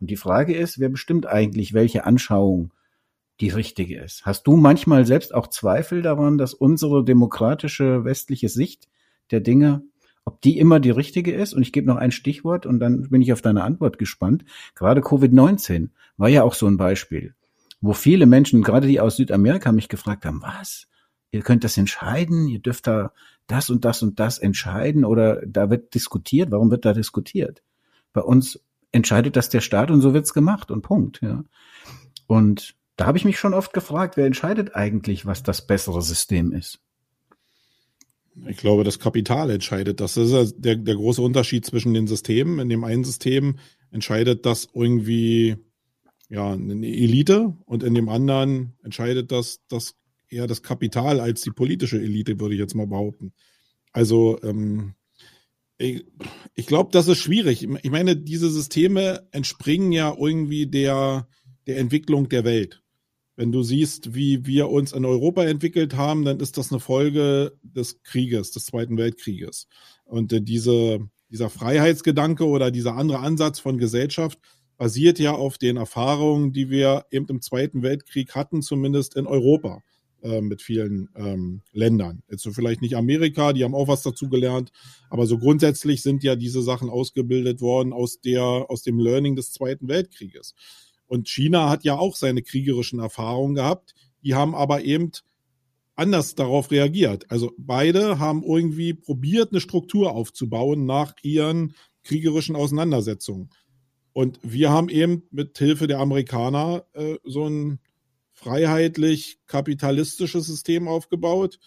Und 0.00 0.10
die 0.10 0.16
Frage 0.16 0.52
ist, 0.52 0.80
wer 0.80 0.88
bestimmt 0.88 1.26
eigentlich, 1.26 1.72
welche 1.72 2.04
Anschauung 2.04 2.72
die 3.38 3.50
richtige 3.50 4.00
ist? 4.00 4.26
Hast 4.26 4.48
du 4.48 4.56
manchmal 4.56 5.06
selbst 5.06 5.32
auch 5.32 5.46
Zweifel 5.46 6.02
daran, 6.02 6.38
dass 6.38 6.54
unsere 6.54 7.04
demokratische 7.04 8.04
westliche 8.04 8.48
Sicht 8.48 8.88
der 9.30 9.38
Dinge, 9.38 9.84
ob 10.24 10.40
die 10.40 10.58
immer 10.58 10.80
die 10.80 10.90
richtige 10.90 11.32
ist? 11.32 11.54
Und 11.54 11.62
ich 11.62 11.72
gebe 11.72 11.86
noch 11.86 11.98
ein 11.98 12.10
Stichwort 12.10 12.66
und 12.66 12.80
dann 12.80 13.10
bin 13.10 13.22
ich 13.22 13.32
auf 13.32 13.42
deine 13.42 13.62
Antwort 13.62 13.96
gespannt. 13.96 14.44
Gerade 14.74 15.02
Covid-19 15.02 15.90
war 16.16 16.28
ja 16.28 16.42
auch 16.42 16.54
so 16.54 16.66
ein 16.66 16.78
Beispiel, 16.78 17.36
wo 17.80 17.92
viele 17.92 18.26
Menschen, 18.26 18.62
gerade 18.62 18.88
die 18.88 18.98
aus 18.98 19.14
Südamerika, 19.14 19.70
mich 19.70 19.88
gefragt 19.88 20.24
haben, 20.24 20.42
was? 20.42 20.88
Ihr 21.32 21.40
könnt 21.40 21.64
das 21.64 21.78
entscheiden, 21.78 22.46
ihr 22.46 22.60
dürft 22.60 22.86
da 22.86 23.12
das 23.46 23.70
und 23.70 23.84
das 23.84 24.02
und 24.02 24.20
das 24.20 24.38
entscheiden 24.38 25.04
oder 25.04 25.40
da 25.46 25.70
wird 25.70 25.94
diskutiert. 25.94 26.50
Warum 26.50 26.70
wird 26.70 26.84
da 26.84 26.92
diskutiert? 26.92 27.62
Bei 28.12 28.20
uns 28.20 28.60
entscheidet 28.92 29.34
das 29.34 29.48
der 29.48 29.62
Staat 29.62 29.90
und 29.90 30.02
so 30.02 30.12
wird's 30.12 30.34
gemacht 30.34 30.70
und 30.70 30.82
Punkt. 30.82 31.20
Ja. 31.22 31.42
Und 32.26 32.74
da 32.96 33.06
habe 33.06 33.16
ich 33.16 33.24
mich 33.24 33.38
schon 33.38 33.54
oft 33.54 33.72
gefragt, 33.72 34.18
wer 34.18 34.26
entscheidet 34.26 34.76
eigentlich, 34.76 35.24
was 35.24 35.42
das 35.42 35.66
bessere 35.66 36.02
System 36.02 36.52
ist? 36.52 36.78
Ich 38.46 38.58
glaube, 38.58 38.84
das 38.84 38.98
Kapital 38.98 39.50
entscheidet. 39.50 40.00
Das 40.00 40.16
ist 40.16 40.54
der, 40.58 40.76
der 40.76 40.94
große 40.94 41.20
Unterschied 41.20 41.64
zwischen 41.64 41.94
den 41.94 42.06
Systemen. 42.06 42.58
In 42.58 42.68
dem 42.68 42.84
einen 42.84 43.04
System 43.04 43.58
entscheidet 43.90 44.44
das 44.44 44.68
irgendwie 44.74 45.56
ja 46.28 46.52
eine 46.52 46.86
Elite 46.86 47.56
und 47.66 47.82
in 47.82 47.94
dem 47.94 48.08
anderen 48.08 48.74
entscheidet 48.82 49.32
das 49.32 49.60
das 49.68 49.96
eher 50.32 50.46
das 50.46 50.62
Kapital 50.62 51.20
als 51.20 51.42
die 51.42 51.50
politische 51.50 52.00
Elite, 52.00 52.40
würde 52.40 52.54
ich 52.54 52.60
jetzt 52.60 52.74
mal 52.74 52.86
behaupten. 52.86 53.32
Also 53.92 54.40
ähm, 54.42 54.94
ich, 55.78 56.04
ich 56.54 56.66
glaube, 56.66 56.90
das 56.92 57.08
ist 57.08 57.18
schwierig. 57.18 57.62
Ich 57.82 57.90
meine, 57.90 58.16
diese 58.16 58.50
Systeme 58.50 59.26
entspringen 59.32 59.92
ja 59.92 60.14
irgendwie 60.18 60.66
der, 60.66 61.28
der 61.66 61.78
Entwicklung 61.78 62.28
der 62.28 62.44
Welt. 62.44 62.82
Wenn 63.36 63.50
du 63.50 63.62
siehst, 63.62 64.14
wie 64.14 64.46
wir 64.46 64.68
uns 64.68 64.92
in 64.92 65.04
Europa 65.04 65.44
entwickelt 65.44 65.96
haben, 65.96 66.24
dann 66.24 66.40
ist 66.40 66.58
das 66.58 66.70
eine 66.70 66.80
Folge 66.80 67.58
des 67.62 68.02
Krieges, 68.02 68.50
des 68.50 68.66
Zweiten 68.66 68.96
Weltkrieges. 68.96 69.68
Und 70.04 70.32
äh, 70.32 70.42
diese, 70.42 71.00
dieser 71.30 71.50
Freiheitsgedanke 71.50 72.46
oder 72.46 72.70
dieser 72.70 72.96
andere 72.96 73.20
Ansatz 73.20 73.58
von 73.58 73.78
Gesellschaft 73.78 74.38
basiert 74.76 75.18
ja 75.18 75.32
auf 75.32 75.58
den 75.58 75.76
Erfahrungen, 75.76 76.52
die 76.52 76.68
wir 76.68 77.06
eben 77.10 77.26
im 77.28 77.40
Zweiten 77.40 77.82
Weltkrieg 77.82 78.34
hatten, 78.34 78.62
zumindest 78.62 79.16
in 79.16 79.26
Europa. 79.26 79.82
Äh, 80.22 80.40
mit 80.40 80.62
vielen 80.62 81.08
ähm, 81.16 81.62
Ländern. 81.72 82.22
Jetzt 82.30 82.44
so 82.44 82.52
vielleicht 82.52 82.80
nicht 82.80 82.94
Amerika, 82.94 83.52
die 83.52 83.64
haben 83.64 83.74
auch 83.74 83.88
was 83.88 84.02
dazu 84.02 84.28
gelernt, 84.28 84.70
aber 85.10 85.26
so 85.26 85.36
grundsätzlich 85.36 86.00
sind 86.00 86.22
ja 86.22 86.36
diese 86.36 86.62
Sachen 86.62 86.88
ausgebildet 86.88 87.60
worden 87.60 87.92
aus 87.92 88.20
der, 88.20 88.42
aus 88.44 88.82
dem 88.82 89.00
Learning 89.00 89.34
des 89.34 89.52
Zweiten 89.52 89.88
Weltkrieges. 89.88 90.54
Und 91.08 91.28
China 91.28 91.68
hat 91.68 91.82
ja 91.82 91.98
auch 91.98 92.14
seine 92.14 92.42
kriegerischen 92.42 93.00
Erfahrungen 93.00 93.56
gehabt, 93.56 93.96
die 94.22 94.36
haben 94.36 94.54
aber 94.54 94.84
eben 94.84 95.10
anders 95.96 96.36
darauf 96.36 96.70
reagiert. 96.70 97.28
Also 97.28 97.50
beide 97.58 98.20
haben 98.20 98.44
irgendwie 98.44 98.94
probiert, 98.94 99.50
eine 99.50 99.60
Struktur 99.60 100.12
aufzubauen 100.12 100.86
nach 100.86 101.14
ihren 101.24 101.74
kriegerischen 102.04 102.54
Auseinandersetzungen. 102.54 103.50
Und 104.12 104.38
wir 104.44 104.70
haben 104.70 104.88
eben 104.88 105.24
mit 105.32 105.58
Hilfe 105.58 105.88
der 105.88 105.98
Amerikaner 105.98 106.84
äh, 106.92 107.16
so 107.24 107.48
ein 107.48 107.80
freiheitlich-kapitalistisches 108.42 110.46
System 110.46 110.88
aufgebaut 110.88 111.58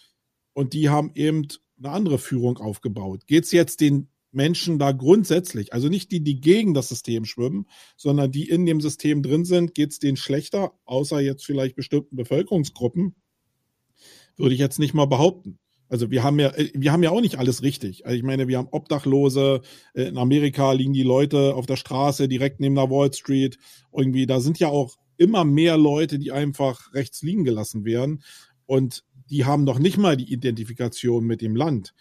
und 0.52 0.72
die 0.72 0.88
haben 0.88 1.12
eben 1.14 1.46
eine 1.78 1.90
andere 1.90 2.18
Führung 2.18 2.58
aufgebaut. 2.58 3.26
Geht 3.26 3.44
es 3.44 3.52
jetzt 3.52 3.80
den 3.80 4.08
Menschen 4.32 4.78
da 4.78 4.92
grundsätzlich, 4.92 5.72
also 5.72 5.88
nicht 5.88 6.12
die, 6.12 6.22
die 6.22 6.40
gegen 6.40 6.74
das 6.74 6.88
System 6.88 7.24
schwimmen, 7.24 7.66
sondern 7.96 8.30
die 8.30 8.48
in 8.48 8.66
dem 8.66 8.82
System 8.82 9.22
drin 9.22 9.46
sind, 9.46 9.74
geht 9.74 9.92
es 9.92 9.98
denen 9.98 10.18
schlechter, 10.18 10.72
außer 10.84 11.20
jetzt 11.20 11.44
vielleicht 11.44 11.74
bestimmten 11.74 12.16
Bevölkerungsgruppen, 12.16 13.14
würde 14.36 14.54
ich 14.54 14.60
jetzt 14.60 14.78
nicht 14.78 14.92
mal 14.92 15.06
behaupten. 15.06 15.58
Also 15.88 16.10
wir 16.10 16.22
haben 16.22 16.38
ja, 16.38 16.52
wir 16.74 16.92
haben 16.92 17.02
ja 17.02 17.10
auch 17.10 17.20
nicht 17.20 17.38
alles 17.38 17.62
richtig. 17.62 18.04
Also 18.04 18.16
ich 18.16 18.24
meine, 18.24 18.48
wir 18.48 18.58
haben 18.58 18.68
Obdachlose, 18.70 19.62
in 19.94 20.18
Amerika 20.18 20.72
liegen 20.72 20.92
die 20.92 21.04
Leute 21.04 21.54
auf 21.54 21.66
der 21.66 21.76
Straße 21.76 22.28
direkt 22.28 22.60
neben 22.60 22.74
der 22.74 22.90
Wall 22.90 23.12
Street. 23.14 23.56
Irgendwie, 23.92 24.26
da 24.26 24.40
sind 24.40 24.58
ja 24.58 24.68
auch 24.68 24.96
immer 25.16 25.44
mehr 25.44 25.76
Leute, 25.76 26.18
die 26.18 26.32
einfach 26.32 26.92
rechts 26.94 27.22
liegen 27.22 27.44
gelassen 27.44 27.84
werden. 27.84 28.22
Und 28.66 29.04
die 29.30 29.44
haben 29.44 29.64
noch 29.64 29.78
nicht 29.78 29.98
mal 29.98 30.16
die 30.16 30.32
Identifikation 30.32 31.24
mit 31.24 31.40
dem 31.40 31.56
Land. 31.56 31.94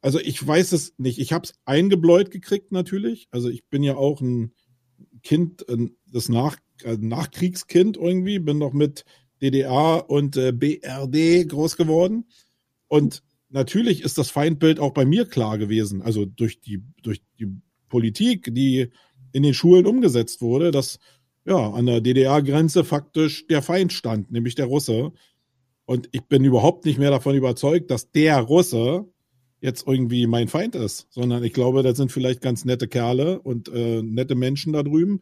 Also 0.00 0.20
ich 0.20 0.44
weiß 0.46 0.72
es 0.72 0.94
nicht. 0.98 1.18
Ich 1.18 1.32
habe 1.32 1.44
es 1.44 1.54
eingebläut 1.64 2.30
gekriegt 2.30 2.72
natürlich. 2.72 3.28
Also 3.30 3.48
ich 3.48 3.66
bin 3.66 3.82
ja 3.82 3.96
auch 3.96 4.20
ein 4.20 4.52
Kind, 5.22 5.64
das 6.12 6.28
Nach 6.28 6.56
äh, 6.82 6.96
Nachkriegskind 6.96 7.96
irgendwie. 7.96 8.38
Bin 8.38 8.58
noch 8.58 8.72
mit 8.72 9.04
DDR 9.42 10.08
und 10.08 10.36
äh, 10.36 10.52
BRD 10.52 11.48
groß 11.48 11.76
geworden. 11.76 12.26
Und 12.88 13.22
natürlich 13.48 14.02
ist 14.02 14.18
das 14.18 14.30
Feindbild 14.30 14.78
auch 14.80 14.92
bei 14.92 15.04
mir 15.04 15.26
klar 15.26 15.58
gewesen. 15.58 16.02
Also 16.02 16.24
durch 16.24 16.60
die, 16.60 16.82
durch 17.02 17.22
die 17.38 17.48
Politik, 17.88 18.54
die 18.54 18.90
in 19.32 19.42
den 19.42 19.54
Schulen 19.54 19.86
umgesetzt 19.86 20.40
wurde, 20.40 20.70
dass 20.70 20.98
ja, 21.46 21.70
an 21.70 21.86
der 21.86 22.00
DDR-Grenze 22.00 22.84
faktisch 22.84 23.46
der 23.46 23.62
Feind 23.62 23.92
stand, 23.92 24.32
nämlich 24.32 24.56
der 24.56 24.66
Russe. 24.66 25.12
Und 25.84 26.08
ich 26.10 26.22
bin 26.22 26.44
überhaupt 26.44 26.84
nicht 26.84 26.98
mehr 26.98 27.10
davon 27.10 27.36
überzeugt, 27.36 27.90
dass 27.90 28.10
der 28.10 28.40
Russe 28.40 29.06
jetzt 29.60 29.86
irgendwie 29.86 30.26
mein 30.26 30.48
Feind 30.48 30.74
ist, 30.74 31.06
sondern 31.10 31.44
ich 31.44 31.52
glaube, 31.52 31.82
das 31.82 31.96
sind 31.96 32.12
vielleicht 32.12 32.40
ganz 32.40 32.64
nette 32.64 32.88
Kerle 32.88 33.40
und 33.40 33.68
äh, 33.68 34.02
nette 34.02 34.34
Menschen 34.34 34.72
da 34.72 34.82
drüben. 34.82 35.20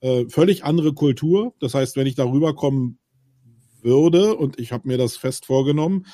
Äh, 0.00 0.26
völlig 0.28 0.64
andere 0.64 0.94
Kultur. 0.94 1.54
Das 1.58 1.74
heißt, 1.74 1.96
wenn 1.96 2.06
ich 2.06 2.14
darüber 2.14 2.54
kommen 2.54 2.98
würde, 3.82 4.36
und 4.36 4.58
ich 4.58 4.72
habe 4.72 4.88
mir 4.88 4.96
das 4.96 5.16
fest 5.16 5.44
vorgenommen, 5.44 6.06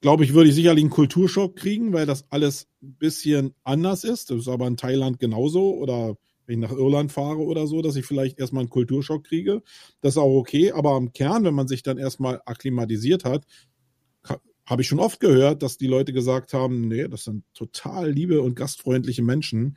glaube 0.00 0.24
ich, 0.24 0.34
würde 0.34 0.50
ich 0.50 0.54
sicherlich 0.54 0.82
einen 0.82 0.90
Kulturschock 0.90 1.56
kriegen, 1.56 1.92
weil 1.92 2.06
das 2.06 2.30
alles 2.30 2.66
ein 2.82 2.96
bisschen 2.96 3.54
anders 3.62 4.04
ist. 4.04 4.30
Das 4.30 4.40
ist 4.40 4.48
aber 4.48 4.66
in 4.66 4.76
Thailand 4.76 5.18
genauso 5.18 5.74
oder 5.76 6.16
wenn 6.46 6.62
ich 6.62 6.68
nach 6.68 6.76
Irland 6.76 7.12
fahre 7.12 7.38
oder 7.38 7.66
so, 7.66 7.82
dass 7.82 7.96
ich 7.96 8.06
vielleicht 8.06 8.38
erstmal 8.38 8.62
einen 8.62 8.70
Kulturschock 8.70 9.24
kriege. 9.24 9.62
Das 10.00 10.14
ist 10.14 10.18
auch 10.18 10.36
okay, 10.36 10.72
aber 10.72 10.92
am 10.92 11.12
Kern, 11.12 11.44
wenn 11.44 11.54
man 11.54 11.68
sich 11.68 11.82
dann 11.82 11.98
erstmal 11.98 12.40
akklimatisiert 12.44 13.24
hat, 13.24 13.44
habe 14.66 14.82
ich 14.82 14.88
schon 14.88 15.00
oft 15.00 15.20
gehört, 15.20 15.62
dass 15.62 15.76
die 15.76 15.86
Leute 15.86 16.12
gesagt 16.12 16.54
haben, 16.54 16.88
nee, 16.88 17.06
das 17.06 17.24
sind 17.24 17.44
total 17.52 18.10
liebe 18.10 18.40
und 18.40 18.56
gastfreundliche 18.56 19.22
Menschen. 19.22 19.76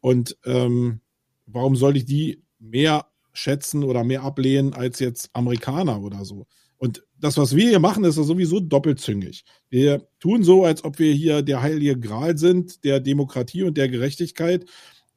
Und 0.00 0.36
ähm, 0.44 1.00
warum 1.46 1.76
soll 1.76 1.96
ich 1.96 2.04
die 2.04 2.42
mehr 2.58 3.06
schätzen 3.36 3.84
oder 3.84 4.02
mehr 4.02 4.22
ablehnen 4.22 4.72
als 4.72 4.98
jetzt 4.98 5.30
Amerikaner 5.32 6.02
oder 6.02 6.24
so. 6.24 6.46
Und 6.78 7.04
das, 7.18 7.36
was 7.38 7.56
wir 7.56 7.68
hier 7.68 7.78
machen, 7.80 8.04
ist 8.04 8.16
ja 8.16 8.22
sowieso 8.22 8.60
doppelzüngig. 8.60 9.44
Wir 9.70 10.06
tun 10.18 10.42
so, 10.42 10.64
als 10.64 10.84
ob 10.84 10.98
wir 10.98 11.12
hier 11.12 11.42
der 11.42 11.62
heilige 11.62 11.98
Gral 11.98 12.36
sind, 12.36 12.84
der 12.84 13.00
Demokratie 13.00 13.62
und 13.62 13.76
der 13.76 13.88
Gerechtigkeit. 13.88 14.66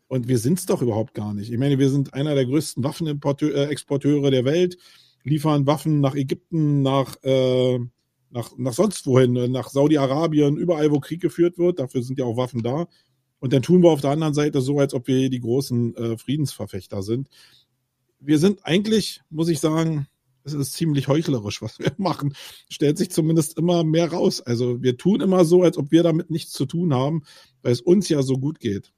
Und 0.09 0.27
wir 0.27 0.39
sind 0.39 0.57
es 0.57 0.65
doch 0.65 0.81
überhaupt 0.81 1.13
gar 1.13 1.35
nicht. 1.35 1.51
Ich 1.51 1.57
meine, 1.59 1.77
wir 1.77 1.89
sind 1.91 2.15
einer 2.15 2.33
der 2.33 2.47
größten 2.47 2.83
Waffenexporteure 2.83 4.27
äh, 4.27 4.31
der 4.31 4.43
Welt, 4.43 4.75
liefern 5.23 5.67
Waffen 5.67 6.01
nach 6.01 6.15
Ägypten, 6.15 6.81
nach, 6.81 7.15
äh, 7.21 7.77
nach, 8.31 8.57
nach 8.57 8.73
sonst 8.73 9.05
wohin, 9.05 9.33
nach 9.51 9.69
Saudi-Arabien, 9.69 10.57
überall, 10.57 10.89
wo 10.89 10.99
Krieg 10.99 11.21
geführt 11.21 11.59
wird. 11.59 11.77
Dafür 11.77 12.01
sind 12.01 12.17
ja 12.17 12.25
auch 12.25 12.37
Waffen 12.37 12.63
da. 12.63 12.87
Und 13.37 13.53
dann 13.53 13.61
tun 13.61 13.83
wir 13.83 13.91
auf 13.91 14.01
der 14.01 14.09
anderen 14.09 14.33
Seite 14.33 14.61
so, 14.61 14.79
als 14.79 14.95
ob 14.95 15.07
wir 15.07 15.29
die 15.29 15.41
großen 15.41 15.95
äh, 15.95 16.17
Friedensverfechter 16.17 17.03
sind. 17.03 17.29
Wir 18.19 18.39
sind 18.39 18.65
eigentlich, 18.65 19.21
muss 19.29 19.47
ich 19.47 19.59
sagen, 19.59 20.07
es 20.43 20.53
ist 20.53 20.73
ziemlich 20.73 21.07
heuchlerisch, 21.07 21.61
was 21.61 21.77
wir 21.77 21.91
machen. 21.97 22.33
Stellt 22.67 22.97
sich 22.97 23.11
zumindest 23.11 23.59
immer 23.59 23.83
mehr 23.83 24.11
raus. 24.11 24.41
Also 24.41 24.81
wir 24.81 24.97
tun 24.97 25.21
immer 25.21 25.45
so, 25.45 25.61
als 25.61 25.77
ob 25.77 25.91
wir 25.91 26.01
damit 26.01 26.31
nichts 26.31 26.51
zu 26.51 26.65
tun 26.65 26.95
haben, 26.95 27.21
weil 27.61 27.73
es 27.73 27.81
uns 27.81 28.09
ja 28.09 28.23
so 28.23 28.39
gut 28.39 28.59
geht. 28.59 28.91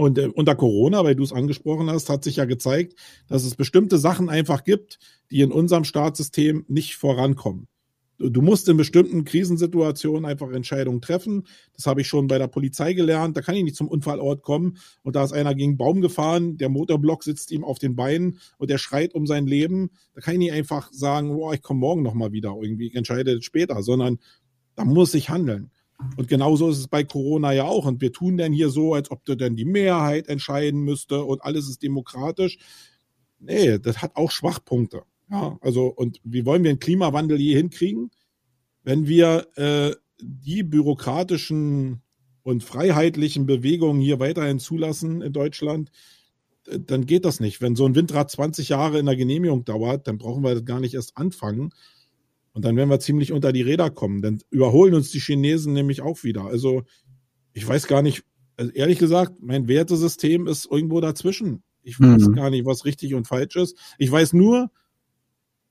Und 0.00 0.16
äh, 0.16 0.28
unter 0.28 0.54
Corona, 0.54 1.04
weil 1.04 1.14
du 1.14 1.22
es 1.22 1.30
angesprochen 1.34 1.90
hast, 1.90 2.08
hat 2.08 2.24
sich 2.24 2.36
ja 2.36 2.46
gezeigt, 2.46 2.94
dass 3.28 3.44
es 3.44 3.54
bestimmte 3.54 3.98
Sachen 3.98 4.30
einfach 4.30 4.64
gibt, 4.64 4.98
die 5.30 5.42
in 5.42 5.52
unserem 5.52 5.84
Staatssystem 5.84 6.64
nicht 6.68 6.96
vorankommen. 6.96 7.68
Du 8.16 8.40
musst 8.40 8.66
in 8.70 8.78
bestimmten 8.78 9.26
Krisensituationen 9.26 10.24
einfach 10.24 10.50
Entscheidungen 10.52 11.02
treffen. 11.02 11.46
Das 11.74 11.84
habe 11.84 12.00
ich 12.00 12.06
schon 12.06 12.28
bei 12.28 12.38
der 12.38 12.46
Polizei 12.46 12.94
gelernt. 12.94 13.36
Da 13.36 13.42
kann 13.42 13.54
ich 13.56 13.62
nicht 13.62 13.76
zum 13.76 13.88
Unfallort 13.88 14.40
kommen 14.40 14.78
und 15.02 15.16
da 15.16 15.22
ist 15.22 15.34
einer 15.34 15.54
gegen 15.54 15.72
einen 15.72 15.76
Baum 15.76 16.00
gefahren, 16.00 16.56
der 16.56 16.70
Motorblock 16.70 17.22
sitzt 17.22 17.50
ihm 17.50 17.62
auf 17.62 17.78
den 17.78 17.94
Beinen 17.94 18.38
und 18.56 18.70
der 18.70 18.78
schreit 18.78 19.14
um 19.14 19.26
sein 19.26 19.46
Leben. 19.46 19.90
Da 20.14 20.22
kann 20.22 20.32
ich 20.32 20.40
nicht 20.40 20.52
einfach 20.52 20.90
sagen, 20.94 21.28
boah, 21.28 21.52
ich 21.52 21.60
komme 21.60 21.80
morgen 21.80 22.02
nochmal 22.02 22.32
wieder 22.32 22.56
irgendwie, 22.58 22.86
ich 22.86 22.94
entscheide 22.94 23.42
später, 23.42 23.82
sondern 23.82 24.18
da 24.76 24.86
muss 24.86 25.12
ich 25.12 25.28
handeln. 25.28 25.70
Und 26.16 26.28
genauso 26.28 26.70
ist 26.70 26.78
es 26.78 26.88
bei 26.88 27.04
Corona 27.04 27.52
ja 27.52 27.64
auch. 27.64 27.86
Und 27.86 28.00
wir 28.00 28.12
tun 28.12 28.36
denn 28.36 28.52
hier 28.52 28.70
so, 28.70 28.94
als 28.94 29.10
ob 29.10 29.24
denn 29.24 29.56
die 29.56 29.64
Mehrheit 29.64 30.28
entscheiden 30.28 30.80
müsste 30.82 31.24
und 31.24 31.42
alles 31.42 31.68
ist 31.68 31.82
demokratisch. 31.82 32.58
Nee, 33.38 33.78
das 33.78 34.02
hat 34.02 34.16
auch 34.16 34.30
Schwachpunkte. 34.30 35.02
Ja, 35.30 35.58
also, 35.60 35.86
und 35.86 36.20
wie 36.24 36.44
wollen 36.44 36.64
wir 36.64 36.70
einen 36.70 36.80
Klimawandel 36.80 37.40
je 37.40 37.54
hinkriegen, 37.54 38.10
wenn 38.82 39.06
wir 39.06 39.46
äh, 39.56 39.94
die 40.20 40.62
bürokratischen 40.62 42.02
und 42.42 42.64
freiheitlichen 42.64 43.46
Bewegungen 43.46 44.00
hier 44.00 44.18
weiterhin 44.18 44.58
zulassen 44.58 45.22
in 45.22 45.32
Deutschland, 45.32 45.90
dann 46.64 47.06
geht 47.06 47.24
das 47.24 47.40
nicht. 47.40 47.60
Wenn 47.60 47.76
so 47.76 47.86
ein 47.86 47.94
Windrad 47.94 48.30
20 48.30 48.68
Jahre 48.68 48.98
in 48.98 49.06
der 49.06 49.16
Genehmigung 49.16 49.64
dauert, 49.64 50.06
dann 50.06 50.18
brauchen 50.18 50.42
wir 50.42 50.54
das 50.54 50.64
gar 50.64 50.80
nicht 50.80 50.94
erst 50.94 51.16
anfangen. 51.16 51.72
Und 52.52 52.64
dann 52.64 52.76
werden 52.76 52.90
wir 52.90 53.00
ziemlich 53.00 53.32
unter 53.32 53.52
die 53.52 53.62
Räder 53.62 53.90
kommen. 53.90 54.22
Dann 54.22 54.40
überholen 54.50 54.94
uns 54.94 55.10
die 55.10 55.20
Chinesen 55.20 55.72
nämlich 55.72 56.02
auch 56.02 56.24
wieder. 56.24 56.44
Also 56.44 56.82
ich 57.52 57.66
weiß 57.66 57.86
gar 57.86 58.02
nicht, 58.02 58.24
also 58.56 58.72
ehrlich 58.72 58.98
gesagt, 58.98 59.38
mein 59.40 59.68
Wertesystem 59.68 60.46
ist 60.46 60.66
irgendwo 60.70 61.00
dazwischen. 61.00 61.62
Ich 61.82 61.98
weiß 61.98 62.28
mhm. 62.28 62.34
gar 62.34 62.50
nicht, 62.50 62.66
was 62.66 62.84
richtig 62.84 63.14
und 63.14 63.26
falsch 63.26 63.56
ist. 63.56 63.76
Ich 63.98 64.10
weiß 64.10 64.32
nur, 64.32 64.70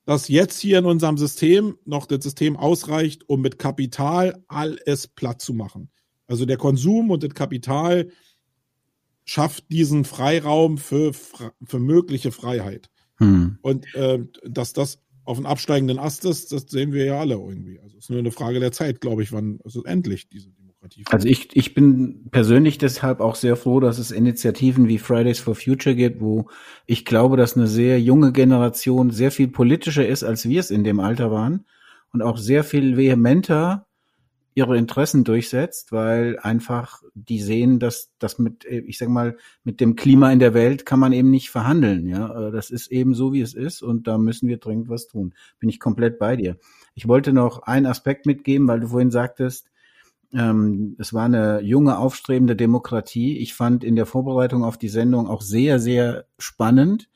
dass 0.04 0.28
jetzt 0.28 0.58
hier 0.58 0.78
in 0.78 0.86
unserem 0.86 1.18
System 1.18 1.76
noch 1.84 2.06
das 2.06 2.24
System 2.24 2.56
ausreicht, 2.56 3.28
um 3.28 3.42
mit 3.42 3.58
Kapital 3.58 4.42
alles 4.48 5.06
platt 5.06 5.40
zu 5.40 5.54
machen. 5.54 5.90
Also 6.26 6.46
der 6.46 6.56
Konsum 6.56 7.10
und 7.10 7.22
das 7.22 7.34
Kapital 7.34 8.10
schafft 9.24 9.70
diesen 9.70 10.04
Freiraum 10.04 10.78
für, 10.78 11.12
für 11.12 11.78
mögliche 11.78 12.32
Freiheit. 12.32 12.90
Hm. 13.16 13.58
Und 13.62 13.94
äh, 13.94 14.24
dass 14.42 14.72
das 14.72 14.98
auf 15.30 15.38
einen 15.38 15.46
absteigenden 15.46 15.98
Ast 15.98 16.24
ist, 16.24 16.52
das 16.52 16.64
sehen 16.68 16.92
wir 16.92 17.04
ja 17.04 17.20
alle 17.20 17.34
irgendwie. 17.34 17.78
Also 17.78 17.96
es 17.96 18.04
ist 18.04 18.10
nur 18.10 18.18
eine 18.18 18.32
Frage 18.32 18.58
der 18.58 18.72
Zeit, 18.72 19.00
glaube 19.00 19.22
ich, 19.22 19.32
wann 19.32 19.60
es 19.64 19.76
endlich 19.76 20.28
diese 20.28 20.50
Demokratie. 20.50 21.04
Also 21.08 21.28
ich, 21.28 21.56
ich 21.56 21.72
bin 21.72 22.28
persönlich 22.32 22.78
deshalb 22.78 23.20
auch 23.20 23.36
sehr 23.36 23.54
froh, 23.54 23.78
dass 23.78 23.98
es 23.98 24.10
Initiativen 24.10 24.88
wie 24.88 24.98
Fridays 24.98 25.38
for 25.38 25.54
Future 25.54 25.94
gibt, 25.94 26.20
wo 26.20 26.48
ich 26.84 27.04
glaube, 27.04 27.36
dass 27.36 27.56
eine 27.56 27.68
sehr 27.68 28.00
junge 28.00 28.32
Generation 28.32 29.10
sehr 29.10 29.30
viel 29.30 29.46
politischer 29.46 30.06
ist, 30.06 30.24
als 30.24 30.48
wir 30.48 30.58
es 30.58 30.72
in 30.72 30.82
dem 30.82 30.98
Alter 30.98 31.30
waren 31.30 31.64
und 32.12 32.22
auch 32.22 32.36
sehr 32.36 32.64
viel 32.64 32.96
vehementer 32.96 33.86
ihre 34.60 34.76
Interessen 34.76 35.24
durchsetzt, 35.24 35.90
weil 35.90 36.38
einfach 36.38 37.02
die 37.14 37.40
sehen, 37.40 37.78
dass 37.78 38.12
das 38.18 38.38
mit, 38.38 38.66
ich 38.66 38.98
sag 38.98 39.08
mal, 39.08 39.38
mit 39.64 39.80
dem 39.80 39.96
Klima 39.96 40.30
in 40.30 40.38
der 40.38 40.52
Welt 40.52 40.84
kann 40.84 41.00
man 41.00 41.14
eben 41.14 41.30
nicht 41.30 41.48
verhandeln. 41.48 42.06
Ja, 42.06 42.48
äh, 42.48 42.52
das 42.52 42.70
ist 42.70 42.88
eben 42.88 43.14
so, 43.14 43.32
wie 43.32 43.40
es 43.40 43.54
ist 43.54 43.82
und 43.82 44.06
da 44.06 44.18
müssen 44.18 44.48
wir 44.48 44.58
dringend 44.58 44.90
was 44.90 45.08
tun. 45.08 45.34
Bin 45.58 45.70
ich 45.70 45.80
komplett 45.80 46.18
bei 46.18 46.36
dir. 46.36 46.58
Ich 46.94 47.08
wollte 47.08 47.32
noch 47.32 47.62
einen 47.62 47.86
Aspekt 47.86 48.26
mitgeben, 48.26 48.68
weil 48.68 48.80
du 48.80 48.88
vorhin 48.88 49.10
sagtest, 49.10 49.70
ähm, 50.34 50.94
es 50.98 51.14
war 51.14 51.24
eine 51.24 51.60
junge, 51.62 51.98
aufstrebende 51.98 52.54
Demokratie. 52.54 53.38
Ich 53.38 53.54
fand 53.54 53.82
in 53.82 53.96
der 53.96 54.06
Vorbereitung 54.06 54.62
auf 54.62 54.76
die 54.76 54.90
Sendung 54.90 55.26
auch 55.26 55.40
sehr, 55.40 55.80
sehr 55.80 56.26
spannend, 56.38 57.08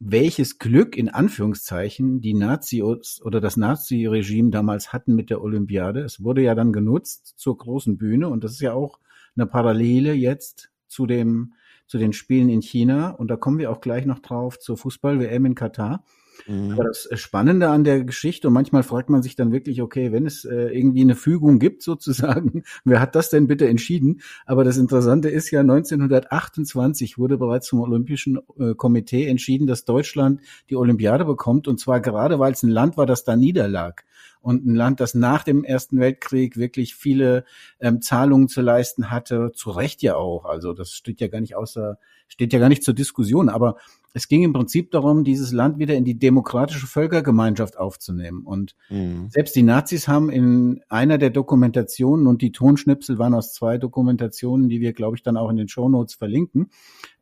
welches 0.00 0.58
Glück 0.58 0.96
in 0.96 1.08
Anführungszeichen 1.08 2.20
die 2.20 2.34
Nazis 2.34 3.22
oder 3.22 3.40
das 3.40 3.56
Nazi-Regime 3.56 4.50
damals 4.50 4.92
hatten 4.92 5.14
mit 5.14 5.30
der 5.30 5.42
Olympiade. 5.42 6.00
Es 6.00 6.22
wurde 6.22 6.42
ja 6.42 6.54
dann 6.54 6.72
genutzt 6.72 7.34
zur 7.36 7.56
großen 7.56 7.96
Bühne 7.96 8.28
und 8.28 8.44
das 8.44 8.52
ist 8.52 8.60
ja 8.60 8.74
auch 8.74 8.98
eine 9.36 9.46
Parallele 9.46 10.12
jetzt 10.12 10.70
zu 10.86 11.06
dem 11.06 11.54
zu 11.86 11.98
den 11.98 12.14
Spielen 12.14 12.48
in 12.48 12.62
China 12.62 13.10
und 13.10 13.28
da 13.28 13.36
kommen 13.36 13.58
wir 13.58 13.70
auch 13.70 13.80
gleich 13.80 14.06
noch 14.06 14.20
drauf 14.20 14.58
zur 14.58 14.78
Fußball-WM 14.78 15.44
in 15.44 15.54
Katar. 15.54 16.02
Mhm. 16.46 16.72
Aber 16.72 16.84
das 16.84 17.08
Spannende 17.14 17.68
an 17.68 17.84
der 17.84 18.04
Geschichte, 18.04 18.48
und 18.48 18.54
manchmal 18.54 18.82
fragt 18.82 19.10
man 19.10 19.22
sich 19.22 19.36
dann 19.36 19.52
wirklich, 19.52 19.82
okay, 19.82 20.12
wenn 20.12 20.26
es 20.26 20.44
äh, 20.44 20.68
irgendwie 20.76 21.02
eine 21.02 21.14
Fügung 21.14 21.58
gibt 21.58 21.82
sozusagen, 21.82 22.64
wer 22.84 23.00
hat 23.00 23.14
das 23.14 23.30
denn 23.30 23.46
bitte 23.46 23.68
entschieden? 23.68 24.20
Aber 24.46 24.64
das 24.64 24.76
Interessante 24.76 25.28
ist 25.28 25.50
ja, 25.50 25.60
1928 25.60 27.18
wurde 27.18 27.38
bereits 27.38 27.68
vom 27.68 27.80
Olympischen 27.80 28.38
äh, 28.58 28.74
Komitee 28.74 29.26
entschieden, 29.26 29.66
dass 29.66 29.84
Deutschland 29.84 30.40
die 30.70 30.76
Olympiade 30.76 31.24
bekommt, 31.24 31.68
und 31.68 31.80
zwar 31.80 32.00
gerade, 32.00 32.38
weil 32.38 32.52
es 32.52 32.62
ein 32.62 32.70
Land 32.70 32.96
war, 32.96 33.06
das 33.06 33.24
da 33.24 33.36
niederlag 33.36 34.04
und 34.44 34.66
ein 34.66 34.74
Land, 34.74 35.00
das 35.00 35.14
nach 35.14 35.42
dem 35.42 35.64
Ersten 35.64 35.98
Weltkrieg 35.98 36.58
wirklich 36.58 36.94
viele 36.94 37.44
ähm, 37.80 38.02
Zahlungen 38.02 38.48
zu 38.48 38.60
leisten 38.60 39.10
hatte, 39.10 39.52
zu 39.54 39.70
Recht 39.70 40.02
ja 40.02 40.16
auch. 40.16 40.44
Also 40.44 40.74
das 40.74 40.92
steht 40.92 41.20
ja 41.22 41.28
gar 41.28 41.40
nicht 41.40 41.56
außer, 41.56 41.98
steht 42.28 42.52
ja 42.52 42.58
gar 42.58 42.68
nicht 42.68 42.84
zur 42.84 42.92
Diskussion. 42.92 43.48
Aber 43.48 43.76
es 44.12 44.28
ging 44.28 44.42
im 44.42 44.52
Prinzip 44.52 44.90
darum, 44.90 45.24
dieses 45.24 45.50
Land 45.50 45.78
wieder 45.78 45.94
in 45.94 46.04
die 46.04 46.18
demokratische 46.18 46.86
Völkergemeinschaft 46.86 47.78
aufzunehmen. 47.78 48.42
Und 48.44 48.76
mhm. 48.90 49.30
selbst 49.30 49.56
die 49.56 49.62
Nazis 49.62 50.08
haben 50.08 50.28
in 50.28 50.82
einer 50.90 51.16
der 51.16 51.30
Dokumentationen, 51.30 52.26
und 52.26 52.42
die 52.42 52.52
Tonschnipsel 52.52 53.18
waren 53.18 53.32
aus 53.32 53.54
zwei 53.54 53.78
Dokumentationen, 53.78 54.68
die 54.68 54.82
wir, 54.82 54.92
glaube 54.92 55.16
ich, 55.16 55.22
dann 55.22 55.38
auch 55.38 55.48
in 55.48 55.56
den 55.56 55.68
Shownotes 55.68 56.16
verlinken, 56.16 56.70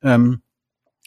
ähm, 0.03 0.43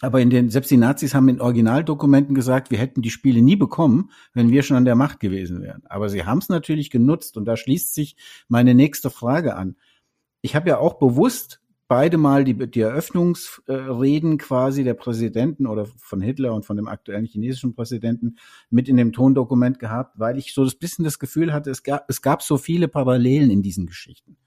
aber 0.02 0.22
in 0.22 0.30
den, 0.30 0.50
selbst 0.50 0.72
die 0.72 0.78
Nazis 0.78 1.16
haben 1.16 1.30
in 1.30 1.40
Originaldokumenten 1.40 2.36
gesagt, 2.36 2.70
wir 2.70 2.78
hätten 2.78 3.02
die 3.02 3.12
Spiele 3.12 3.42
nie 3.42 3.56
bekommen, 3.56 4.12
wenn 4.34 4.52
wir 4.52 4.62
schon 4.62 4.78
an 4.78 4.86
der 4.86 4.96
Macht 4.96 5.20
gewesen 5.20 5.62
wären. 5.62 5.84
Aber 5.86 6.10
sie 6.10 6.26
haben 6.26 6.40
es 6.40 6.50
natürlich 6.50 6.90
genutzt 6.90 7.38
und 7.38 7.46
da 7.46 7.56
schließt 7.56 7.94
sich 7.94 8.18
meine 8.50 8.76
nächste 8.76 9.10
Frage 9.10 9.56
an. 9.56 9.78
Ich 10.42 10.56
habe 10.56 10.70
ja 10.70 10.80
auch 10.80 10.96
bewusst 10.96 11.62
beide 11.88 12.18
Mal 12.18 12.44
die, 12.44 12.70
die 12.70 12.82
Eröffnungsreden 12.82 14.38
quasi 14.38 14.84
der 14.84 14.96
Präsidenten 14.96 15.68
oder 15.68 15.86
von 15.86 16.20
Hitler 16.20 16.54
und 16.54 16.66
von 16.66 16.76
dem 16.76 16.88
aktuellen 16.88 17.26
chinesischen 17.26 17.74
Präsidenten 17.74 18.36
mit 18.70 18.90
in 18.90 18.98
dem 18.98 19.14
Tondokument 19.14 19.80
gehabt, 19.80 20.20
weil 20.20 20.38
ich 20.38 20.54
so 20.54 20.64
das 20.64 20.76
bisschen 20.76 21.06
das 21.06 21.20
Gefühl 21.20 21.54
hatte, 21.54 21.70
es 21.70 21.84
gab, 21.84 22.10
es 22.10 22.22
gab 22.22 22.42
so 22.42 22.58
viele 22.58 22.88
Parallelen 22.88 23.50
in 23.50 23.62
diesen 23.62 23.86
Geschichten. 23.86 24.38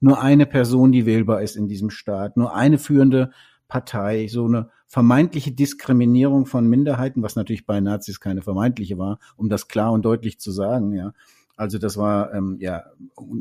Nur 0.00 0.20
eine 0.20 0.46
Person, 0.46 0.92
die 0.92 1.06
wählbar 1.06 1.42
ist 1.42 1.56
in 1.56 1.68
diesem 1.68 1.90
Staat, 1.90 2.36
nur 2.36 2.54
eine 2.54 2.78
führende 2.78 3.30
Partei, 3.72 4.28
so 4.28 4.44
eine 4.44 4.68
vermeintliche 4.86 5.50
Diskriminierung 5.50 6.44
von 6.44 6.68
Minderheiten, 6.68 7.22
was 7.22 7.36
natürlich 7.36 7.64
bei 7.64 7.80
Nazis 7.80 8.20
keine 8.20 8.42
vermeintliche 8.42 8.98
war, 8.98 9.18
um 9.34 9.48
das 9.48 9.66
klar 9.66 9.92
und 9.92 10.04
deutlich 10.04 10.38
zu 10.38 10.52
sagen, 10.52 10.92
ja. 10.92 11.14
Also 11.56 11.78
das 11.78 11.96
war 11.96 12.34
ähm, 12.34 12.58
ja 12.60 12.84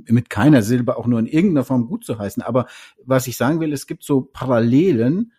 mit 0.06 0.30
keiner 0.30 0.62
Silbe 0.62 0.96
auch 0.96 1.06
nur 1.06 1.20
in 1.20 1.26
irgendeiner 1.26 1.65
Form 1.65 1.88
gut 1.88 2.06
zu 2.06 2.17
heißen. 2.17 2.41
Aber 2.44 2.67
was 3.04 3.28
ich 3.28 3.36
sagen 3.36 3.60
will, 3.60 3.74
es 3.74 3.88
gibt 3.88 4.06
so 4.06 4.22
Parallelen, 4.22 5.34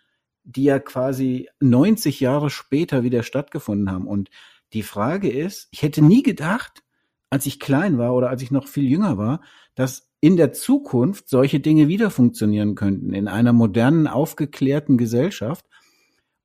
die 0.45 0.65
ja 0.65 0.79
quasi 0.79 1.49
90 1.61 2.21
Jahre 2.21 2.51
später 2.51 3.03
wieder 3.03 3.23
stattgefunden 3.23 3.91
haben. 3.91 4.07
Und 4.07 4.29
die 4.75 4.83
Frage 4.83 5.31
ist, 5.31 5.69
ich 5.71 5.81
hätte 5.81 6.05
nie 6.05 6.23
gedacht, 6.23 6.83
als 7.33 7.47
ich 7.47 7.59
klein 7.59 7.97
war 7.97 8.15
oder 8.15 8.29
als 8.29 8.43
ich 8.43 8.51
noch 8.51 8.69
viel 8.69 8.85
jünger 8.85 9.17
war, 9.17 9.41
dass 9.75 10.11
in 10.21 10.37
der 10.37 10.53
Zukunft 10.53 11.31
solche 11.31 11.61
Dinge 11.61 11.89
wieder 11.89 12.11
funktionieren 12.11 12.75
könnten, 12.75 13.15
in 13.15 13.27
einer 13.27 13.55
modernen, 13.55 14.07
aufgeklärten 14.07 14.99
Gesellschaft. 14.99 15.65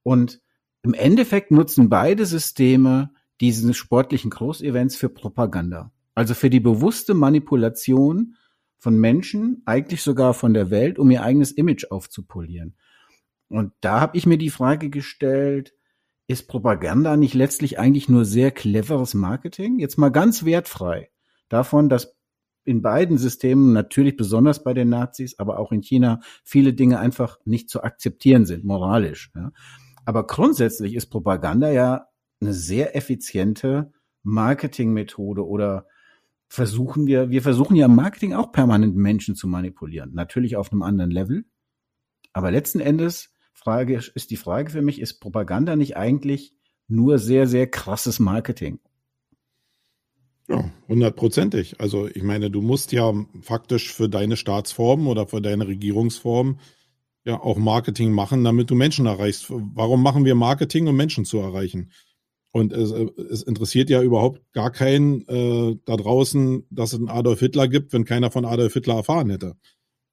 Und 0.03 0.39
im 0.83 0.93
Endeffekt 0.93 1.51
nutzen 1.51 1.89
beide 1.89 2.25
Systeme 2.25 3.11
diesen 3.41 3.73
sportlichen 3.73 4.31
Großevents 4.31 4.95
für 4.95 5.09
Propaganda. 5.09 5.91
Also 6.15 6.33
für 6.33 6.49
die 6.49 6.61
bewusste 6.61 7.13
Manipulation 7.13 8.35
von 8.77 8.97
Menschen, 8.97 9.63
eigentlich 9.65 10.01
sogar 10.01 10.33
von 10.33 10.53
der 10.53 10.69
Welt, 10.69 10.99
um 10.99 11.11
ihr 11.11 11.21
eigenes 11.21 11.51
Image 11.51 11.91
aufzupolieren. 11.91 12.77
Und 13.49 13.73
da 13.81 13.99
habe 13.99 14.15
ich 14.15 14.25
mir 14.25 14.37
die 14.37 14.49
Frage 14.49 14.89
gestellt, 14.89 15.73
ist 16.27 16.47
Propaganda 16.47 17.15
nicht 17.17 17.33
letztlich 17.33 17.79
eigentlich 17.79 18.09
nur 18.09 18.25
sehr 18.25 18.51
cleveres 18.51 19.13
Marketing? 19.13 19.79
Jetzt 19.79 19.97
mal 19.97 20.09
ganz 20.09 20.43
wertfrei 20.43 21.09
davon, 21.49 21.89
dass 21.89 22.17
in 22.65 22.81
beiden 22.81 23.17
Systemen, 23.17 23.71
natürlich 23.71 24.17
besonders 24.17 24.61
bei 24.61 24.73
den 24.73 24.89
Nazis, 24.89 25.39
aber 25.39 25.57
auch 25.57 25.71
in 25.71 25.81
China, 25.81 26.19
viele 26.43 26.73
Dinge 26.73 26.99
einfach 26.99 27.39
nicht 27.45 27.69
zu 27.69 27.81
akzeptieren 27.81 28.45
sind, 28.45 28.65
moralisch. 28.65 29.31
Ja. 29.35 29.53
Aber 30.03 30.27
grundsätzlich 30.27 30.93
ist 30.93 31.07
Propaganda 31.07 31.71
ja 31.71 32.07
eine 32.41 32.53
sehr 32.53 32.93
effiziente 32.93 33.93
Marketingmethode 34.23 35.47
oder 35.47 35.87
versuchen 36.49 37.07
wir, 37.07 37.29
wir 37.29 37.41
versuchen 37.41 37.77
ja 37.77 37.85
im 37.85 37.95
Marketing 37.95 38.33
auch 38.33 38.51
permanent 38.51 38.97
Menschen 38.97 39.35
zu 39.35 39.47
manipulieren. 39.47 40.13
Natürlich 40.13 40.57
auf 40.57 40.71
einem 40.71 40.81
anderen 40.81 41.11
Level. 41.11 41.45
Aber 42.33 42.51
letzten 42.51 42.81
Endes 42.81 43.33
Frage 43.57 43.99
ist 44.13 44.29
die 44.29 44.37
Frage 44.37 44.69
für 44.69 44.81
mich, 44.83 45.01
ist 45.01 45.19
Propaganda 45.19 45.75
nicht 45.75 45.97
eigentlich 45.97 46.53
nur 46.87 47.17
sehr, 47.17 47.47
sehr 47.47 47.67
krasses 47.67 48.19
Marketing? 48.19 48.79
Ja, 50.47 50.71
hundertprozentig. 50.87 51.81
Also 51.81 52.07
ich 52.07 52.21
meine, 52.23 52.51
du 52.51 52.61
musst 52.61 52.91
ja 52.91 53.11
faktisch 53.41 53.91
für 53.91 54.07
deine 54.07 54.37
Staatsform 54.37 55.07
oder 55.07 55.27
für 55.27 55.41
deine 55.41 55.67
Regierungsform 55.67 56.59
ja 57.25 57.41
auch 57.41 57.57
Marketing 57.57 58.13
machen, 58.13 58.43
damit 58.43 58.69
du 58.69 58.75
Menschen 58.75 59.07
erreichst. 59.07 59.47
Warum 59.49 60.03
machen 60.03 60.23
wir 60.23 60.35
Marketing, 60.35 60.87
um 60.87 60.95
Menschen 60.95 61.25
zu 61.25 61.39
erreichen? 61.39 61.91
Und 62.51 62.71
es, 62.71 62.91
es 62.91 63.41
interessiert 63.41 63.89
ja 63.89 64.01
überhaupt 64.01 64.41
gar 64.53 64.71
keinen 64.71 65.27
äh, 65.27 65.77
da 65.83 65.97
draußen, 65.97 66.65
dass 66.69 66.93
es 66.93 66.99
einen 66.99 67.09
Adolf 67.09 67.39
Hitler 67.39 67.67
gibt, 67.67 67.91
wenn 67.91 68.05
keiner 68.05 68.31
von 68.31 68.45
Adolf 68.45 68.73
Hitler 68.73 68.95
erfahren 68.95 69.31
hätte. 69.31 69.57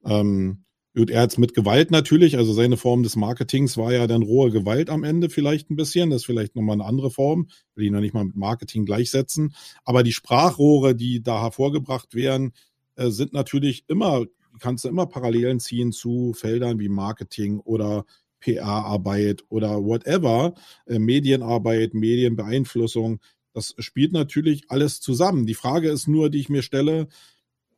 Ähm, 0.04 0.64
Gut, 0.96 1.10
er 1.10 1.22
hat's 1.22 1.38
mit 1.38 1.54
Gewalt 1.54 1.90
natürlich, 1.90 2.36
also 2.36 2.52
seine 2.52 2.76
Form 2.76 3.02
des 3.02 3.16
Marketings 3.16 3.76
war 3.76 3.92
ja 3.92 4.06
dann 4.06 4.22
rohe 4.22 4.52
Gewalt 4.52 4.90
am 4.90 5.02
Ende 5.02 5.28
vielleicht 5.28 5.68
ein 5.68 5.74
bisschen. 5.74 6.10
Das 6.10 6.22
ist 6.22 6.26
vielleicht 6.26 6.54
nochmal 6.54 6.74
eine 6.74 6.84
andere 6.84 7.10
Form, 7.10 7.48
will 7.74 7.86
ich 7.86 7.90
noch 7.90 8.00
nicht 8.00 8.14
mal 8.14 8.24
mit 8.24 8.36
Marketing 8.36 8.84
gleichsetzen. 8.84 9.56
Aber 9.84 10.04
die 10.04 10.12
Sprachrohre, 10.12 10.94
die 10.94 11.20
da 11.20 11.42
hervorgebracht 11.42 12.14
werden, 12.14 12.52
äh, 12.94 13.10
sind 13.10 13.32
natürlich 13.32 13.84
immer, 13.88 14.26
kannst 14.60 14.84
du 14.84 14.88
immer 14.88 15.06
Parallelen 15.06 15.58
ziehen 15.58 15.90
zu 15.90 16.32
Feldern 16.32 16.78
wie 16.78 16.88
Marketing 16.88 17.58
oder 17.58 18.04
PR-Arbeit 18.38 19.42
oder 19.48 19.82
whatever, 19.82 20.54
äh, 20.86 21.00
Medienarbeit, 21.00 21.94
Medienbeeinflussung. 21.94 23.20
Das 23.52 23.74
spielt 23.78 24.12
natürlich 24.12 24.70
alles 24.70 25.00
zusammen. 25.00 25.44
Die 25.44 25.54
Frage 25.54 25.90
ist 25.90 26.06
nur, 26.06 26.30
die 26.30 26.38
ich 26.38 26.50
mir 26.50 26.62
stelle, 26.62 27.08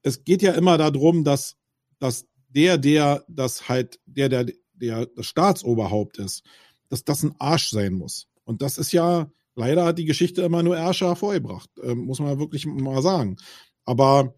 es 0.03 0.25
geht 0.25 0.43
ja 0.43 0.53
immer 0.53 0.77
darum, 0.77 1.25
dass, 1.25 1.57
dass 1.99 2.27
der, 2.57 2.79
der 2.79 3.25
das 3.29 3.69
halt, 3.69 4.01
der, 4.07 4.29
der, 4.29 4.47
der 4.75 5.07
das 5.07 5.27
Staatsoberhaupt 5.27 6.19
ist, 6.19 6.43
dass 6.89 7.05
das 7.05 7.23
ein 7.23 7.35
Arsch 7.39 7.69
sein 7.69 7.93
muss. 7.93 8.29
Und 8.45 8.63
das 8.63 8.79
ist 8.79 8.93
ja, 8.93 9.31
leider 9.55 9.85
hat 9.85 9.99
die 9.99 10.07
Geschichte 10.07 10.43
immer 10.43 10.63
nur 10.63 10.77
Ärsche 10.77 11.07
hervorgebracht, 11.07 11.71
äh, 11.83 11.95
muss 11.95 12.19
man 12.19 12.39
wirklich 12.39 12.65
mal 12.67 13.03
sagen. 13.03 13.37
Aber 13.85 14.35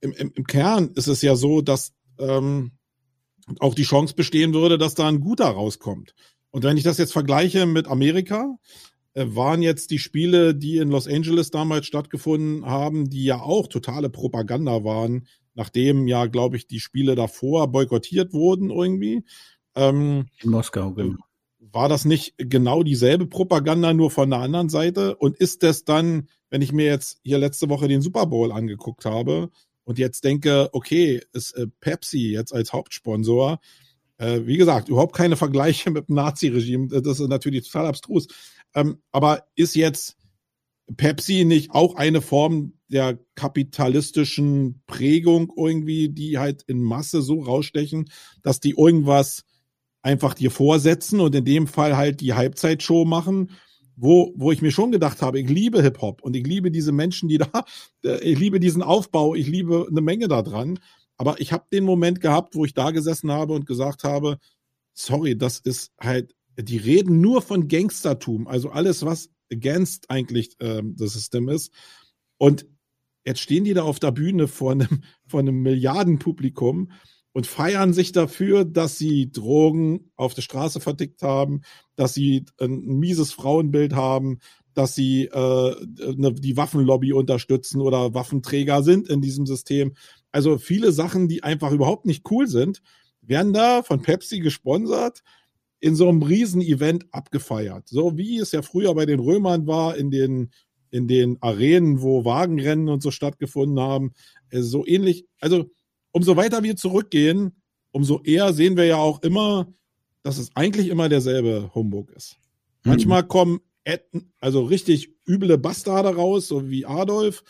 im, 0.00 0.12
im, 0.12 0.32
im 0.34 0.44
Kern 0.46 0.90
ist 0.94 1.06
es 1.06 1.20
ja 1.20 1.36
so, 1.36 1.60
dass 1.60 1.92
ähm, 2.18 2.72
auch 3.58 3.74
die 3.74 3.82
Chance 3.82 4.14
bestehen 4.14 4.54
würde, 4.54 4.78
dass 4.78 4.94
da 4.94 5.06
ein 5.06 5.20
guter 5.20 5.46
rauskommt. 5.46 6.14
Und 6.50 6.62
wenn 6.64 6.76
ich 6.78 6.84
das 6.84 6.98
jetzt 6.98 7.12
vergleiche 7.12 7.66
mit 7.66 7.88
Amerika, 7.88 8.56
waren 9.14 9.62
jetzt 9.62 9.90
die 9.90 9.98
Spiele, 9.98 10.54
die 10.54 10.78
in 10.78 10.90
Los 10.90 11.06
Angeles 11.06 11.50
damals 11.50 11.86
stattgefunden 11.86 12.66
haben, 12.66 13.08
die 13.08 13.24
ja 13.24 13.40
auch 13.40 13.68
totale 13.68 14.10
Propaganda 14.10 14.84
waren, 14.84 15.26
nachdem 15.54 16.08
ja, 16.08 16.26
glaube 16.26 16.56
ich, 16.56 16.66
die 16.66 16.80
Spiele 16.80 17.14
davor 17.14 17.68
boykottiert 17.68 18.32
wurden 18.32 18.70
irgendwie. 18.70 19.24
Ähm, 19.76 20.26
In 20.42 20.50
Moskau, 20.50 20.92
genau. 20.92 21.18
War 21.60 21.88
das 21.88 22.04
nicht 22.04 22.34
genau 22.38 22.82
dieselbe 22.82 23.26
Propaganda, 23.26 23.92
nur 23.94 24.10
von 24.10 24.30
der 24.30 24.40
anderen 24.40 24.68
Seite? 24.68 25.16
Und 25.16 25.36
ist 25.36 25.62
das 25.62 25.84
dann, 25.84 26.28
wenn 26.50 26.62
ich 26.62 26.72
mir 26.72 26.86
jetzt 26.86 27.18
hier 27.22 27.38
letzte 27.38 27.68
Woche 27.68 27.88
den 27.88 28.02
Super 28.02 28.26
Bowl 28.26 28.52
angeguckt 28.52 29.04
habe 29.04 29.50
und 29.84 29.98
jetzt 29.98 30.24
denke, 30.24 30.68
okay, 30.72 31.20
ist 31.32 31.52
äh, 31.52 31.66
Pepsi 31.80 32.30
jetzt 32.30 32.52
als 32.52 32.72
Hauptsponsor, 32.72 33.60
äh, 34.18 34.40
wie 34.44 34.56
gesagt, 34.56 34.88
überhaupt 34.88 35.16
keine 35.16 35.36
Vergleiche 35.36 35.90
mit 35.90 36.08
dem 36.08 36.14
Nazi-Regime, 36.14 36.88
das 36.88 37.20
ist 37.20 37.28
natürlich 37.28 37.64
total 37.66 37.86
abstrus. 37.86 38.28
Ähm, 38.74 39.02
aber 39.12 39.46
ist 39.54 39.74
jetzt 39.74 40.16
Pepsi 40.96 41.44
nicht 41.44 41.70
auch 41.70 41.94
eine 41.96 42.20
Form 42.20 42.74
der 42.88 43.18
kapitalistischen 43.34 44.82
Prägung 44.86 45.52
irgendwie, 45.56 46.08
die 46.08 46.38
halt 46.38 46.62
in 46.62 46.82
Masse 46.82 47.22
so 47.22 47.40
rausstechen, 47.40 48.10
dass 48.42 48.60
die 48.60 48.74
irgendwas 48.76 49.44
einfach 50.02 50.34
dir 50.34 50.50
vorsetzen 50.50 51.20
und 51.20 51.34
in 51.34 51.44
dem 51.44 51.66
Fall 51.66 51.96
halt 51.96 52.20
die 52.20 52.34
Halbzeitshow 52.34 53.04
machen, 53.04 53.50
wo, 53.96 54.32
wo 54.36 54.52
ich 54.52 54.60
mir 54.60 54.70
schon 54.70 54.92
gedacht 54.92 55.22
habe, 55.22 55.40
ich 55.40 55.48
liebe 55.48 55.82
Hip-Hop 55.82 56.22
und 56.22 56.36
ich 56.36 56.46
liebe 56.46 56.70
diese 56.70 56.92
Menschen, 56.92 57.28
die 57.28 57.38
da, 57.38 57.64
ich 58.20 58.38
liebe 58.38 58.60
diesen 58.60 58.82
Aufbau, 58.82 59.34
ich 59.34 59.46
liebe 59.46 59.86
eine 59.88 60.00
Menge 60.00 60.28
da 60.28 60.42
dran. 60.42 60.78
Aber 61.16 61.40
ich 61.40 61.52
habe 61.52 61.64
den 61.72 61.84
Moment 61.84 62.20
gehabt, 62.20 62.54
wo 62.56 62.64
ich 62.64 62.74
da 62.74 62.90
gesessen 62.90 63.30
habe 63.30 63.54
und 63.54 63.66
gesagt 63.66 64.04
habe, 64.04 64.38
sorry, 64.92 65.38
das 65.38 65.58
ist 65.58 65.92
halt, 66.00 66.34
die 66.56 66.76
reden 66.76 67.20
nur 67.20 67.42
von 67.42 67.68
Gangstertum, 67.68 68.46
also 68.46 68.70
alles, 68.70 69.04
was 69.04 69.30
against 69.50 70.10
eigentlich 70.10 70.56
ähm, 70.60 70.94
das 70.96 71.12
System 71.12 71.48
ist. 71.48 71.72
Und 72.38 72.66
jetzt 73.24 73.40
stehen 73.40 73.64
die 73.64 73.74
da 73.74 73.82
auf 73.82 73.98
der 73.98 74.12
Bühne 74.12 74.48
vor 74.48 74.72
einem, 74.72 75.02
vor 75.26 75.40
einem 75.40 75.62
Milliardenpublikum 75.62 76.90
und 77.32 77.46
feiern 77.46 77.92
sich 77.92 78.12
dafür, 78.12 78.64
dass 78.64 78.96
sie 78.96 79.30
Drogen 79.30 80.10
auf 80.16 80.34
der 80.34 80.42
Straße 80.42 80.80
verdickt 80.80 81.22
haben, 81.22 81.62
dass 81.96 82.14
sie 82.14 82.44
ein 82.60 82.80
mieses 82.84 83.32
Frauenbild 83.32 83.94
haben, 83.94 84.38
dass 84.72 84.94
sie 84.94 85.24
äh, 85.24 85.74
die 85.84 86.56
Waffenlobby 86.56 87.12
unterstützen 87.12 87.80
oder 87.80 88.14
Waffenträger 88.14 88.82
sind 88.82 89.08
in 89.08 89.20
diesem 89.20 89.46
System. 89.46 89.94
Also 90.30 90.58
viele 90.58 90.92
Sachen, 90.92 91.28
die 91.28 91.42
einfach 91.42 91.72
überhaupt 91.72 92.06
nicht 92.06 92.28
cool 92.30 92.46
sind, 92.46 92.82
werden 93.20 93.52
da 93.52 93.82
von 93.82 94.02
Pepsi 94.02 94.40
gesponsert 94.40 95.22
in 95.84 95.96
so 95.96 96.08
einem 96.08 96.22
Riesen-Event 96.22 97.04
abgefeiert. 97.12 97.90
So 97.90 98.16
wie 98.16 98.38
es 98.38 98.52
ja 98.52 98.62
früher 98.62 98.94
bei 98.94 99.04
den 99.04 99.20
Römern 99.20 99.66
war, 99.66 99.98
in 99.98 100.10
den, 100.10 100.50
in 100.90 101.08
den 101.08 101.36
Arenen, 101.42 102.00
wo 102.00 102.24
Wagenrennen 102.24 102.88
und 102.88 103.02
so 103.02 103.10
stattgefunden 103.10 103.78
haben. 103.78 104.14
Äh, 104.48 104.62
so 104.62 104.86
ähnlich. 104.86 105.26
Also, 105.42 105.70
umso 106.10 106.38
weiter 106.38 106.62
wir 106.62 106.76
zurückgehen, 106.76 107.60
umso 107.90 108.22
eher 108.22 108.54
sehen 108.54 108.78
wir 108.78 108.86
ja 108.86 108.96
auch 108.96 109.22
immer, 109.22 109.74
dass 110.22 110.38
es 110.38 110.56
eigentlich 110.56 110.88
immer 110.88 111.10
derselbe 111.10 111.70
Humbug 111.74 112.10
ist. 112.12 112.38
Mhm. 112.84 112.92
Manchmal 112.92 113.26
kommen 113.26 113.60
also 114.40 114.64
richtig 114.64 115.10
üble 115.28 115.58
Bastarde 115.58 116.16
raus, 116.16 116.48
so 116.48 116.70
wie 116.70 116.86
Adolf. 116.86 117.44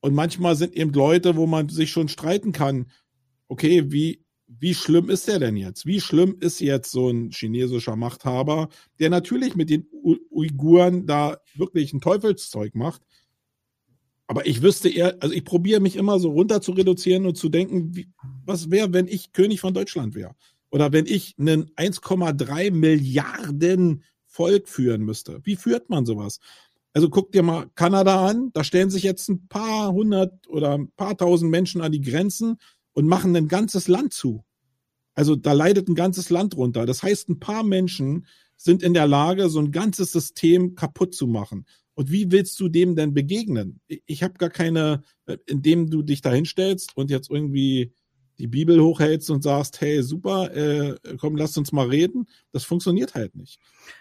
Und 0.00 0.12
manchmal 0.12 0.56
sind 0.56 0.74
eben 0.74 0.92
Leute, 0.92 1.36
wo 1.36 1.46
man 1.46 1.68
sich 1.68 1.92
schon 1.92 2.08
streiten 2.08 2.50
kann. 2.50 2.90
Okay, 3.46 3.92
wie, 3.92 4.25
wie 4.48 4.74
schlimm 4.74 5.10
ist 5.10 5.28
der 5.28 5.38
denn 5.38 5.56
jetzt? 5.56 5.86
Wie 5.86 6.00
schlimm 6.00 6.36
ist 6.40 6.60
jetzt 6.60 6.90
so 6.90 7.08
ein 7.08 7.30
chinesischer 7.30 7.96
Machthaber, 7.96 8.68
der 8.98 9.10
natürlich 9.10 9.56
mit 9.56 9.70
den 9.70 9.86
U 9.92 10.16
Uiguren 10.30 11.06
da 11.06 11.38
wirklich 11.54 11.92
ein 11.92 12.00
Teufelszeug 12.00 12.74
macht? 12.74 13.02
Aber 14.28 14.46
ich 14.46 14.62
wüsste 14.62 14.88
eher, 14.88 15.16
also 15.20 15.34
ich 15.34 15.44
probiere 15.44 15.80
mich 15.80 15.96
immer 15.96 16.18
so 16.18 16.30
runter 16.30 16.60
zu 16.60 16.72
reduzieren 16.72 17.26
und 17.26 17.36
zu 17.36 17.48
denken, 17.48 17.94
wie, 17.94 18.08
was 18.44 18.70
wäre, 18.70 18.92
wenn 18.92 19.06
ich 19.06 19.32
König 19.32 19.60
von 19.60 19.74
Deutschland 19.74 20.14
wäre? 20.14 20.34
Oder 20.70 20.92
wenn 20.92 21.06
ich 21.06 21.34
einen 21.38 21.70
1,3 21.76 22.72
Milliarden 22.72 24.02
Volk 24.24 24.68
führen 24.68 25.02
müsste. 25.02 25.40
Wie 25.44 25.56
führt 25.56 25.88
man 25.88 26.04
sowas? 26.04 26.40
Also 26.92 27.08
guck 27.08 27.32
dir 27.32 27.42
mal 27.42 27.70
Kanada 27.74 28.26
an, 28.26 28.50
da 28.52 28.64
stellen 28.64 28.90
sich 28.90 29.02
jetzt 29.02 29.28
ein 29.28 29.48
paar 29.48 29.92
hundert 29.92 30.48
oder 30.48 30.74
ein 30.74 30.90
paar 30.92 31.16
tausend 31.16 31.50
Menschen 31.50 31.80
an 31.80 31.92
die 31.92 32.00
Grenzen 32.00 32.58
und 32.96 33.06
machen 33.06 33.36
ein 33.36 33.46
ganzes 33.46 33.88
Land 33.88 34.14
zu. 34.14 34.42
Also 35.14 35.36
da 35.36 35.52
leidet 35.52 35.86
ein 35.86 35.94
ganzes 35.94 36.30
Land 36.30 36.56
runter. 36.56 36.86
Das 36.86 37.02
heißt, 37.02 37.28
ein 37.28 37.38
paar 37.38 37.62
Menschen 37.62 38.26
sind 38.56 38.82
in 38.82 38.94
der 38.94 39.06
Lage, 39.06 39.50
so 39.50 39.58
ein 39.58 39.70
ganzes 39.70 40.12
System 40.12 40.74
kaputt 40.74 41.14
zu 41.14 41.26
machen. 41.26 41.66
Und 41.94 42.10
wie 42.10 42.32
willst 42.32 42.58
du 42.58 42.70
dem 42.70 42.96
denn 42.96 43.12
begegnen? 43.12 43.80
Ich 44.06 44.22
habe 44.22 44.34
gar 44.38 44.48
keine, 44.48 45.02
indem 45.44 45.90
du 45.90 46.02
dich 46.02 46.22
da 46.22 46.32
hinstellst 46.32 46.96
und 46.96 47.10
jetzt 47.10 47.30
irgendwie 47.30 47.92
die 48.38 48.46
Bibel 48.46 48.82
hochhältst 48.82 49.28
und 49.28 49.42
sagst, 49.42 49.80
hey, 49.82 50.02
super, 50.02 50.54
äh, 50.56 50.94
komm, 51.18 51.36
lass 51.36 51.56
uns 51.58 51.72
mal 51.72 51.88
reden. 51.88 52.26
Das 52.52 52.64
funktioniert 52.64 53.14
halt 53.14 53.36
nicht. 53.36 53.58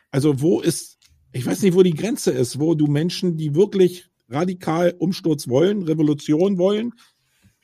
Also 0.10 0.40
wo 0.42 0.62
ist, 0.62 1.00
ich 1.34 1.46
weiß 1.46 1.64
nicht, 1.64 1.76
wo 1.76 1.84
die 1.84 1.94
Grenze 1.94 2.32
ist, 2.32 2.62
wo 2.62 2.76
du 2.76 2.88
Menschen, 2.88 3.36
die 3.36 3.56
wirklich 3.56 4.08
radikal 4.30 4.96
Umsturz 4.98 5.50
wollen, 5.50 5.84
Revolution 5.84 6.58
wollen, 6.58 6.94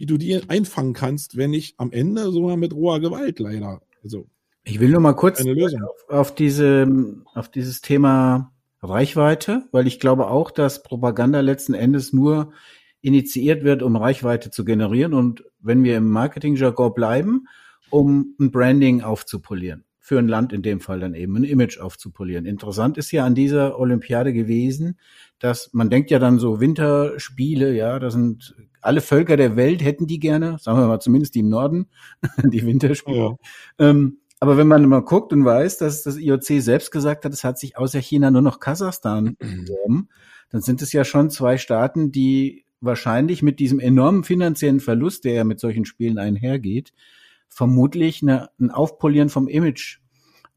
wie 0.01 0.07
du 0.07 0.17
die 0.17 0.49
einfangen 0.49 0.93
kannst, 0.93 1.37
wenn 1.37 1.51
nicht 1.51 1.79
am 1.79 1.91
Ende 1.91 2.31
sogar 2.31 2.57
mit 2.57 2.73
roher 2.73 2.99
Gewalt 2.99 3.37
leider. 3.37 3.81
Also 4.03 4.25
ich 4.63 4.79
will 4.79 4.89
nur 4.89 4.99
mal 4.99 5.13
kurz 5.13 5.45
auf, 5.45 6.09
auf 6.09 6.33
diese 6.33 6.91
auf 7.35 7.49
dieses 7.49 7.81
Thema 7.81 8.51
Reichweite, 8.81 9.67
weil 9.71 9.85
ich 9.85 9.99
glaube 9.99 10.25
auch, 10.25 10.49
dass 10.49 10.81
Propaganda 10.81 11.41
letzten 11.41 11.75
Endes 11.75 12.13
nur 12.13 12.51
initiiert 13.01 13.63
wird, 13.63 13.83
um 13.83 13.95
Reichweite 13.95 14.49
zu 14.49 14.65
generieren 14.65 15.13
und 15.13 15.43
wenn 15.59 15.83
wir 15.83 15.97
im 15.97 16.09
Marketing-Jargon 16.09 16.95
bleiben, 16.95 17.47
um 17.91 18.33
ein 18.39 18.49
Branding 18.49 19.03
aufzupolieren. 19.03 19.83
für 19.99 20.17
ein 20.17 20.27
Land 20.27 20.51
in 20.51 20.63
dem 20.63 20.79
Fall 20.79 20.99
dann 20.99 21.13
eben 21.13 21.35
ein 21.35 21.43
Image 21.43 21.77
aufzupolieren. 21.79 22.47
Interessant 22.47 22.97
ist 22.97 23.11
ja 23.11 23.23
an 23.23 23.35
dieser 23.35 23.77
Olympiade 23.77 24.33
gewesen, 24.33 24.97
dass 25.37 25.69
man 25.73 25.91
denkt 25.91 26.09
ja 26.09 26.17
dann 26.17 26.39
so 26.39 26.59
Winterspiele, 26.59 27.75
ja, 27.75 27.99
da 27.99 28.09
sind 28.09 28.55
alle 28.81 29.01
Völker 29.01 29.37
der 29.37 29.55
Welt 29.55 29.83
hätten 29.83 30.07
die 30.07 30.19
gerne, 30.19 30.57
sagen 30.59 30.79
wir 30.79 30.87
mal 30.87 30.99
zumindest 30.99 31.35
die 31.35 31.39
im 31.39 31.49
Norden, 31.49 31.87
die 32.43 32.65
Winterspiele. 32.65 33.37
Ja. 33.79 33.89
Ähm, 33.89 34.17
aber 34.39 34.57
wenn 34.57 34.67
man 34.67 34.87
mal 34.89 35.03
guckt 35.03 35.33
und 35.33 35.45
weiß, 35.45 35.77
dass 35.77 36.03
das 36.03 36.17
IOC 36.17 36.61
selbst 36.61 36.91
gesagt 36.91 37.25
hat, 37.25 37.33
es 37.33 37.43
hat 37.43 37.59
sich 37.59 37.77
außer 37.77 37.99
China 37.99 38.31
nur 38.31 38.41
noch 38.41 38.59
Kasachstan 38.59 39.35
beworben, 39.39 40.09
dann 40.49 40.61
sind 40.61 40.81
es 40.81 40.91
ja 40.91 41.05
schon 41.05 41.29
zwei 41.29 41.57
Staaten, 41.57 42.11
die 42.11 42.65
wahrscheinlich 42.81 43.43
mit 43.43 43.59
diesem 43.59 43.79
enormen 43.79 44.23
finanziellen 44.23 44.79
Verlust, 44.79 45.23
der 45.23 45.33
ja 45.33 45.43
mit 45.43 45.59
solchen 45.59 45.85
Spielen 45.85 46.17
einhergeht, 46.17 46.91
vermutlich 47.47 48.23
eine, 48.23 48.49
ein 48.59 48.71
Aufpolieren 48.71 49.29
vom 49.29 49.47
Image 49.47 49.99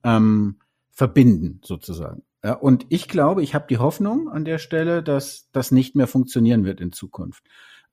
ähm, 0.02 0.56
verbinden, 0.90 1.60
sozusagen. 1.62 2.22
Ja, 2.42 2.54
und 2.54 2.86
ich 2.88 3.08
glaube, 3.08 3.42
ich 3.42 3.54
habe 3.54 3.66
die 3.68 3.78
Hoffnung 3.78 4.28
an 4.28 4.44
der 4.44 4.58
Stelle, 4.58 5.02
dass 5.02 5.48
das 5.52 5.70
nicht 5.70 5.96
mehr 5.96 6.06
funktionieren 6.06 6.64
wird 6.64 6.80
in 6.80 6.92
Zukunft. 6.92 7.42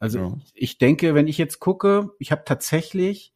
Also 0.01 0.19
ja. 0.19 0.37
ich 0.55 0.79
denke, 0.79 1.13
wenn 1.13 1.27
ich 1.27 1.37
jetzt 1.37 1.59
gucke, 1.59 2.09
ich 2.17 2.31
habe 2.31 2.41
tatsächlich 2.43 3.35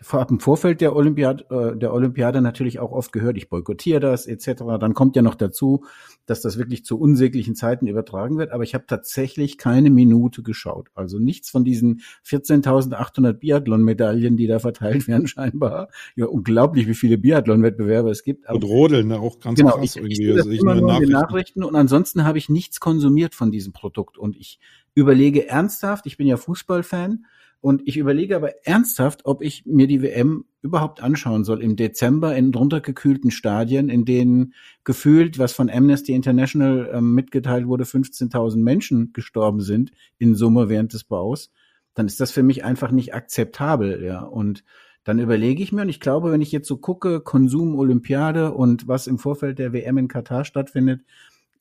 ich 0.00 0.12
habe 0.12 0.34
im 0.34 0.40
Vorfeld 0.40 0.80
der 0.80 0.94
Olympiade, 0.94 1.44
äh, 1.50 1.76
der 1.76 1.92
Olympiade 1.92 2.40
natürlich 2.40 2.78
auch 2.78 2.92
oft 2.92 3.12
gehört, 3.12 3.36
ich 3.36 3.48
boykottiere 3.48 4.00
das 4.00 4.26
etc. 4.26 4.62
Dann 4.78 4.94
kommt 4.94 5.16
ja 5.16 5.22
noch 5.22 5.34
dazu, 5.34 5.84
dass 6.26 6.40
das 6.40 6.58
wirklich 6.58 6.84
zu 6.84 6.98
unsäglichen 6.98 7.54
Zeiten 7.54 7.86
übertragen 7.86 8.38
wird. 8.38 8.52
Aber 8.52 8.62
ich 8.62 8.74
habe 8.74 8.84
tatsächlich 8.86 9.58
keine 9.58 9.90
Minute 9.90 10.42
geschaut. 10.42 10.88
Also 10.94 11.18
nichts 11.18 11.50
von 11.50 11.64
diesen 11.64 12.02
14.800 12.26 13.32
Biathlon-Medaillen, 13.32 14.36
die 14.36 14.46
da 14.46 14.58
verteilt 14.58 15.08
werden 15.08 15.26
scheinbar. 15.28 15.88
Ja, 16.14 16.26
unglaublich, 16.26 16.86
wie 16.86 16.94
viele 16.94 17.18
Biathlon-Wettbewerbe 17.18 18.10
es 18.10 18.22
gibt. 18.22 18.48
Aber, 18.48 18.56
und 18.56 18.64
Rodeln, 18.64 19.12
auch 19.12 19.40
ganz 19.40 19.58
genau, 19.58 19.72
krass 19.72 19.84
ich, 19.84 19.96
irgendwie. 19.96 20.30
Ich, 20.30 20.46
ich 20.46 20.60
immer 20.60 20.74
nur 20.74 20.88
Nachrichten. 20.88 21.12
Nachrichten. 21.12 21.64
Und 21.64 21.74
ansonsten 21.74 22.24
habe 22.24 22.38
ich 22.38 22.48
nichts 22.48 22.78
konsumiert 22.78 23.34
von 23.34 23.50
diesem 23.50 23.72
Produkt. 23.72 24.18
Und 24.18 24.36
ich 24.36 24.60
überlege 24.94 25.48
ernsthaft, 25.48 26.06
ich 26.06 26.16
bin 26.16 26.26
ja 26.26 26.36
Fußballfan, 26.36 27.24
und 27.60 27.82
ich 27.86 27.96
überlege 27.96 28.36
aber 28.36 28.66
ernsthaft, 28.66 29.22
ob 29.24 29.42
ich 29.42 29.66
mir 29.66 29.88
die 29.88 30.00
WM 30.00 30.44
überhaupt 30.62 31.02
anschauen 31.02 31.44
soll 31.44 31.62
im 31.62 31.74
Dezember 31.74 32.36
in 32.36 32.54
runtergekühlten 32.54 33.30
Stadien, 33.30 33.88
in 33.88 34.04
denen 34.04 34.54
gefühlt, 34.84 35.38
was 35.38 35.52
von 35.52 35.68
Amnesty 35.68 36.12
International 36.12 36.90
ähm, 36.92 37.14
mitgeteilt 37.14 37.66
wurde, 37.66 37.84
15.000 37.84 38.58
Menschen 38.58 39.12
gestorben 39.12 39.60
sind 39.60 39.90
in 40.18 40.36
Summe 40.36 40.68
während 40.68 40.92
des 40.92 41.04
Baus. 41.04 41.50
Dann 41.94 42.06
ist 42.06 42.20
das 42.20 42.30
für 42.30 42.44
mich 42.44 42.64
einfach 42.64 42.92
nicht 42.92 43.14
akzeptabel, 43.14 44.04
ja. 44.04 44.22
Und 44.22 44.64
dann 45.02 45.18
überlege 45.18 45.62
ich 45.62 45.72
mir, 45.72 45.82
und 45.82 45.88
ich 45.88 46.00
glaube, 46.00 46.30
wenn 46.30 46.42
ich 46.42 46.52
jetzt 46.52 46.68
so 46.68 46.76
gucke, 46.76 47.20
Konsum, 47.20 47.76
Olympiade 47.76 48.52
und 48.52 48.86
was 48.86 49.06
im 49.06 49.18
Vorfeld 49.18 49.58
der 49.58 49.72
WM 49.72 49.98
in 49.98 50.06
Katar 50.06 50.44
stattfindet, 50.44 51.00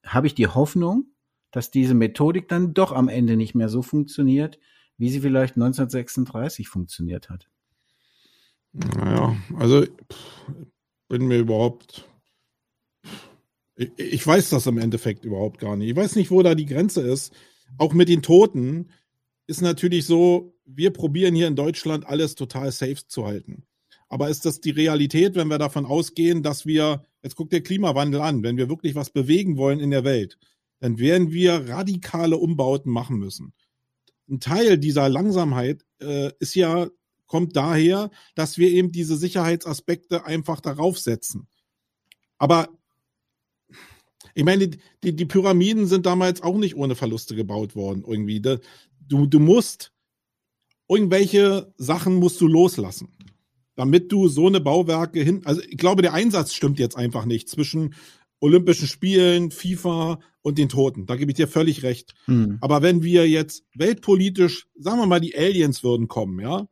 habe 0.05 0.27
ich 0.27 0.35
die 0.35 0.47
Hoffnung, 0.47 1.05
dass 1.51 1.71
diese 1.71 1.93
Methodik 1.95 2.47
dann 2.49 2.73
doch 2.73 2.91
am 2.91 3.07
Ende 3.07 3.35
nicht 3.35 3.55
mehr 3.55 3.69
so 3.69 3.81
funktioniert, 3.81 4.59
wie 4.97 5.09
sie 5.09 5.21
vielleicht 5.21 5.55
1936 5.55 6.67
funktioniert 6.67 7.29
hat. 7.29 7.49
Naja, 8.73 9.35
also 9.55 9.85
bin 11.07 11.27
mir 11.27 11.39
überhaupt. 11.39 12.05
Ich, 13.75 13.91
ich 13.97 14.27
weiß 14.27 14.49
das 14.49 14.67
im 14.67 14.77
Endeffekt 14.77 15.25
überhaupt 15.25 15.59
gar 15.59 15.75
nicht. 15.75 15.89
Ich 15.89 15.95
weiß 15.95 16.15
nicht, 16.15 16.31
wo 16.31 16.41
da 16.43 16.55
die 16.55 16.65
Grenze 16.65 17.01
ist. 17.01 17.33
Auch 17.77 17.93
mit 17.93 18.09
den 18.09 18.21
Toten 18.21 18.89
ist 19.45 19.61
natürlich 19.61 20.05
so, 20.05 20.53
wir 20.65 20.91
probieren 20.91 21.35
hier 21.35 21.47
in 21.47 21.55
Deutschland 21.55 22.05
alles 22.05 22.35
total 22.35 22.71
safe 22.71 23.07
zu 23.07 23.25
halten. 23.25 23.63
Aber 24.09 24.29
ist 24.29 24.45
das 24.45 24.61
die 24.61 24.71
Realität, 24.71 25.35
wenn 25.35 25.49
wir 25.49 25.57
davon 25.57 25.85
ausgehen, 25.85 26.43
dass 26.43 26.65
wir, 26.65 27.03
jetzt 27.23 27.35
guckt 27.35 27.53
der 27.53 27.61
Klimawandel 27.61 28.21
an, 28.21 28.43
wenn 28.43 28.57
wir 28.57 28.69
wirklich 28.69 28.95
was 28.95 29.09
bewegen 29.09 29.57
wollen 29.57 29.79
in 29.79 29.91
der 29.91 30.03
Welt, 30.03 30.37
dann 30.79 30.97
werden 30.97 31.31
wir 31.31 31.67
radikale 31.69 32.37
Umbauten 32.37 32.91
machen 32.91 33.17
müssen 33.17 33.53
ein 34.29 34.39
Teil 34.39 34.77
dieser 34.77 35.09
Langsamkeit 35.09 35.85
äh, 36.01 36.31
ist 36.39 36.55
ja, 36.55 36.87
kommt 37.25 37.55
daher, 37.55 38.09
dass 38.35 38.57
wir 38.57 38.69
eben 38.69 38.91
diese 38.91 39.17
Sicherheitsaspekte 39.17 40.25
einfach 40.25 40.61
darauf 40.61 40.99
setzen. 40.99 41.47
Aber 42.37 42.69
ich 44.33 44.43
meine, 44.43 44.69
die, 45.03 45.15
die 45.15 45.25
Pyramiden 45.25 45.87
sind 45.87 46.05
damals 46.05 46.41
auch 46.41 46.57
nicht 46.57 46.75
ohne 46.75 46.95
Verluste 46.95 47.35
gebaut 47.35 47.75
worden, 47.75 48.03
irgendwie. 48.05 48.39
Du, 48.39 49.25
du 49.25 49.39
musst 49.39 49.91
irgendwelche 50.87 51.73
Sachen 51.77 52.15
musst 52.15 52.39
du 52.39 52.47
loslassen, 52.47 53.09
damit 53.75 54.11
du 54.11 54.27
so 54.27 54.47
eine 54.47 54.61
Bauwerke 54.61 55.21
hin. 55.21 55.41
Also 55.45 55.61
ich 55.61 55.77
glaube, 55.77 56.01
der 56.01 56.13
Einsatz 56.13 56.53
stimmt 56.53 56.79
jetzt 56.79 56.95
einfach 56.95 57.25
nicht 57.25 57.49
zwischen 57.49 57.95
Olympischen 58.39 58.87
Spielen, 58.87 59.51
FIFA 59.51 60.19
und 60.41 60.57
den 60.57 60.69
Toten. 60.69 61.05
Da 61.05 61.15
gebe 61.15 61.31
ich 61.31 61.35
dir 61.35 61.47
völlig 61.47 61.83
recht. 61.83 62.13
Hm. 62.25 62.57
Aber 62.61 62.81
wenn 62.81 63.03
wir 63.03 63.27
jetzt 63.27 63.63
weltpolitisch, 63.75 64.67
sagen 64.77 64.99
wir 64.99 65.07
mal, 65.07 65.19
die 65.19 65.37
Aliens 65.37 65.83
würden 65.83 66.07
kommen, 66.07 66.39
ja, 66.39 66.67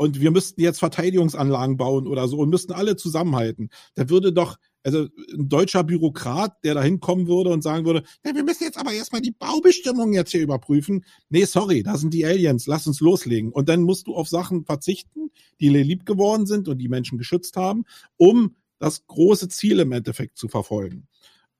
und 0.00 0.18
wir 0.18 0.30
müssten 0.30 0.62
jetzt 0.62 0.78
Verteidigungsanlagen 0.78 1.76
bauen 1.76 2.06
oder 2.06 2.26
so 2.26 2.38
und 2.38 2.48
müssten 2.48 2.72
alle 2.72 2.96
zusammenhalten, 2.96 3.68
da 3.96 4.08
würde 4.08 4.32
doch, 4.32 4.56
also 4.82 5.08
ein 5.34 5.50
deutscher 5.50 5.84
Bürokrat, 5.84 6.64
der 6.64 6.72
da 6.72 6.82
hinkommen 6.82 7.26
würde 7.26 7.50
und 7.50 7.62
sagen 7.62 7.84
würde, 7.84 8.02
ja, 8.24 8.34
wir 8.34 8.42
müssen 8.42 8.64
jetzt 8.64 8.78
aber 8.78 8.92
erstmal 8.92 9.20
die 9.20 9.32
Baubestimmungen 9.32 10.14
jetzt 10.14 10.30
hier 10.30 10.40
überprüfen. 10.40 11.04
Nee, 11.28 11.44
sorry, 11.44 11.82
da 11.82 11.98
sind 11.98 12.14
die 12.14 12.24
Aliens, 12.24 12.66
lass 12.66 12.86
uns 12.86 13.00
loslegen. 13.00 13.52
Und 13.52 13.68
dann 13.68 13.82
musst 13.82 14.06
du 14.06 14.14
auf 14.14 14.26
Sachen 14.26 14.64
verzichten, 14.64 15.30
die 15.60 15.68
lieb 15.68 16.06
geworden 16.06 16.46
sind 16.46 16.68
und 16.68 16.78
die 16.78 16.88
Menschen 16.88 17.18
geschützt 17.18 17.56
haben, 17.56 17.84
um 18.16 18.56
das 18.80 19.06
große 19.06 19.48
Ziel 19.48 19.78
im 19.78 19.92
Endeffekt 19.92 20.36
zu 20.36 20.48
verfolgen. 20.48 21.06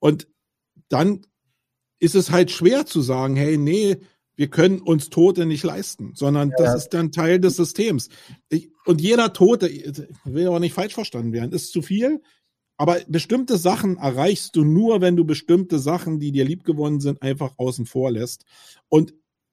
Und 0.01 0.27
dann 0.89 1.21
ist 2.01 2.17
es 2.17 2.31
halt 2.31 2.51
schwer 2.51 2.87
zu 2.87 3.03
sagen, 3.03 3.37
hey, 3.37 3.57
nee, 3.57 3.99
wir 4.35 4.49
können 4.49 4.81
uns 4.81 5.11
Tote 5.11 5.45
nicht 5.45 5.63
leisten, 5.63 6.13
sondern 6.15 6.49
ja. 6.51 6.57
das 6.57 6.85
ist 6.85 6.89
dann 6.95 7.13
Teil 7.13 7.39
des 7.39 7.57
Systems. 7.57 8.09
Ich, 8.49 8.71
und 8.87 9.01
jeder 9.01 9.35
Tote, 9.35 9.71
will 10.25 10.47
aber 10.47 10.61
nicht 10.61 10.73
falsch 10.73 10.95
verstanden 10.95 11.33
werden, 11.35 11.53
ist 11.53 11.73
zu 11.73 11.83
viel. 11.83 12.23
Aber 12.79 12.99
bestimmte 13.07 13.59
Sachen 13.59 13.99
erreichst 13.99 14.57
du 14.57 14.65
nur, 14.65 15.03
wenn 15.03 15.15
du 15.15 15.27
bestimmte 15.27 15.79
Sachen, 15.79 16.19
die 16.19 16.33
dir 16.33 16.47
liebgewonnen 16.47 17.01
sind, 17.01 17.21
einfach 17.21 17.53
außen 17.59 17.85
vor 17.85 18.11
lässt. 18.11 18.47
Und 18.89 19.13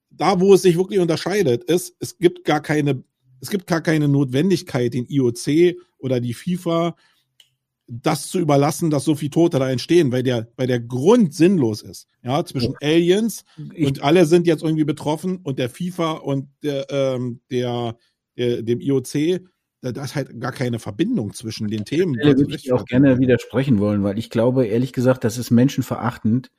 da, 0.09 0.39
wo 0.39 0.53
es 0.53 0.61
sich 0.61 0.77
wirklich 0.77 1.01
unterscheidet, 1.01 1.65
ist, 1.65 1.97
es 1.99 2.17
gibt 2.17 2.45
gar 2.45 2.61
keine, 2.61 3.03
es 3.41 3.49
gibt 3.49 3.67
gar 3.67 3.81
keine 3.81 4.07
Notwendigkeit, 4.07 4.93
den 4.93 5.05
IOC 5.05 5.75
oder 5.97 6.21
die 6.21 6.33
FIFA 6.33 6.95
das 7.87 8.27
zu 8.27 8.39
überlassen, 8.39 8.89
dass 8.89 9.05
so 9.05 9.15
viele 9.15 9.31
Tote 9.31 9.59
da 9.59 9.69
entstehen, 9.69 10.11
weil 10.11 10.23
der, 10.23 10.47
weil 10.57 10.67
der 10.67 10.79
Grund 10.79 11.33
sinnlos 11.33 11.81
ist. 11.81 12.07
Ja, 12.21 12.43
zwischen 12.43 12.75
Aliens 12.81 13.45
ich, 13.73 13.87
und 13.87 14.03
alle 14.03 14.25
sind 14.25 14.45
jetzt 14.45 14.63
irgendwie 14.63 14.83
betroffen 14.83 15.37
und 15.37 15.57
der 15.57 15.69
FIFA 15.69 16.11
und 16.13 16.49
der, 16.63 16.85
ähm, 16.89 17.39
der, 17.49 17.95
der 18.37 18.61
dem 18.61 18.81
IOC, 18.81 19.41
da, 19.81 19.91
da 19.91 20.03
ist 20.03 20.15
halt 20.15 20.39
gar 20.39 20.51
keine 20.51 20.79
Verbindung 20.79 21.33
zwischen 21.33 21.69
den 21.69 21.85
Themen. 21.85 22.15
Da 22.21 22.37
würde 22.37 22.55
ich 22.55 22.73
auch 22.73 22.85
gerne 22.85 23.19
widersprechen 23.19 23.79
wollen, 23.79 24.03
weil 24.03 24.17
ich 24.17 24.29
glaube, 24.29 24.65
ehrlich 24.65 24.91
gesagt, 24.91 25.23
das 25.23 25.37
ist 25.37 25.51
menschenverachtend 25.51 26.51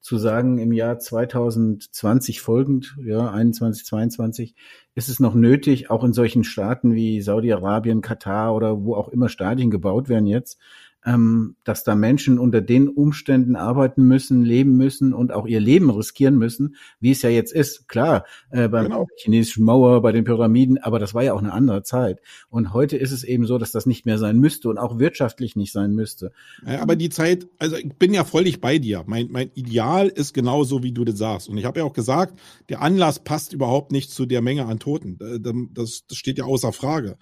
zu 0.00 0.16
sagen, 0.16 0.58
im 0.58 0.72
Jahr 0.72 0.98
2020 0.98 2.40
folgend, 2.40 2.96
ja, 3.04 3.30
21, 3.30 3.84
22, 3.84 4.54
ist 4.94 5.08
es 5.08 5.20
noch 5.20 5.34
nötig, 5.34 5.90
auch 5.90 6.04
in 6.04 6.12
solchen 6.12 6.44
Staaten 6.44 6.94
wie 6.94 7.20
Saudi-Arabien, 7.20 8.00
Katar 8.00 8.54
oder 8.54 8.82
wo 8.82 8.94
auch 8.94 9.08
immer 9.08 9.28
Stadien 9.28 9.70
gebaut 9.70 10.08
werden 10.08 10.26
jetzt, 10.26 10.58
ähm, 11.06 11.56
dass 11.64 11.84
da 11.84 11.94
Menschen 11.94 12.38
unter 12.38 12.60
den 12.60 12.88
Umständen 12.88 13.56
arbeiten 13.56 14.04
müssen, 14.04 14.42
leben 14.42 14.76
müssen 14.76 15.14
und 15.14 15.32
auch 15.32 15.46
ihr 15.46 15.60
Leben 15.60 15.90
riskieren 15.90 16.36
müssen, 16.36 16.76
wie 17.00 17.10
es 17.12 17.22
ja 17.22 17.30
jetzt 17.30 17.52
ist. 17.52 17.88
Klar, 17.88 18.24
äh, 18.50 18.68
beim 18.68 18.84
genau. 18.84 19.06
chinesischen 19.16 19.64
Mauer, 19.64 20.02
bei 20.02 20.12
den 20.12 20.24
Pyramiden, 20.24 20.78
aber 20.78 20.98
das 20.98 21.14
war 21.14 21.22
ja 21.22 21.32
auch 21.32 21.38
eine 21.38 21.52
andere 21.52 21.82
Zeit. 21.82 22.20
Und 22.50 22.74
heute 22.74 22.96
ist 22.96 23.12
es 23.12 23.24
eben 23.24 23.46
so, 23.46 23.58
dass 23.58 23.72
das 23.72 23.86
nicht 23.86 24.04
mehr 24.04 24.18
sein 24.18 24.38
müsste 24.38 24.68
und 24.68 24.78
auch 24.78 24.98
wirtschaftlich 24.98 25.56
nicht 25.56 25.72
sein 25.72 25.94
müsste. 25.94 26.32
Ja, 26.66 26.82
aber 26.82 26.96
die 26.96 27.08
Zeit, 27.08 27.46
also 27.58 27.76
ich 27.76 27.94
bin 27.94 28.12
ja 28.12 28.24
völlig 28.24 28.60
bei 28.60 28.78
dir. 28.78 29.04
Mein, 29.06 29.28
mein 29.30 29.50
Ideal 29.54 30.08
ist 30.08 30.34
genauso, 30.34 30.82
wie 30.82 30.92
du 30.92 31.04
das 31.04 31.18
sagst. 31.18 31.48
Und 31.48 31.56
ich 31.56 31.64
habe 31.64 31.80
ja 31.80 31.84
auch 31.84 31.92
gesagt, 31.92 32.38
der 32.68 32.82
Anlass 32.82 33.20
passt 33.20 33.52
überhaupt 33.52 33.92
nicht 33.92 34.10
zu 34.10 34.26
der 34.26 34.42
Menge 34.42 34.66
an 34.66 34.78
Toten. 34.78 35.18
Äh, 35.20 35.40
das, 35.72 36.06
das 36.06 36.18
steht 36.18 36.38
ja 36.38 36.44
außer 36.44 36.72
Frage. 36.72 37.16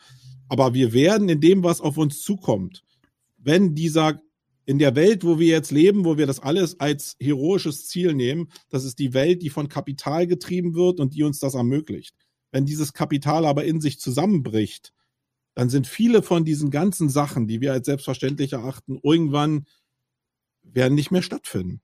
Aber 0.49 0.74
wir 0.74 0.93
werden 0.93 1.29
in 1.29 1.41
dem, 1.41 1.62
was 1.62 1.81
auf 1.81 1.99
uns 1.99 2.22
zukommt, 2.22 2.85
wenn 3.49 3.74
dieser 3.74 4.20
in 4.66 4.78
der 4.78 4.94
Welt, 4.94 5.24
wo 5.24 5.38
wir 5.38 5.46
jetzt 5.46 5.70
leben, 5.70 6.05
wo 6.05 6.18
wir 6.18 6.26
das 6.26 6.40
alles 6.40 6.78
als 6.78 7.16
heroisches 7.18 7.88
Ziel 7.88 8.12
nehmen, 8.12 8.49
das 8.68 8.84
ist 8.84 8.99
die 8.99 9.14
Welt, 9.14 9.40
die 9.40 9.49
von 9.49 9.70
Kapital 9.70 10.26
getrieben 10.26 10.74
wird 10.74 11.01
und 11.01 11.14
die 11.14 11.22
uns 11.22 11.40
das 11.40 11.55
ermöglicht. 11.55 12.14
Wenn 12.53 12.66
dieses 12.66 12.92
Kapital 12.92 13.46
aber 13.46 13.64
in 13.64 13.80
sich 13.80 13.99
zusammenbricht, 13.99 14.92
dann 15.55 15.70
sind 15.70 15.86
viele 15.86 16.22
von 16.22 16.44
diesen 16.44 16.70
ganzen 16.70 17.09
Sachen, 17.09 17.46
die 17.46 17.62
wir 17.62 17.72
als 17.72 17.86
selbstverständlich 17.86 18.53
erachten, 18.53 19.01
irgendwann 19.03 19.64
werden 20.62 20.94
nicht 20.94 21.11
mehr 21.11 21.22
stattfinden. 21.22 21.80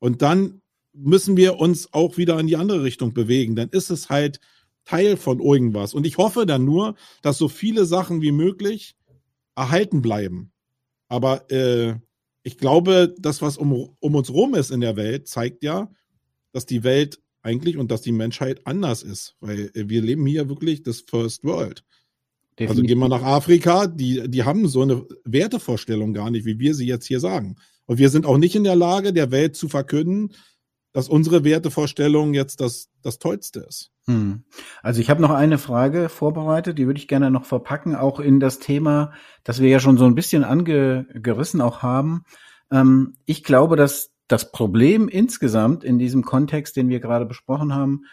Und 0.00 0.20
dann 0.20 0.62
müssen 0.92 1.36
wir 1.36 1.60
uns 1.60 1.92
auch 1.92 2.16
wieder 2.16 2.40
in 2.40 2.48
die 2.48 2.56
andere 2.56 2.82
Richtung 2.82 3.14
bewegen. 3.14 3.54
Dann 3.54 3.68
ist 3.68 3.90
es 3.90 4.10
halt 4.10 4.40
Teil 4.84 5.16
von 5.16 5.38
irgendwas. 5.38 5.94
Und 5.94 6.04
ich 6.04 6.18
hoffe 6.18 6.44
dann 6.44 6.64
nur, 6.64 6.96
dass 7.22 7.38
so 7.38 7.48
viele 7.48 7.84
Sachen 7.84 8.22
wie 8.22 8.32
möglich 8.32 8.96
erhalten 9.54 10.02
bleiben 10.02 10.50
Aber 11.08 11.50
äh, 11.50 11.94
ich 12.42 12.58
glaube, 12.58 13.14
das, 13.18 13.42
was 13.42 13.56
um, 13.56 13.96
um 13.98 14.14
uns 14.14 14.30
rum 14.30 14.54
ist 14.54 14.70
in 14.70 14.80
der 14.80 14.96
Welt, 14.96 15.28
zeigt 15.28 15.62
ja, 15.62 15.90
dass 16.52 16.66
die 16.66 16.84
Welt 16.84 17.20
eigentlich 17.42 17.76
und 17.76 17.90
dass 17.90 18.02
die 18.02 18.12
Menschheit 18.12 18.66
anders 18.66 19.02
ist. 19.02 19.36
Weil 19.40 19.70
äh, 19.74 19.88
wir 19.88 20.02
leben 20.02 20.26
hier 20.26 20.48
wirklich 20.48 20.82
das 20.82 21.00
First 21.00 21.44
World. 21.44 21.84
Definitiv. 22.58 22.70
Also 22.70 22.82
gehen 22.82 22.98
wir 22.98 23.08
nach 23.08 23.22
Afrika, 23.22 23.86
die, 23.86 24.28
die 24.28 24.44
haben 24.44 24.68
so 24.68 24.82
eine 24.82 25.04
Wertevorstellung 25.24 26.14
gar 26.14 26.30
nicht, 26.30 26.44
wie 26.44 26.58
wir 26.58 26.74
sie 26.74 26.86
jetzt 26.86 27.06
hier 27.06 27.18
sagen. 27.18 27.56
Und 27.86 27.98
wir 27.98 28.08
sind 28.08 28.26
auch 28.26 28.38
nicht 28.38 28.54
in 28.54 28.64
der 28.64 28.76
Lage, 28.76 29.12
der 29.12 29.30
Welt 29.30 29.56
zu 29.56 29.68
verkünden, 29.68 30.32
dass 30.94 31.08
unsere 31.08 31.42
Wertevorstellung 31.42 32.34
jetzt 32.34 32.60
das, 32.60 32.88
das 33.02 33.18
Tollste 33.18 33.60
ist. 33.68 33.90
Hm. 34.06 34.44
Also 34.80 35.00
ich 35.00 35.10
habe 35.10 35.20
noch 35.20 35.30
eine 35.30 35.58
Frage 35.58 36.08
vorbereitet, 36.08 36.78
die 36.78 36.86
würde 36.86 37.00
ich 37.00 37.08
gerne 37.08 37.32
noch 37.32 37.44
verpacken, 37.44 37.96
auch 37.96 38.20
in 38.20 38.38
das 38.38 38.60
Thema, 38.60 39.12
das 39.42 39.60
wir 39.60 39.68
ja 39.68 39.80
schon 39.80 39.98
so 39.98 40.06
ein 40.06 40.14
bisschen 40.14 40.44
angerissen 40.44 41.60
auch 41.60 41.82
haben. 41.82 42.22
Ähm, 42.70 43.14
ich 43.26 43.42
glaube, 43.42 43.74
dass 43.74 44.12
das 44.28 44.52
Problem 44.52 45.08
insgesamt 45.08 45.82
in 45.82 45.98
diesem 45.98 46.22
Kontext, 46.22 46.76
den 46.76 46.88
wir 46.88 47.00
gerade 47.00 47.26
besprochen 47.26 47.74
haben, 47.74 48.04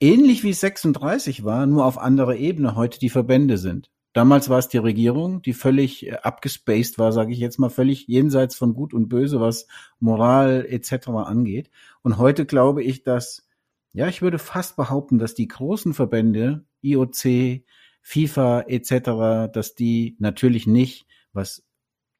ähnlich 0.00 0.42
wie 0.42 0.50
es 0.50 0.60
36 0.60 1.44
war, 1.44 1.64
nur 1.66 1.84
auf 1.86 1.96
anderer 1.96 2.34
Ebene 2.34 2.74
heute 2.74 2.98
die 2.98 3.08
Verbände 3.08 3.56
sind. 3.56 3.88
Damals 4.14 4.48
war 4.48 4.60
es 4.60 4.68
die 4.68 4.78
Regierung, 4.78 5.42
die 5.42 5.52
völlig 5.52 6.06
äh, 6.06 6.12
abgespaced 6.22 6.98
war, 6.98 7.12
sage 7.12 7.32
ich 7.32 7.38
jetzt 7.40 7.58
mal, 7.58 7.68
völlig 7.68 8.06
jenseits 8.06 8.54
von 8.54 8.72
Gut 8.72 8.94
und 8.94 9.08
Böse, 9.08 9.40
was 9.40 9.66
Moral 9.98 10.64
etc. 10.68 11.08
angeht. 11.08 11.70
Und 12.02 12.16
heute 12.16 12.46
glaube 12.46 12.82
ich, 12.82 13.02
dass, 13.02 13.46
ja, 13.92 14.06
ich 14.06 14.22
würde 14.22 14.38
fast 14.38 14.76
behaupten, 14.76 15.18
dass 15.18 15.34
die 15.34 15.48
großen 15.48 15.94
Verbände, 15.94 16.64
IOC, 16.80 17.64
FIFA 18.02 18.62
etc., 18.68 19.52
dass 19.52 19.74
die 19.74 20.16
natürlich 20.20 20.68
nicht, 20.68 21.06
was 21.32 21.64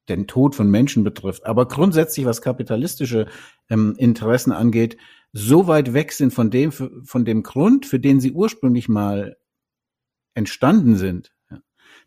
den 0.09 0.27
Tod 0.27 0.53
von 0.53 0.69
Menschen 0.69 1.03
betrifft, 1.03 1.45
aber 1.45 1.67
grundsätzlich, 1.67 2.25
was 2.25 2.41
kapitalistische 2.41 3.27
ähm, 3.69 3.95
Interessen 3.97 4.51
angeht, 4.51 4.97
so 5.31 5.67
weit 5.67 5.93
weg 5.93 6.11
sind 6.11 6.33
von 6.33 6.51
dem, 6.51 6.71
von 6.71 7.25
dem 7.25 7.41
Grund, 7.41 7.85
für 7.85 7.99
den 7.99 8.19
sie 8.19 8.33
ursprünglich 8.33 8.89
mal 8.89 9.37
entstanden 10.33 10.97
sind, 10.97 11.34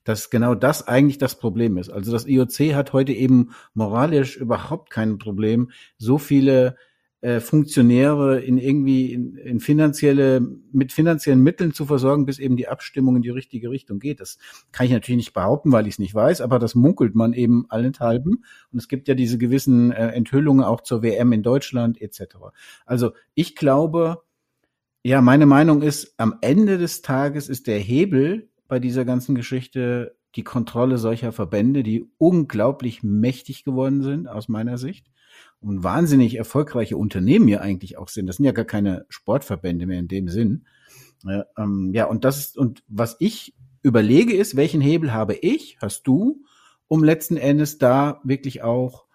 dass 0.09 0.31
genau 0.31 0.55
das 0.55 0.89
eigentlich 0.89 1.19
das 1.19 1.39
Problem 1.39 1.77
ist. 1.77 1.91
Also 1.91 2.11
das 2.13 2.27
IOC 2.27 2.75
hat 2.75 2.95
heute 2.95 3.13
eben 3.13 3.51
moralisch 3.75 4.39
überhaupt 4.39 4.89
kein 4.89 5.19
Problem, 5.19 5.71
so 5.99 6.17
viele 6.17 6.77
äh, 7.21 7.41
Funktionäre 7.41 8.41
in 8.41 8.57
irgendwie 8.57 9.13
in, 9.13 9.37
in 9.37 9.61
finanzielle 9.61 10.41
mit 10.73 10.93
finanziellen 10.93 11.43
Mitteln 11.43 11.75
zu 11.75 11.85
versorgen, 11.85 12.25
bis 12.25 12.39
eben 12.39 12.57
die 12.57 12.69
Abstimmung 12.69 13.17
in 13.17 13.23
die 13.23 13.29
richtige 13.29 13.69
Richtung 13.69 13.99
geht. 13.99 14.21
Das 14.21 14.39
kann 14.73 14.87
ich 14.87 14.93
natürlich 14.93 15.19
nicht 15.19 15.35
behaupten, 15.35 15.73
weil 15.73 15.87
ich 15.87 15.95
es 15.95 15.99
nicht 15.99 16.15
weiß, 16.15 16.41
aber 16.41 16.59
das 16.59 16.75
munkelt 16.75 17.15
man 17.15 17.35
eben 17.35 17.67
allenthalben. 17.69 18.45
Und 18.73 18.79
es 18.79 18.89
gibt 18.89 19.09
ja 19.09 19.15
diese 19.15 19.37
gewissen 19.37 19.93
äh, 19.93 20.09
Enthüllungen 20.13 20.65
auch 20.65 20.81
zur 20.81 21.03
WM 21.03 21.33
in 21.33 21.43
Deutschland 21.43 22.01
etc. 22.01 22.37
Also 22.87 23.13
ich 23.35 23.57
glaube, 23.57 24.23
ja, 25.03 25.21
meine 25.21 25.45
Meinung 25.45 25.83
ist, 25.83 26.15
am 26.17 26.39
Ende 26.41 26.79
des 26.79 27.03
Tages 27.03 27.51
ist 27.51 27.67
der 27.67 27.79
Hebel 27.79 28.49
bei 28.69 28.79
dieser 28.79 29.05
ganzen 29.05 29.35
Geschichte 29.35 30.17
die 30.37 30.45
Kontrolle 30.45 30.99
solcher 30.99 31.33
Verbände, 31.33 31.83
die 31.83 32.05
unglaublich 32.19 33.03
mächtig 33.03 33.65
geworden 33.65 34.03
sind, 34.03 34.29
aus 34.29 34.49
meiner 34.49 34.79
Sicht. 34.79 35.11
Und 35.61 35.83
wahnsinnig 35.83 36.37
erfolgreiche 36.37 36.97
Unternehmen 36.97 37.49
ja 37.49 37.61
eigentlich 37.61 37.99
auch 37.99 38.09
sind. 38.09 38.27
Das 38.27 38.37
sind 38.37 38.45
ja 38.45 38.53
gar 38.53 38.65
keine 38.65 39.07
Sportverbände 39.09 39.87
mehr 39.87 39.99
in 39.99 40.09
dem 40.09 40.29
Sinn. 40.29 40.67
Äh, 41.27 41.43
ähm, 41.57 41.93
ja, 41.93 42.05
und 42.05 42.25
das 42.25 42.39
ist, 42.39 42.59
und 42.59 42.85
was 42.87 43.17
ich 43.19 43.55
überlege 43.83 44.35
ist, 44.37 44.57
welchen 44.57 44.81
Hebel 44.81 45.13
habe 45.13 45.35
ich, 45.35 45.79
hast 45.81 46.05
du, 46.05 46.45
um 46.87 47.03
letzten 47.03 47.37
Endes 47.37 47.79
da 47.79 48.21
wirklich 48.23 48.63
auch 48.63 49.07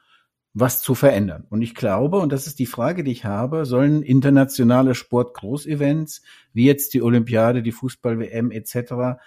was 0.54 0.82
zu 0.82 0.93
verändern. 0.93 1.45
Und 1.49 1.62
ich 1.62 1.74
glaube, 1.74 2.20
und 2.20 2.32
das 2.32 2.45
ist 2.45 2.60
die 2.60 2.68
Frage, 2.68 3.04
die 3.04 3.12
ich 3.12 3.26
habe, 3.26 3.66
sollen 3.66 4.04
internationale 4.04 4.93
Sportgroßevents, 4.93 6.22
wie 6.54 6.66
jetzt 6.66 6.93
die 6.93 7.01
Olympiade, 7.01 7.64
die 7.64 7.72
Fußball-WM 7.72 8.51
etc., 8.51 9.20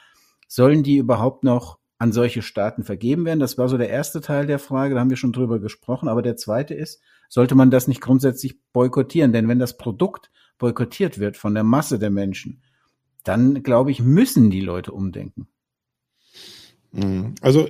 sollen 0.46 0.82
die 0.82 0.96
überhaupt 0.96 1.44
noch 1.44 1.78
an 1.98 2.12
solche 2.12 2.42
Staaten 2.42 2.84
vergeben 2.84 3.24
werden? 3.24 3.40
Das 3.40 3.58
war 3.58 3.68
so 3.68 3.78
der 3.78 3.90
erste 3.90 4.20
Teil 4.20 4.46
der 4.46 4.58
Frage, 4.58 4.94
da 4.94 5.00
haben 5.00 5.10
wir 5.10 5.16
schon 5.16 5.32
drüber 5.32 5.58
gesprochen. 5.58 6.08
Aber 6.08 6.22
der 6.22 6.36
zweite 6.36 6.74
ist, 6.74 7.00
sollte 7.28 7.54
man 7.54 7.70
das 7.70 7.88
nicht 7.88 8.00
grundsätzlich 8.00 8.58
boykottieren? 8.72 9.32
Denn 9.32 9.48
wenn 9.48 9.58
das 9.58 9.76
Produkt 9.76 10.30
boykottiert 10.58 11.18
wird 11.18 11.36
von 11.36 11.54
der 11.54 11.64
Masse 11.64 11.98
der 11.98 12.10
Menschen, 12.10 12.62
dann 13.24 13.62
glaube 13.62 13.90
ich, 13.90 14.00
müssen 14.00 14.50
die 14.50 14.60
Leute 14.60 14.92
umdenken. 14.92 15.48
Mhm. 16.92 17.34
Also 17.40 17.68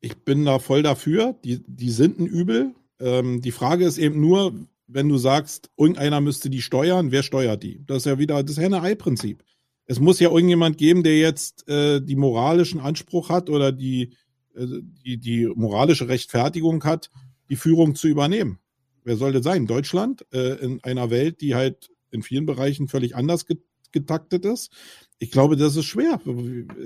ich 0.00 0.24
bin 0.24 0.44
da 0.44 0.58
voll 0.58 0.82
dafür. 0.82 1.36
Die, 1.44 1.62
die 1.66 1.90
sind 1.90 2.18
ein 2.18 2.26
Übel. 2.26 2.74
Ähm, 3.00 3.40
die 3.40 3.52
Frage 3.52 3.86
ist 3.86 3.98
eben 3.98 4.20
nur, 4.20 4.54
wenn 4.86 5.08
du 5.08 5.16
sagst, 5.16 5.70
irgendeiner 5.76 6.20
müsste 6.20 6.50
die 6.50 6.60
steuern, 6.60 7.12
wer 7.12 7.22
steuert 7.22 7.62
die? 7.62 7.82
Das 7.86 7.98
ist 7.98 8.06
ja 8.06 8.18
wieder 8.18 8.42
das 8.42 8.58
Henne-Ei-Prinzip 8.58 9.42
es 9.86 10.00
muss 10.00 10.20
ja 10.20 10.30
irgendjemand 10.30 10.78
geben, 10.78 11.02
der 11.02 11.18
jetzt 11.18 11.68
äh, 11.68 12.00
die 12.00 12.16
moralischen 12.16 12.80
Anspruch 12.80 13.28
hat 13.28 13.50
oder 13.50 13.72
die, 13.72 14.14
äh, 14.54 14.66
die, 15.04 15.18
die 15.18 15.46
moralische 15.46 16.08
Rechtfertigung 16.08 16.82
hat, 16.84 17.10
die 17.48 17.56
Führung 17.56 17.94
zu 17.94 18.08
übernehmen. 18.08 18.58
Wer 19.04 19.16
sollte 19.16 19.42
sein? 19.42 19.66
Deutschland 19.66 20.24
äh, 20.32 20.54
in 20.64 20.82
einer 20.84 21.10
Welt, 21.10 21.40
die 21.40 21.54
halt 21.54 21.90
in 22.10 22.22
vielen 22.22 22.46
Bereichen 22.46 22.88
völlig 22.88 23.16
anders 23.16 23.46
getaktet 23.90 24.44
ist. 24.44 24.72
Ich 25.18 25.30
glaube, 25.30 25.56
das 25.56 25.76
ist 25.76 25.84
schwer. 25.84 26.20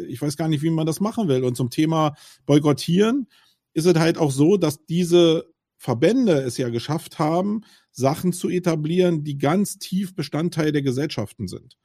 Ich 0.08 0.20
weiß 0.20 0.36
gar 0.36 0.48
nicht, 0.48 0.62
wie 0.62 0.70
man 0.70 0.86
das 0.86 1.00
machen 1.00 1.28
will. 1.28 1.44
Und 1.44 1.56
zum 1.56 1.70
Thema 1.70 2.14
Boykottieren 2.46 3.28
ist 3.74 3.86
es 3.86 3.94
halt 3.94 4.18
auch 4.18 4.30
so, 4.30 4.56
dass 4.56 4.84
diese 4.86 5.46
Verbände 5.76 6.40
es 6.40 6.56
ja 6.56 6.70
geschafft 6.70 7.18
haben, 7.18 7.62
Sachen 7.92 8.32
zu 8.32 8.48
etablieren, 8.48 9.24
die 9.24 9.38
ganz 9.38 9.78
tief 9.78 10.14
Bestandteil 10.14 10.72
der 10.72 10.82
Gesellschaften 10.82 11.48
sind. 11.48 11.76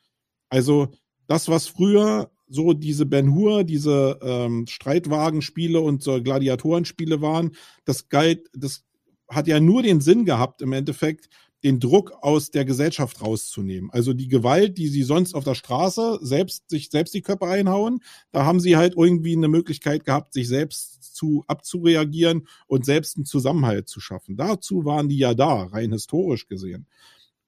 Also 0.50 0.94
das, 1.28 1.48
was 1.48 1.68
früher 1.68 2.32
so 2.48 2.74
diese 2.74 3.06
Ben 3.06 3.34
Hur, 3.34 3.64
diese 3.64 4.20
ähm, 4.22 4.68
Streitwagenspiele 4.68 5.80
und 5.80 6.04
so 6.04 6.22
Gladiatorenspiele 6.22 7.22
waren, 7.22 7.52
das 7.86 8.10
galt, 8.10 8.50
das 8.54 8.84
hat 9.30 9.48
ja 9.48 9.60
nur 9.60 9.82
den 9.84 10.02
Sinn 10.02 10.26
gehabt, 10.26 10.62
im 10.62 10.74
Endeffekt 10.74 11.30
den 11.64 11.80
Druck 11.80 12.12
aus 12.22 12.52
der 12.52 12.66
Gesellschaft 12.66 13.22
rauszunehmen. 13.22 13.90
Also 13.92 14.14
die 14.14 14.28
Gewalt, 14.28 14.78
die 14.78 14.88
sie 14.88 15.04
sonst 15.04 15.36
auf 15.36 15.44
der 15.44 15.56
Straße 15.56 16.20
selbst, 16.22 16.70
sich 16.70 16.90
selbst 16.90 17.14
die 17.14 17.22
Köpfe 17.22 17.46
einhauen, 17.46 18.00
da 18.32 18.46
haben 18.46 18.60
sie 18.60 18.78
halt 18.78 18.96
irgendwie 18.98 19.36
eine 19.36 19.48
Möglichkeit 19.48 20.04
gehabt, 20.04 20.34
sich 20.34 20.48
selbst 20.48 21.16
zu 21.16 21.44
abzureagieren 21.48 22.48
und 22.68 22.86
selbst 22.86 23.16
einen 23.16 23.26
Zusammenhalt 23.26 23.88
zu 23.88 24.00
schaffen. 24.00 24.38
Dazu 24.38 24.86
waren 24.86 25.08
die 25.08 25.18
ja 25.18 25.34
da, 25.34 25.64
rein 25.66 25.92
historisch 25.92 26.48
gesehen. 26.48 26.88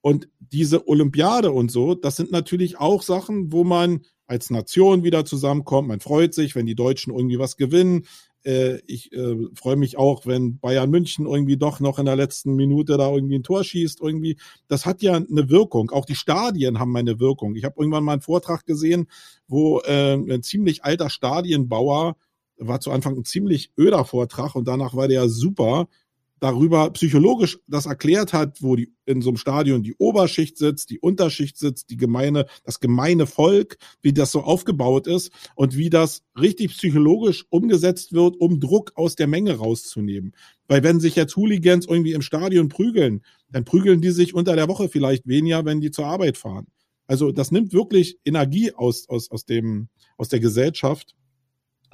Und 0.04 0.28
diese 0.40 0.90
Olympiade 0.90 1.54
und 1.54 1.72
so, 1.72 1.96
das 1.96 2.18
sind 2.18 2.30
natürlich 2.30 2.78
auch 2.78 3.02
Sachen, 3.02 3.54
wo 3.54 3.64
man 3.64 4.02
als 4.26 4.50
Nation 4.50 5.06
wieder 5.06 5.24
zusammenkommt. 5.24 5.88
Man 5.88 6.02
freut 6.02 6.34
sich, 6.34 6.56
wenn 6.56 6.66
die 6.66 6.76
Deutschen 6.76 7.14
irgendwie 7.14 7.40
was 7.40 7.56
gewinnen. 7.56 8.06
Äh, 8.44 8.80
ich 8.86 9.14
äh, 9.14 9.38
freue 9.56 9.78
mich 9.78 9.98
auch, 9.98 10.26
wenn 10.26 10.60
Bayern 10.60 10.90
München 10.90 11.26
irgendwie 11.26 11.56
doch 11.56 11.80
noch 11.80 12.00
in 12.00 12.06
der 12.06 12.18
letzten 12.18 12.54
Minute 12.58 12.98
da 12.98 13.14
irgendwie 13.14 13.36
ein 13.40 13.44
Tor 13.44 13.64
schießt. 13.64 14.02
Irgendwie, 14.02 14.36
das 14.68 14.86
hat 14.86 15.02
ja 15.02 15.14
eine 15.14 15.50
Wirkung. 15.50 15.90
Auch 15.92 16.04
die 16.04 16.16
Stadien 16.16 16.80
haben 16.80 16.94
eine 16.98 17.22
Wirkung. 17.22 17.56
Ich 17.56 17.64
habe 17.64 17.76
irgendwann 17.80 18.04
mal 18.04 18.12
einen 18.12 18.22
Vortrag 18.22 18.66
gesehen, 18.66 19.08
wo 19.48 19.80
äh, 19.86 20.16
ein 20.16 20.44
ziemlich 20.44 20.84
alter 20.84 21.10
Stadienbauer 21.10 22.18
war 22.58 22.82
zu 22.82 22.92
Anfang 22.92 23.16
ein 23.16 23.24
ziemlich 23.24 23.72
öder 23.78 24.04
Vortrag 24.04 24.56
und 24.56 24.68
danach 24.68 24.96
war 24.96 25.08
der 25.08 25.30
super 25.30 25.88
darüber 26.44 26.90
psychologisch 26.92 27.58
das 27.68 27.86
erklärt 27.86 28.34
hat, 28.34 28.62
wo 28.62 28.76
die 28.76 28.92
in 29.06 29.22
so 29.22 29.30
einem 29.30 29.38
Stadion 29.38 29.82
die 29.82 29.96
Oberschicht 29.98 30.58
sitzt, 30.58 30.90
die 30.90 31.00
Unterschicht 31.00 31.58
sitzt, 31.58 31.90
die 31.90 31.96
gemeine, 31.96 32.48
das 32.66 32.82
gemeine 32.82 33.28
Volk, 33.28 33.78
wie 34.02 34.12
das 34.12 34.34
so 34.34 34.42
aufgebaut 34.42 35.08
ist 35.08 35.32
und 35.56 35.78
wie 35.78 35.90
das 35.90 36.22
richtig 36.38 36.72
psychologisch 36.72 37.46
umgesetzt 37.50 38.12
wird, 38.12 38.36
um 38.36 38.60
Druck 38.60 38.92
aus 38.96 39.16
der 39.16 39.28
Menge 39.28 39.56
rauszunehmen. 39.56 40.36
Weil 40.68 40.84
wenn 40.84 41.00
sich 41.00 41.16
jetzt 41.16 41.38
Hooligans 41.38 41.86
irgendwie 41.86 42.12
im 42.12 42.22
Stadion 42.22 42.68
prügeln, 42.68 43.24
dann 43.50 43.64
prügeln 43.64 44.02
die 44.02 44.12
sich 44.12 44.34
unter 44.34 44.58
der 44.58 44.68
Woche 44.68 44.90
vielleicht 44.90 45.26
weniger, 45.26 45.64
wenn 45.64 45.80
die 45.80 45.92
zur 45.92 46.08
Arbeit 46.08 46.38
fahren. 46.38 46.68
Also 47.08 47.32
das 47.32 47.52
nimmt 47.52 47.72
wirklich 47.72 48.20
Energie 48.26 48.74
aus, 48.74 49.08
aus, 49.08 49.32
aus 49.32 49.46
dem, 49.46 49.88
aus 50.18 50.28
der 50.28 50.42
Gesellschaft. 50.42 51.16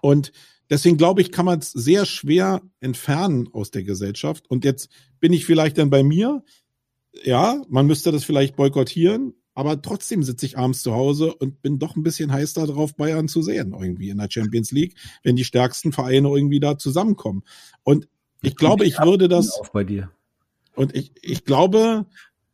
Und 0.01 0.31
Deswegen 0.69 0.97
glaube 0.97 1.21
ich, 1.21 1.31
kann 1.31 1.45
man 1.45 1.59
es 1.59 1.71
sehr 1.71 2.05
schwer 2.05 2.61
entfernen 2.79 3.49
aus 3.53 3.71
der 3.71 3.83
Gesellschaft. 3.83 4.49
Und 4.49 4.65
jetzt 4.65 4.89
bin 5.19 5.33
ich 5.33 5.45
vielleicht 5.45 5.77
dann 5.77 5.89
bei 5.89 6.03
mir. 6.03 6.43
Ja, 7.23 7.61
man 7.69 7.87
müsste 7.87 8.11
das 8.11 8.23
vielleicht 8.23 8.55
boykottieren, 8.55 9.33
aber 9.55 9.81
trotzdem 9.81 10.23
sitze 10.23 10.45
ich 10.45 10.57
abends 10.57 10.83
zu 10.83 10.93
Hause 10.93 11.33
und 11.33 11.61
bin 11.61 11.79
doch 11.79 11.95
ein 11.95 12.03
bisschen 12.03 12.31
heiß 12.31 12.53
darauf, 12.53 12.95
Bayern 12.95 13.27
zu 13.27 13.41
sehen, 13.41 13.75
irgendwie 13.77 14.09
in 14.09 14.19
der 14.19 14.29
Champions 14.29 14.71
League, 14.71 14.95
wenn 15.23 15.35
die 15.35 15.43
stärksten 15.43 15.91
Vereine 15.91 16.29
irgendwie 16.29 16.59
da 16.59 16.77
zusammenkommen. 16.77 17.43
Und 17.83 18.07
ich 18.41 18.55
glaube, 18.55 18.85
ich 18.85 18.99
würde 18.99 19.27
das. 19.27 19.59
Auf 19.59 19.71
bei 19.71 19.83
dir. 19.83 20.11
Und 20.75 20.95
ich, 20.95 21.11
ich 21.21 21.43
glaube, 21.43 22.05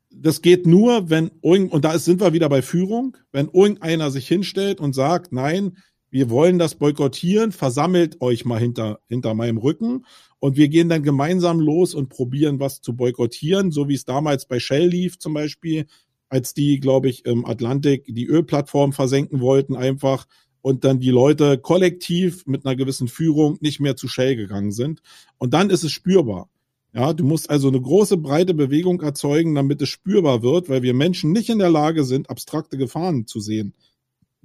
das 0.09 0.41
geht 0.41 0.65
nur, 0.65 1.09
wenn 1.09 1.31
irgend, 1.43 1.71
und 1.71 1.85
da 1.85 1.99
sind 1.99 2.21
wir 2.21 2.33
wieder 2.33 2.49
bei 2.49 2.61
Führung, 2.61 3.17
wenn 3.31 3.49
irgendeiner 3.49 4.09
sich 4.09 4.27
hinstellt 4.27 4.79
und 4.79 4.93
sagt, 4.93 5.31
nein, 5.31 5.77
wir 6.15 6.29
wollen 6.29 6.59
das 6.59 6.75
boykottieren, 6.75 7.51
versammelt 7.51 8.21
euch 8.21 8.45
mal 8.45 8.57
hinter, 8.57 9.01
hinter 9.09 9.33
meinem 9.33 9.57
Rücken 9.57 10.05
und 10.39 10.55
wir 10.55 10.69
gehen 10.69 10.87
dann 10.87 11.03
gemeinsam 11.03 11.59
los 11.59 11.93
und 11.93 12.07
probieren 12.07 12.57
was 12.57 12.79
zu 12.79 12.95
boykottieren, 12.95 13.69
so 13.69 13.89
wie 13.89 13.95
es 13.95 14.05
damals 14.05 14.45
bei 14.45 14.61
Shell 14.61 14.87
lief 14.87 15.19
zum 15.19 15.33
Beispiel, 15.33 15.87
als 16.29 16.53
die, 16.53 16.79
glaube 16.79 17.09
ich, 17.09 17.25
im 17.25 17.45
Atlantik 17.45 18.05
die 18.07 18.27
Ölplattform 18.27 18.93
versenken 18.93 19.41
wollten 19.41 19.75
einfach 19.75 20.25
und 20.61 20.85
dann 20.85 21.01
die 21.01 21.09
Leute 21.09 21.57
kollektiv 21.57 22.45
mit 22.45 22.65
einer 22.65 22.77
gewissen 22.77 23.09
Führung 23.09 23.57
nicht 23.59 23.81
mehr 23.81 23.97
zu 23.97 24.07
Shell 24.07 24.37
gegangen 24.37 24.71
sind. 24.71 25.01
Und 25.37 25.53
dann 25.53 25.69
ist 25.69 25.83
es 25.83 25.91
spürbar. 25.91 26.49
Ja, 26.93 27.11
du 27.11 27.25
musst 27.25 27.49
also 27.49 27.67
eine 27.67 27.81
große, 27.81 28.15
breite 28.15 28.53
Bewegung 28.53 29.01
erzeugen, 29.01 29.53
damit 29.53 29.81
es 29.81 29.89
spürbar 29.89 30.43
wird, 30.43 30.69
weil 30.69 30.81
wir 30.81 30.93
Menschen 30.93 31.33
nicht 31.33 31.49
in 31.49 31.59
der 31.59 31.69
Lage 31.69 32.05
sind, 32.05 32.29
abstrakte 32.29 32.77
Gefahren 32.77 33.27
zu 33.27 33.41
sehen, 33.41 33.73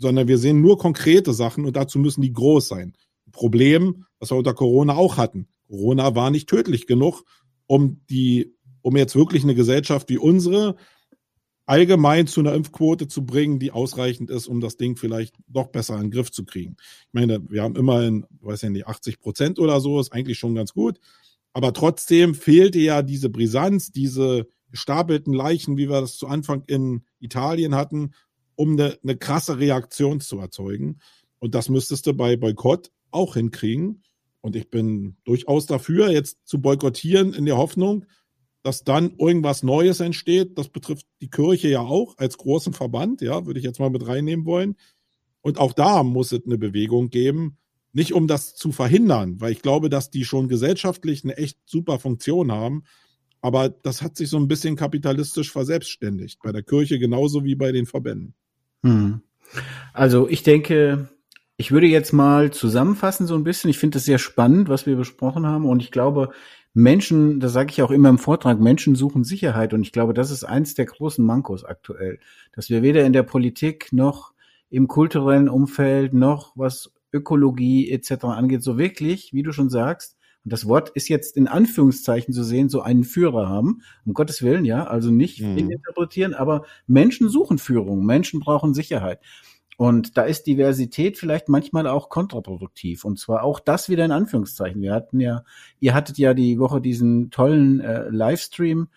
sondern 0.01 0.29
wir 0.29 0.39
sehen 0.39 0.61
nur 0.61 0.79
konkrete 0.79 1.33
Sachen 1.33 1.65
und 1.65 1.77
dazu 1.77 1.99
müssen 1.99 2.23
die 2.23 2.33
groß 2.33 2.67
sein. 2.69 2.95
Problem, 3.33 4.07
was 4.19 4.31
wir 4.31 4.37
unter 4.37 4.55
Corona 4.55 4.97
auch 4.97 5.17
hatten. 5.17 5.47
Corona 5.69 6.15
war 6.15 6.31
nicht 6.31 6.49
tödlich 6.49 6.87
genug, 6.87 7.23
um 7.67 8.01
die, 8.11 8.55
um 8.83 8.97
jetzt 8.97 9.15
wirklich 9.15 9.45
eine 9.45 9.55
Gesellschaft 9.55 10.09
wie 10.09 10.19
unsere 10.19 10.77
allgemein 11.67 12.27
zu 12.27 12.41
einer 12.41 12.55
Impfquote 12.55 13.07
zu 13.07 13.25
bringen, 13.25 13.61
die 13.61 13.71
ausreichend 13.71 14.29
ist, 14.31 14.49
um 14.49 14.61
das 14.61 14.77
Ding 14.77 14.97
vielleicht 14.97 15.37
doch 15.47 15.69
besser 15.69 15.95
in 15.97 16.03
den 16.03 16.11
Griff 16.11 16.33
zu 16.33 16.45
kriegen. 16.45 16.77
Ich 16.81 17.13
meine, 17.13 17.49
wir 17.49 17.63
haben 17.63 17.77
immerhin, 17.77 18.27
weiß 18.41 18.63
ja 18.63 18.71
nicht, 18.71 18.89
80 18.89 19.21
Prozent 19.21 19.59
oder 19.61 19.81
so, 19.81 20.01
ist 20.01 20.13
eigentlich 20.13 20.39
schon 20.39 20.57
ganz 20.57 20.73
gut. 20.73 20.99
Aber 21.53 21.73
trotzdem 21.73 22.35
fehlte 22.35 22.81
ja 22.81 23.03
diese 23.03 23.29
Brisanz, 23.29 23.93
diese 23.93 24.49
gestapelten 24.71 25.33
Leichen, 25.33 25.77
wie 25.77 25.89
wir 25.89 26.01
das 26.01 26.17
zu 26.17 26.27
Anfang 26.27 26.65
in 26.67 27.03
Italien 27.21 27.77
hatten, 27.77 28.15
um 28.61 28.73
eine, 28.73 28.99
eine 29.03 29.17
krasse 29.17 29.59
Reaktion 29.59 30.21
zu 30.21 30.39
erzeugen. 30.39 30.99
Und 31.39 31.55
das 31.55 31.71
müsstest 31.71 32.07
du 32.07 32.13
bei 32.13 32.37
Boykott 32.37 32.91
auch 33.11 33.33
hinkriegen. 33.33 34.03
Und 34.43 34.55
ich 34.55 34.69
bin 34.69 35.17
durchaus 35.25 35.65
dafür, 35.65 36.11
jetzt 36.11 36.47
zu 36.47 36.61
boykottieren 36.61 37.33
in 37.33 37.47
der 37.47 37.57
Hoffnung, 37.57 38.05
dass 38.63 38.85
dann 38.85 39.17
irgendwas 39.17 39.63
Neues 39.63 40.01
entsteht. 40.01 40.59
Das 40.59 40.69
betrifft 40.69 41.07
die 41.23 41.31
Kirche 41.31 41.69
ja 41.69 41.81
auch 41.81 42.19
als 42.19 42.37
großen 42.37 42.75
Verband, 42.75 43.23
ja, 43.23 43.47
würde 43.47 43.59
ich 43.59 43.65
jetzt 43.65 43.81
mal 43.81 43.89
mit 43.89 44.07
reinnehmen 44.07 44.45
wollen. 44.45 44.77
Und 45.41 45.57
auch 45.57 45.73
da 45.73 46.03
muss 46.03 46.33
es 46.33 46.45
eine 46.45 46.59
Bewegung 46.59 47.09
geben, 47.09 47.57
nicht 47.95 48.13
um 48.13 48.27
das 48.27 48.55
zu 48.57 48.73
verhindern, 48.73 49.41
weil 49.41 49.53
ich 49.53 49.63
glaube, 49.63 49.89
dass 49.89 50.11
die 50.11 50.27
schon 50.27 50.49
gesellschaftlich 50.49 51.25
eine 51.25 51.39
echt 51.39 51.59
super 51.65 51.99
Funktion 51.99 52.53
haben. 52.53 52.85
Aber 53.41 53.71
das 53.71 54.03
hat 54.03 54.19
sich 54.19 54.29
so 54.29 54.37
ein 54.37 54.49
bisschen 54.49 54.77
kapitalistisch 54.77 55.51
verselbstständigt, 55.51 56.41
bei 56.43 56.53
der 56.53 56.63
Kirche 56.63 56.99
genauso 56.99 57.43
wie 57.43 57.55
bei 57.55 57.73
den 57.73 57.87
Verbänden. 57.87 58.35
Hm. 58.83 59.23
Also 59.93 60.29
ich 60.29 60.43
denke, 60.43 61.09
ich 61.57 61.73
würde 61.73 61.87
jetzt 61.87 62.13
mal 62.13 62.51
zusammenfassen 62.53 63.27
so 63.27 63.35
ein 63.35 63.45
bisschen. 63.45 63.71
Ich 63.71 63.79
finde 63.79 63.99
es 63.99 64.05
sehr 64.05 64.19
spannend, 64.19 64.69
was 64.69 64.87
wir 64.87 64.97
besprochen 64.97 65.47
haben. 65.47 65.67
Und 65.67 65.83
ich 65.83 65.91
glaube, 65.91 66.31
Menschen, 66.73 67.41
das 67.41 67.53
sage 67.53 67.71
ich 67.71 67.83
auch 67.83 67.91
immer 67.91 68.09
im 68.09 68.19
Vortrag, 68.19 68.61
Menschen 68.61 68.95
suchen 68.95 69.25
Sicherheit. 69.25 69.75
Und 69.75 69.83
ich 69.83 69.93
glaube, 69.93 70.15
das 70.15 70.31
ist 70.31 70.45
eins 70.45 70.75
der 70.75 70.87
großen 70.87 71.25
Mankos 71.25 71.65
aktuell, 71.65 72.21
dass 72.53 72.71
wir 72.71 72.83
weder 72.83 73.05
in 73.05 73.13
der 73.13 73.25
Politik 73.25 73.93
noch 73.93 74.33
im 74.71 74.87
kulturellen 74.87 75.49
Umfeld 75.49 76.15
noch 76.15 76.53
was 76.55 76.93
Ökologie 77.13 77.91
etc. 77.91 78.25
angeht, 78.25 78.63
so 78.63 78.79
wirklich, 78.79 79.33
wie 79.33 79.43
du 79.43 79.53
schon 79.53 79.69
sagst, 79.69 80.17
und 80.45 80.53
das 80.53 80.67
Wort 80.67 80.91
ist 80.91 81.09
jetzt 81.09 81.37
in 81.37 81.49
Anführungszeichen 81.49 82.33
zu 82.33 82.43
sehen, 82.45 82.69
so 82.69 82.81
einen 82.81 83.05
Führer 83.05 83.49
haben. 83.49 83.83
Um 84.07 84.15
Gottes 84.15 84.43
Willen, 84.43 84.65
ja, 84.65 84.85
also 84.85 85.11
nicht 85.11 85.41
mhm. 85.43 85.59
interpretieren, 85.59 86.33
aber 86.35 86.65
Menschen 86.87 87.29
suchen 87.29 87.59
Führung, 87.59 88.07
Menschen 88.07 88.41
brauchen 88.41 88.73
Sicherheit. 88.73 89.21
Und 89.77 90.19
da 90.19 90.23
ist 90.23 90.47
Diversität 90.47 91.17
vielleicht 91.17 91.49
manchmal 91.49 91.87
auch 91.87 92.11
kontraproduktiv. 92.11 93.05
Und 93.05 93.19
zwar 93.19 93.43
auch 93.43 93.61
das 93.61 93.89
wieder 93.89 94.05
in 94.05 94.13
Anführungszeichen. 94.13 94.83
Wir 94.83 94.93
hatten 94.93 95.21
ja, 95.21 95.43
ihr 95.79 95.95
hattet 95.95 96.19
ja 96.19 96.35
die 96.35 96.59
Woche 96.59 96.83
diesen 96.83 97.31
tollen 97.31 97.81
äh, 97.81 98.09
Livestream, 98.11 98.89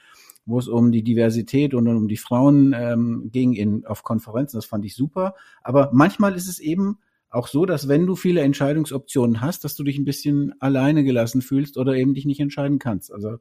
wo 0.45 0.59
es 0.59 0.67
um 0.67 0.91
die 0.91 1.03
Diversität 1.03 1.73
und 1.73 1.87
um 1.87 2.09
die 2.09 2.17
Frauen 2.17 2.73
ähm, 2.77 3.29
ging 3.31 3.53
in, 3.53 3.85
auf 3.85 4.03
Konferenzen. 4.03 4.57
Das 4.57 4.65
fand 4.65 4.83
ich 4.83 4.95
super. 4.95 5.35
Aber 5.61 5.89
manchmal 5.93 6.35
ist 6.35 6.49
es 6.49 6.59
eben 6.59 6.99
auch 7.34 7.47
so, 7.47 7.65
dass 7.65 7.88
wenn 7.88 8.05
du 8.05 8.15
viele 8.15 8.41
Entscheidungsoptionen 8.41 9.41
hast, 9.41 9.63
dass 9.63 9.75
du 9.75 9.84
dich 9.84 9.97
ein 9.97 10.05
bisschen 10.05 10.53
alleine 10.59 11.03
gelassen 11.03 11.41
fühlst 11.41 11.77
oder 11.77 11.95
eben 11.95 12.13
dich 12.13 12.25
nicht 12.25 12.39
entscheiden 12.39 12.79
kannst. 12.79 13.11
Also 13.11 13.38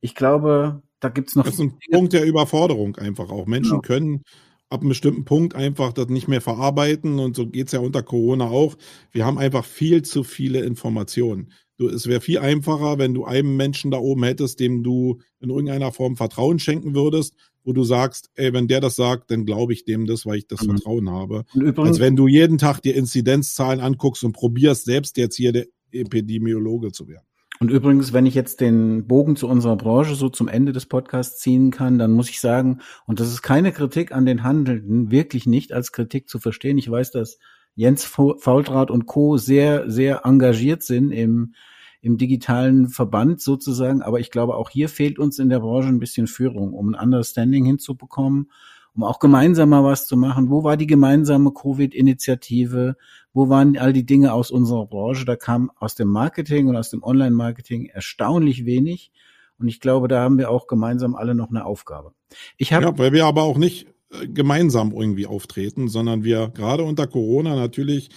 ich 0.00 0.14
glaube, 0.14 0.82
da 1.00 1.08
gibt's 1.10 1.36
noch. 1.36 1.44
Das 1.44 1.54
ist 1.54 1.60
ein 1.60 1.78
Punkt 1.92 2.12
der 2.12 2.24
Überforderung 2.24 2.96
einfach 2.96 3.30
auch. 3.30 3.46
Menschen 3.46 3.80
genau. 3.80 3.82
können 3.82 4.22
ab 4.70 4.80
einem 4.80 4.90
bestimmten 4.90 5.24
Punkt 5.24 5.54
einfach 5.54 5.92
das 5.92 6.08
nicht 6.08 6.28
mehr 6.28 6.40
verarbeiten 6.40 7.18
und 7.18 7.36
so 7.36 7.46
geht's 7.46 7.72
ja 7.72 7.80
unter 7.80 8.02
Corona 8.02 8.48
auch. 8.48 8.76
Wir 9.12 9.24
haben 9.24 9.38
einfach 9.38 9.64
viel 9.64 10.02
zu 10.02 10.24
viele 10.24 10.60
Informationen. 10.60 11.52
Du, 11.78 11.88
es 11.88 12.06
wäre 12.06 12.20
viel 12.20 12.38
einfacher, 12.38 12.98
wenn 12.98 13.14
du 13.14 13.24
einem 13.24 13.56
Menschen 13.56 13.90
da 13.90 13.98
oben 13.98 14.24
hättest, 14.24 14.58
dem 14.58 14.82
du 14.82 15.20
in 15.40 15.50
irgendeiner 15.50 15.92
Form 15.92 16.16
Vertrauen 16.16 16.58
schenken 16.58 16.94
würdest, 16.94 17.34
wo 17.68 17.74
du 17.74 17.84
sagst, 17.84 18.30
ey, 18.34 18.54
wenn 18.54 18.66
der 18.66 18.80
das 18.80 18.96
sagt, 18.96 19.30
dann 19.30 19.44
glaube 19.44 19.74
ich 19.74 19.84
dem 19.84 20.06
das, 20.06 20.24
weil 20.24 20.38
ich 20.38 20.46
das 20.46 20.62
mhm. 20.62 20.70
Vertrauen 20.70 21.10
habe. 21.10 21.44
Übrigens, 21.54 21.90
Als 21.90 22.00
wenn 22.00 22.16
du 22.16 22.26
jeden 22.26 22.56
Tag 22.56 22.80
dir 22.80 22.96
Inzidenzzahlen 22.96 23.80
anguckst 23.80 24.24
und 24.24 24.32
probierst, 24.32 24.86
selbst 24.86 25.18
jetzt 25.18 25.36
hier 25.36 25.52
der 25.52 25.66
Epidemiologe 25.92 26.92
zu 26.92 27.08
werden. 27.08 27.26
Und 27.60 27.70
übrigens, 27.70 28.14
wenn 28.14 28.24
ich 28.24 28.34
jetzt 28.34 28.62
den 28.62 29.06
Bogen 29.06 29.36
zu 29.36 29.48
unserer 29.48 29.76
Branche 29.76 30.14
so 30.14 30.30
zum 30.30 30.48
Ende 30.48 30.72
des 30.72 30.86
Podcasts 30.86 31.40
ziehen 31.40 31.70
kann, 31.70 31.98
dann 31.98 32.12
muss 32.12 32.30
ich 32.30 32.40
sagen, 32.40 32.78
und 33.06 33.20
das 33.20 33.28
ist 33.28 33.42
keine 33.42 33.70
Kritik 33.70 34.12
an 34.12 34.24
den 34.24 34.44
Handelnden, 34.44 35.10
wirklich 35.10 35.44
nicht 35.44 35.74
als 35.74 35.92
Kritik 35.92 36.26
zu 36.26 36.38
verstehen. 36.38 36.78
Ich 36.78 36.90
weiß, 36.90 37.10
dass 37.10 37.38
Jens 37.74 38.06
Faultrat 38.06 38.90
und 38.90 39.04
Co. 39.04 39.36
sehr, 39.36 39.90
sehr 39.90 40.24
engagiert 40.24 40.82
sind 40.82 41.10
im, 41.12 41.52
im 42.00 42.16
digitalen 42.16 42.88
Verband 42.88 43.40
sozusagen. 43.40 44.02
Aber 44.02 44.20
ich 44.20 44.30
glaube, 44.30 44.56
auch 44.56 44.70
hier 44.70 44.88
fehlt 44.88 45.18
uns 45.18 45.38
in 45.38 45.48
der 45.48 45.60
Branche 45.60 45.88
ein 45.88 45.98
bisschen 45.98 46.26
Führung, 46.26 46.72
um 46.72 46.94
ein 46.94 47.00
Understanding 47.00 47.64
hinzubekommen, 47.64 48.50
um 48.94 49.04
auch 49.04 49.18
gemeinsam 49.18 49.70
mal 49.70 49.84
was 49.84 50.06
zu 50.06 50.16
machen. 50.16 50.50
Wo 50.50 50.64
war 50.64 50.76
die 50.76 50.86
gemeinsame 50.86 51.52
Covid-Initiative? 51.52 52.96
Wo 53.32 53.48
waren 53.48 53.76
all 53.76 53.92
die 53.92 54.06
Dinge 54.06 54.32
aus 54.32 54.50
unserer 54.50 54.86
Branche? 54.86 55.24
Da 55.24 55.36
kam 55.36 55.70
aus 55.78 55.94
dem 55.94 56.08
Marketing 56.08 56.68
und 56.68 56.76
aus 56.76 56.90
dem 56.90 57.02
Online-Marketing 57.02 57.86
erstaunlich 57.86 58.64
wenig. 58.64 59.12
Und 59.58 59.68
ich 59.68 59.80
glaube, 59.80 60.08
da 60.08 60.20
haben 60.20 60.38
wir 60.38 60.50
auch 60.50 60.66
gemeinsam 60.66 61.16
alle 61.16 61.34
noch 61.34 61.50
eine 61.50 61.64
Aufgabe. 61.64 62.12
Ich 62.56 62.72
habe 62.72 62.86
ja, 62.86 62.98
weil 62.98 63.12
wir 63.12 63.26
aber 63.26 63.42
auch 63.42 63.58
nicht 63.58 63.88
gemeinsam 64.32 64.92
irgendwie 64.92 65.26
auftreten, 65.26 65.88
sondern 65.88 66.24
wir 66.24 66.48
gerade 66.48 66.82
unter 66.82 67.06
Corona 67.06 67.56
natürlich 67.56 68.10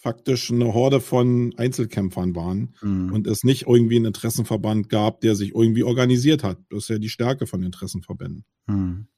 faktisch 0.00 0.50
eine 0.50 0.72
Horde 0.72 1.00
von 1.00 1.52
Einzelkämpfern 1.58 2.34
waren 2.34 2.74
mhm. 2.80 3.12
und 3.12 3.26
es 3.26 3.44
nicht 3.44 3.66
irgendwie 3.66 3.96
einen 3.96 4.06
Interessenverband 4.06 4.88
gab, 4.88 5.20
der 5.20 5.34
sich 5.34 5.54
irgendwie 5.54 5.82
organisiert 5.82 6.42
hat. 6.42 6.56
Das 6.70 6.84
ist 6.84 6.88
ja 6.88 6.98
die 6.98 7.10
Stärke 7.10 7.46
von 7.46 7.62
Interessenverbänden. 7.62 8.44
Mhm. 8.66 9.08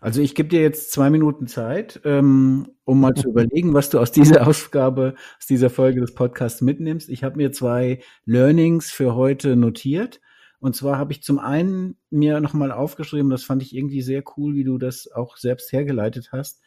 Also 0.00 0.22
ich 0.22 0.34
gebe 0.34 0.48
dir 0.48 0.62
jetzt 0.62 0.92
zwei 0.92 1.10
Minuten 1.10 1.46
Zeit, 1.48 2.00
ähm, 2.04 2.68
um 2.84 3.00
mal 3.00 3.14
zu 3.14 3.28
überlegen, 3.30 3.74
was 3.74 3.90
du 3.90 3.98
aus 3.98 4.12
dieser 4.12 4.46
Ausgabe, 4.46 5.14
aus 5.38 5.46
dieser 5.46 5.70
Folge 5.70 6.00
des 6.00 6.14
Podcasts 6.14 6.60
mitnimmst. 6.60 7.08
Ich 7.08 7.24
habe 7.24 7.36
mir 7.36 7.50
zwei 7.50 8.00
Learnings 8.24 8.90
für 8.90 9.16
heute 9.16 9.56
notiert. 9.56 10.20
Und 10.60 10.74
zwar 10.74 10.98
habe 10.98 11.12
ich 11.12 11.22
zum 11.22 11.38
einen 11.38 11.96
mir 12.10 12.40
nochmal 12.40 12.72
aufgeschrieben, 12.72 13.30
das 13.30 13.44
fand 13.44 13.62
ich 13.62 13.74
irgendwie 13.74 14.02
sehr 14.02 14.22
cool, 14.36 14.54
wie 14.54 14.64
du 14.64 14.78
das 14.78 15.10
auch 15.10 15.36
selbst 15.36 15.72
hergeleitet 15.72 16.30
hast. 16.32 16.60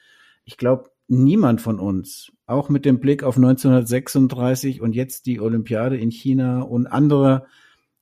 Ich 0.46 0.58
glaube, 0.58 0.92
niemand 1.12 1.62
von 1.62 1.80
uns, 1.80 2.32
auch 2.48 2.70
mit 2.70 2.86
dem 2.86 3.00
Blick 3.00 3.24
auf 3.24 3.36
1936 3.36 4.82
und 4.82 4.96
jetzt 4.96 5.26
die 5.26 5.40
Olympiade 5.40 5.98
in 5.98 6.10
China 6.10 6.62
und 6.62 6.88
andere 6.88 7.46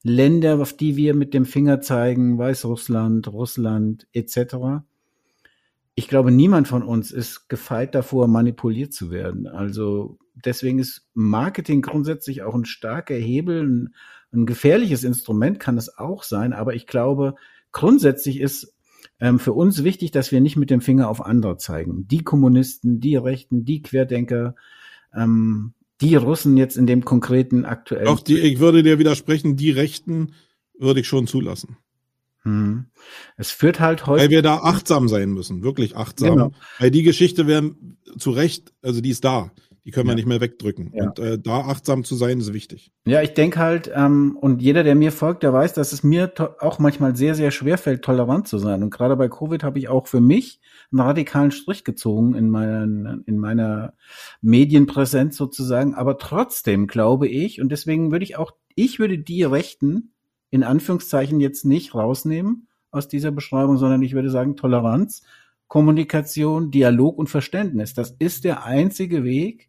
Länder, 0.03 0.61
auf 0.61 0.73
die 0.73 0.95
wir 0.95 1.13
mit 1.15 1.33
dem 1.33 1.45
Finger 1.45 1.81
zeigen, 1.81 2.37
Weißrussland, 2.37 3.27
Russland 3.27 4.07
etc. 4.13 4.83
Ich 5.95 6.07
glaube, 6.07 6.31
niemand 6.31 6.67
von 6.67 6.83
uns 6.83 7.11
ist 7.11 7.49
gefeit 7.49 7.95
davor, 7.95 8.27
manipuliert 8.27 8.93
zu 8.93 9.11
werden. 9.11 9.47
Also 9.47 10.19
deswegen 10.35 10.79
ist 10.79 11.09
Marketing 11.13 11.81
grundsätzlich 11.81 12.43
auch 12.43 12.53
ein 12.53 12.65
starker 12.65 13.15
Hebel, 13.15 13.63
ein, 13.63 13.95
ein 14.31 14.45
gefährliches 14.45 15.03
Instrument 15.03 15.59
kann 15.59 15.77
es 15.77 15.97
auch 15.97 16.23
sein, 16.23 16.53
aber 16.53 16.75
ich 16.75 16.85
glaube, 16.85 17.35
grundsätzlich 17.71 18.39
ist 18.39 18.73
ähm, 19.19 19.39
für 19.39 19.53
uns 19.53 19.83
wichtig, 19.83 20.11
dass 20.11 20.31
wir 20.31 20.41
nicht 20.41 20.55
mit 20.55 20.69
dem 20.69 20.81
Finger 20.81 21.09
auf 21.09 21.25
andere 21.25 21.57
zeigen. 21.57 22.07
Die 22.07 22.23
Kommunisten, 22.23 22.99
die 22.99 23.15
Rechten, 23.15 23.65
die 23.65 23.81
Querdenker, 23.81 24.55
ähm, 25.13 25.73
die 26.01 26.15
Russen 26.15 26.55
jetzt 26.57 26.77
in 26.77 26.87
dem 26.87 27.03
konkreten 27.03 27.65
aktuellen. 27.65 28.05
Doch, 28.05 28.21
die, 28.21 28.39
ich 28.39 28.59
würde 28.59 28.83
dir 28.83 28.99
widersprechen, 28.99 29.57
die 29.57 29.71
Rechten 29.71 30.33
würde 30.77 31.01
ich 31.01 31.07
schon 31.07 31.27
zulassen. 31.27 31.77
Hm. 32.43 32.85
Es 33.35 33.51
führt 33.51 33.81
halt 33.81 34.07
heute. 34.07 34.23
Weil 34.23 34.29
wir 34.29 34.41
da 34.41 34.59
achtsam 34.59 35.09
sein 35.09 35.31
müssen, 35.31 35.61
wirklich 35.61 35.97
achtsam. 35.97 36.29
Genau. 36.29 36.51
Weil 36.79 36.91
die 36.91 37.03
Geschichte 37.03 37.47
werden 37.47 37.97
zu 38.17 38.31
Recht, 38.31 38.73
also 38.81 39.01
die 39.01 39.09
ist 39.09 39.25
da. 39.25 39.51
Die 39.89 39.91
können 39.91 40.05
ja. 40.05 40.11
wir 40.11 40.17
nicht 40.17 40.27
mehr 40.27 40.39
wegdrücken. 40.39 40.91
Ja. 40.93 41.05
Und 41.05 41.17
äh, 41.17 41.39
da 41.39 41.61
achtsam 41.61 42.03
zu 42.03 42.13
sein, 42.13 42.39
ist 42.39 42.53
wichtig. 42.53 42.91
Ja, 43.07 43.23
ich 43.23 43.33
denke 43.33 43.57
halt, 43.57 43.89
ähm, 43.91 44.37
und 44.39 44.61
jeder, 44.61 44.83
der 44.83 44.93
mir 44.93 45.11
folgt, 45.11 45.41
der 45.41 45.51
weiß, 45.51 45.73
dass 45.73 45.93
es 45.93 46.03
mir 46.03 46.31
auch 46.59 46.77
manchmal 46.77 47.15
sehr, 47.15 47.33
sehr 47.33 47.49
schwer 47.49 47.79
fällt, 47.79 48.03
tolerant 48.03 48.47
zu 48.47 48.59
sein. 48.59 48.83
Und 48.83 48.91
gerade 48.91 49.15
bei 49.15 49.29
Covid 49.29 49.63
habe 49.63 49.79
ich 49.79 49.89
auch 49.89 50.05
für 50.05 50.21
mich 50.21 50.61
einen 50.91 50.99
radikalen 50.99 51.49
Strich 51.49 51.83
gezogen 51.83 52.35
in, 52.35 52.51
meinen, 52.51 53.23
in 53.25 53.39
meiner 53.39 53.93
Medienpräsenz 54.41 55.35
sozusagen. 55.35 55.95
Aber 55.95 56.19
trotzdem 56.19 56.85
glaube 56.85 57.27
ich, 57.27 57.59
und 57.59 57.71
deswegen 57.71 58.11
würde 58.11 58.25
ich 58.25 58.37
auch, 58.37 58.51
ich 58.75 58.99
würde 58.99 59.17
die 59.17 59.41
Rechten 59.41 60.13
in 60.51 60.63
Anführungszeichen 60.63 61.39
jetzt 61.39 61.65
nicht 61.65 61.95
rausnehmen 61.95 62.67
aus 62.91 63.07
dieser 63.07 63.31
Beschreibung, 63.31 63.77
sondern 63.77 64.03
ich 64.03 64.13
würde 64.13 64.29
sagen 64.29 64.55
Toleranz, 64.55 65.23
Kommunikation, 65.67 66.71
Dialog 66.71 67.17
und 67.17 67.27
Verständnis. 67.27 67.93
Das 67.93 68.15
ist 68.17 68.43
der 68.43 68.65
einzige 68.65 69.23
Weg, 69.23 69.68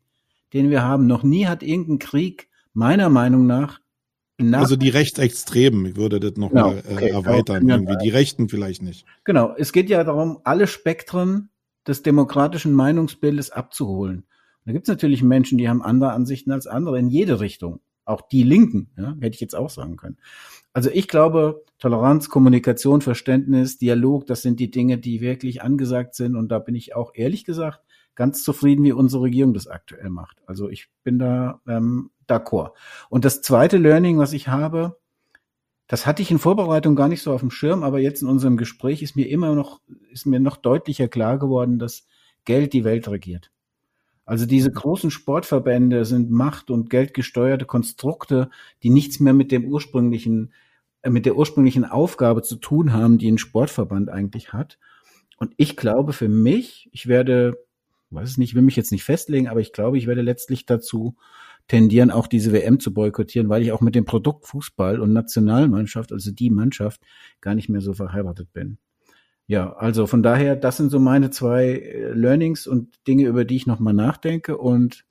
den 0.52 0.70
wir 0.70 0.82
haben. 0.82 1.06
Noch 1.06 1.22
nie 1.22 1.46
hat 1.46 1.62
irgendein 1.62 1.98
Krieg 1.98 2.48
meiner 2.72 3.08
Meinung 3.08 3.46
nach 3.46 3.80
also 4.52 4.76
die 4.76 4.88
Rechtsextremen, 4.88 5.84
ich 5.86 5.96
würde 5.96 6.20
das 6.20 6.36
nochmal 6.36 6.82
genau, 6.82 6.96
okay, 6.96 7.06
äh, 7.06 7.10
erweitern, 7.10 7.68
ja, 7.68 7.76
irgendwie. 7.76 7.96
die 8.02 8.08
Rechten 8.08 8.48
vielleicht 8.48 8.82
nicht. 8.82 9.04
Genau, 9.24 9.54
es 9.56 9.72
geht 9.72 9.90
ja 9.90 10.02
darum, 10.04 10.40
alle 10.44 10.66
Spektren 10.66 11.50
des 11.86 12.02
demokratischen 12.02 12.72
Meinungsbildes 12.72 13.50
abzuholen. 13.50 14.24
da 14.64 14.72
gibt 14.72 14.84
es 14.84 14.88
natürlich 14.88 15.22
Menschen, 15.22 15.58
die 15.58 15.68
haben 15.68 15.82
andere 15.82 16.12
Ansichten 16.12 16.52
als 16.52 16.66
andere 16.66 16.98
in 16.98 17.08
jede 17.08 17.40
Richtung. 17.40 17.80
Auch 18.04 18.22
die 18.22 18.42
Linken, 18.42 18.90
ja, 18.96 19.14
hätte 19.20 19.34
ich 19.34 19.40
jetzt 19.40 19.54
auch 19.54 19.70
sagen 19.70 19.96
können. 19.96 20.16
Also 20.72 20.90
ich 20.92 21.08
glaube, 21.08 21.64
Toleranz, 21.78 22.28
Kommunikation, 22.28 23.02
Verständnis, 23.02 23.78
Dialog, 23.78 24.26
das 24.26 24.42
sind 24.42 24.60
die 24.60 24.70
Dinge, 24.70 24.98
die 24.98 25.20
wirklich 25.20 25.62
angesagt 25.62 26.14
sind. 26.14 26.36
Und 26.36 26.48
da 26.48 26.58
bin 26.58 26.74
ich 26.74 26.94
auch 26.94 27.12
ehrlich 27.14 27.44
gesagt 27.44 27.80
ganz 28.20 28.44
zufrieden, 28.44 28.84
wie 28.84 28.92
unsere 28.92 29.22
Regierung 29.22 29.54
das 29.54 29.66
aktuell 29.66 30.10
macht. 30.10 30.42
Also 30.44 30.68
ich 30.68 30.90
bin 31.04 31.18
da 31.18 31.62
ähm, 31.66 32.10
d'accord. 32.28 32.72
Und 33.08 33.24
das 33.24 33.40
zweite 33.40 33.78
Learning, 33.78 34.18
was 34.18 34.34
ich 34.34 34.48
habe, 34.48 34.98
das 35.86 36.04
hatte 36.04 36.20
ich 36.20 36.30
in 36.30 36.38
Vorbereitung 36.38 36.96
gar 36.96 37.08
nicht 37.08 37.22
so 37.22 37.32
auf 37.32 37.40
dem 37.40 37.50
Schirm, 37.50 37.82
aber 37.82 37.98
jetzt 37.98 38.20
in 38.20 38.28
unserem 38.28 38.58
Gespräch 38.58 39.00
ist 39.00 39.16
mir 39.16 39.26
immer 39.30 39.54
noch, 39.54 39.80
ist 40.10 40.26
mir 40.26 40.38
noch 40.38 40.58
deutlicher 40.58 41.08
klar 41.08 41.38
geworden, 41.38 41.78
dass 41.78 42.06
Geld 42.44 42.74
die 42.74 42.84
Welt 42.84 43.08
regiert. 43.08 43.50
Also 44.26 44.44
diese 44.44 44.70
großen 44.70 45.10
Sportverbände 45.10 46.04
sind 46.04 46.30
macht- 46.30 46.70
und 46.70 46.90
geldgesteuerte 46.90 47.64
Konstrukte, 47.64 48.50
die 48.82 48.90
nichts 48.90 49.18
mehr 49.18 49.32
mit 49.32 49.50
dem 49.50 49.64
ursprünglichen, 49.64 50.52
äh, 51.00 51.08
mit 51.08 51.24
der 51.24 51.36
ursprünglichen 51.36 51.86
Aufgabe 51.86 52.42
zu 52.42 52.56
tun 52.56 52.92
haben, 52.92 53.16
die 53.16 53.32
ein 53.32 53.38
Sportverband 53.38 54.10
eigentlich 54.10 54.52
hat. 54.52 54.78
Und 55.38 55.54
ich 55.56 55.74
glaube 55.74 56.12
für 56.12 56.28
mich, 56.28 56.90
ich 56.92 57.06
werde, 57.06 57.56
weiß 58.10 58.30
es 58.30 58.38
nicht, 58.38 58.54
will 58.54 58.62
mich 58.62 58.76
jetzt 58.76 58.92
nicht 58.92 59.04
festlegen, 59.04 59.48
aber 59.48 59.60
ich 59.60 59.72
glaube, 59.72 59.98
ich 59.98 60.06
werde 60.06 60.22
letztlich 60.22 60.66
dazu 60.66 61.16
tendieren, 61.68 62.10
auch 62.10 62.26
diese 62.26 62.52
WM 62.52 62.80
zu 62.80 62.92
boykottieren, 62.92 63.48
weil 63.48 63.62
ich 63.62 63.72
auch 63.72 63.80
mit 63.80 63.94
dem 63.94 64.04
Produkt 64.04 64.46
Fußball 64.46 65.00
und 65.00 65.12
Nationalmannschaft, 65.12 66.12
also 66.12 66.32
die 66.32 66.50
Mannschaft, 66.50 67.00
gar 67.40 67.54
nicht 67.54 67.68
mehr 67.68 67.80
so 67.80 67.92
verheiratet 67.92 68.52
bin. 68.52 68.78
Ja, 69.46 69.72
also 69.72 70.06
von 70.06 70.22
daher, 70.22 70.54
das 70.54 70.76
sind 70.76 70.90
so 70.90 71.00
meine 71.00 71.30
zwei 71.30 71.64
äh, 71.72 72.12
Learnings 72.12 72.68
und 72.68 72.88
Dinge, 73.08 73.26
über 73.26 73.44
die 73.44 73.56
ich 73.56 73.66
nochmal 73.66 73.94
nachdenke. 73.94 74.56
Und 74.56 75.04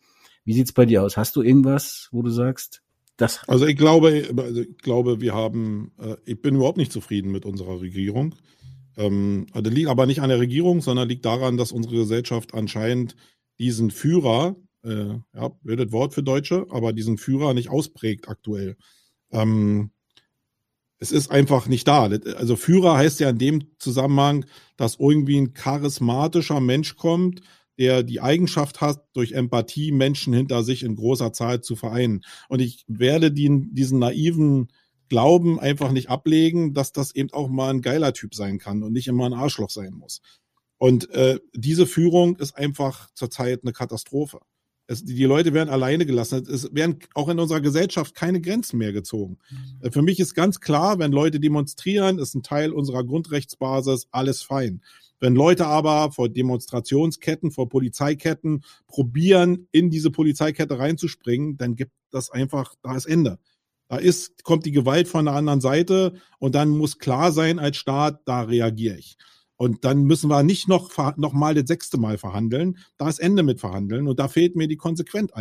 wie 0.45 0.54
sieht's 0.54 0.72
bei 0.72 0.86
dir 0.86 1.04
aus? 1.04 1.18
Hast 1.18 1.36
du 1.36 1.41
irgendwas, 1.41 2.08
wo 2.14 2.22
du 2.22 2.30
sagst, 2.30 2.82
das? 3.18 3.41
Also 3.47 3.66
ich 3.66 3.76
glaube, 3.76 4.30
also 4.38 4.62
ich 4.62 4.78
glaube, 4.78 5.20
wir 5.20 5.34
haben, 5.34 5.91
äh, 6.00 6.16
ich 6.24 6.41
bin 6.41 6.56
überhaupt 6.56 6.78
nicht 6.78 6.93
zufrieden 6.93 7.34
mit 7.34 7.45
unserer 7.45 7.82
Regierung. 7.82 8.34
Ähm, 9.00 9.47
das 9.54 9.74
liegt 9.74 9.88
aber 9.88 10.06
nicht 10.06 10.22
an 10.22 10.30
der 10.30 10.39
Regierung, 10.39 10.82
sondern 10.82 11.08
liegt 11.08 11.26
daran, 11.26 11.58
dass 11.58 11.72
unsere 11.72 11.95
Gesellschaft 11.95 12.54
anscheinend 12.54 13.16
diesen 13.58 13.91
Führer, 13.91 14.58
äh, 14.84 15.16
ja, 15.34 15.47
blödes 15.64 15.91
Wort 15.91 16.14
für 16.14 16.22
Deutsche, 16.22 16.68
aber 16.70 16.93
diesen 16.93 17.18
Führer 17.18 17.54
nicht 17.54 17.70
ausprägt 17.70 18.28
aktuell. 18.28 18.78
Ähm, 19.32 19.91
es 21.00 21.14
ist 21.14 21.32
einfach 21.32 21.68
nicht 21.68 21.88
da. 21.88 22.10
Also 22.36 22.58
Führer 22.58 22.97
heißt 22.97 23.22
ja 23.22 23.30
in 23.30 23.38
dem 23.38 23.62
Zusammenhang, 23.78 24.45
dass 24.76 25.00
irgendwie 25.00 25.39
ein 25.39 25.54
charismatischer 25.54 26.60
Mensch 26.60 26.97
kommt, 26.97 27.41
der 27.78 28.04
die 28.04 28.20
Eigenschaft 28.20 28.82
hat, 28.82 29.06
durch 29.14 29.32
Empathie 29.32 29.93
Menschen 29.93 30.34
hinter 30.34 30.64
sich 30.64 30.84
in 30.84 30.97
großer 30.97 31.32
Zahl 31.32 31.62
zu 31.62 31.78
vereinen. 31.78 32.26
Und 32.50 32.60
ich 32.60 32.84
werde 32.88 33.32
die, 33.32 33.70
diesen 33.72 34.00
naiven 34.00 34.68
Glauben 35.10 35.60
einfach 35.60 35.91
nicht 35.91 36.10
ablegen, 36.10 36.74
dass 36.74 36.91
das 36.91 37.14
eben 37.16 37.32
auch 37.34 37.49
mal 37.49 37.72
ein 37.72 37.82
geiler 37.82 38.14
Typ 38.14 38.36
sein 38.36 38.60
kann 38.60 38.84
und 38.84 38.93
nicht 38.93 39.07
immer 39.07 39.26
ein 39.26 39.34
Arschloch 39.34 39.70
sein 39.70 39.93
muss. 39.93 40.22
Und 40.78 41.10
äh, 41.12 41.39
diese 41.53 41.86
Führung 41.86 42.38
ist 42.38 42.55
einfach 42.55 43.10
zurzeit 43.14 43.64
eine 43.64 43.74
Katastrophe. 43.74 44.39
Es, 44.88 45.03
die 45.03 45.26
Leute 45.26 45.53
werden 45.53 45.70
alleine 45.70 46.05
gelassen. 46.05 46.47
Es 46.49 46.74
werden 46.74 46.99
auch 47.14 47.30
in 47.30 47.39
unserer 47.39 47.62
Gesellschaft 47.62 48.16
keine 48.16 48.41
Grenzen 48.41 48.78
mehr 48.78 48.91
gezogen. 48.91 49.38
Mhm. 49.84 49.91
Für 49.91 50.01
mich 50.01 50.20
ist 50.20 50.34
ganz 50.34 50.62
klar, 50.62 50.97
wenn 50.97 51.12
Leute 51.12 51.39
demonstrieren, 51.39 52.18
ist 52.18 52.34
ein 52.34 52.43
Teil 52.43 52.72
unserer 52.72 53.03
Grundrechtsbasis, 53.03 54.07
alles 54.12 54.41
fein. 54.41 54.82
Wenn 55.20 55.36
Leute 55.36 55.68
aber 55.68 56.12
vor 56.12 56.30
Demonstrationsketten, 56.30 57.51
vor 57.51 57.70
Polizeiketten 57.70 58.64
probieren, 58.88 59.68
in 59.72 59.89
diese 59.89 60.12
Polizeikette 60.12 60.80
reinzuspringen, 60.80 61.57
dann 61.57 61.76
gibt 61.76 61.91
das 62.10 62.32
einfach, 62.32 62.74
da 62.82 62.95
ist 62.95 63.05
Ende. 63.05 63.38
Da 63.90 63.98
ist, 63.98 64.44
kommt 64.44 64.66
die 64.66 64.72
Gewalt 64.72 65.08
von 65.08 65.26
der 65.26 65.34
anderen 65.34 65.62
Seite 65.62 66.14
und 66.38 66.56
dann 66.56 66.70
muss 66.70 67.00
klar 67.00 67.32
sein 67.32 67.58
als 67.60 67.76
Staat, 67.76 68.22
da 68.26 68.42
reagiere 68.44 68.98
ich. 68.98 69.18
Und 69.58 69.84
dann 69.84 70.04
müssen 70.04 70.30
wir 70.30 70.42
nicht 70.44 70.70
noch, 70.70 70.90
noch 71.18 71.34
mal 71.34 71.54
das 71.54 71.68
sechste 71.68 71.98
Mal 71.98 72.18
verhandeln. 72.18 72.78
Da 72.98 73.10
ist 73.10 73.20
Ende 73.20 73.44
mit 73.44 73.60
verhandeln. 73.60 74.08
Und 74.08 74.18
da 74.18 74.30
fehlt 74.30 74.56
mir 74.56 74.70
die 74.70 74.78
Konsequenz, 74.78 75.32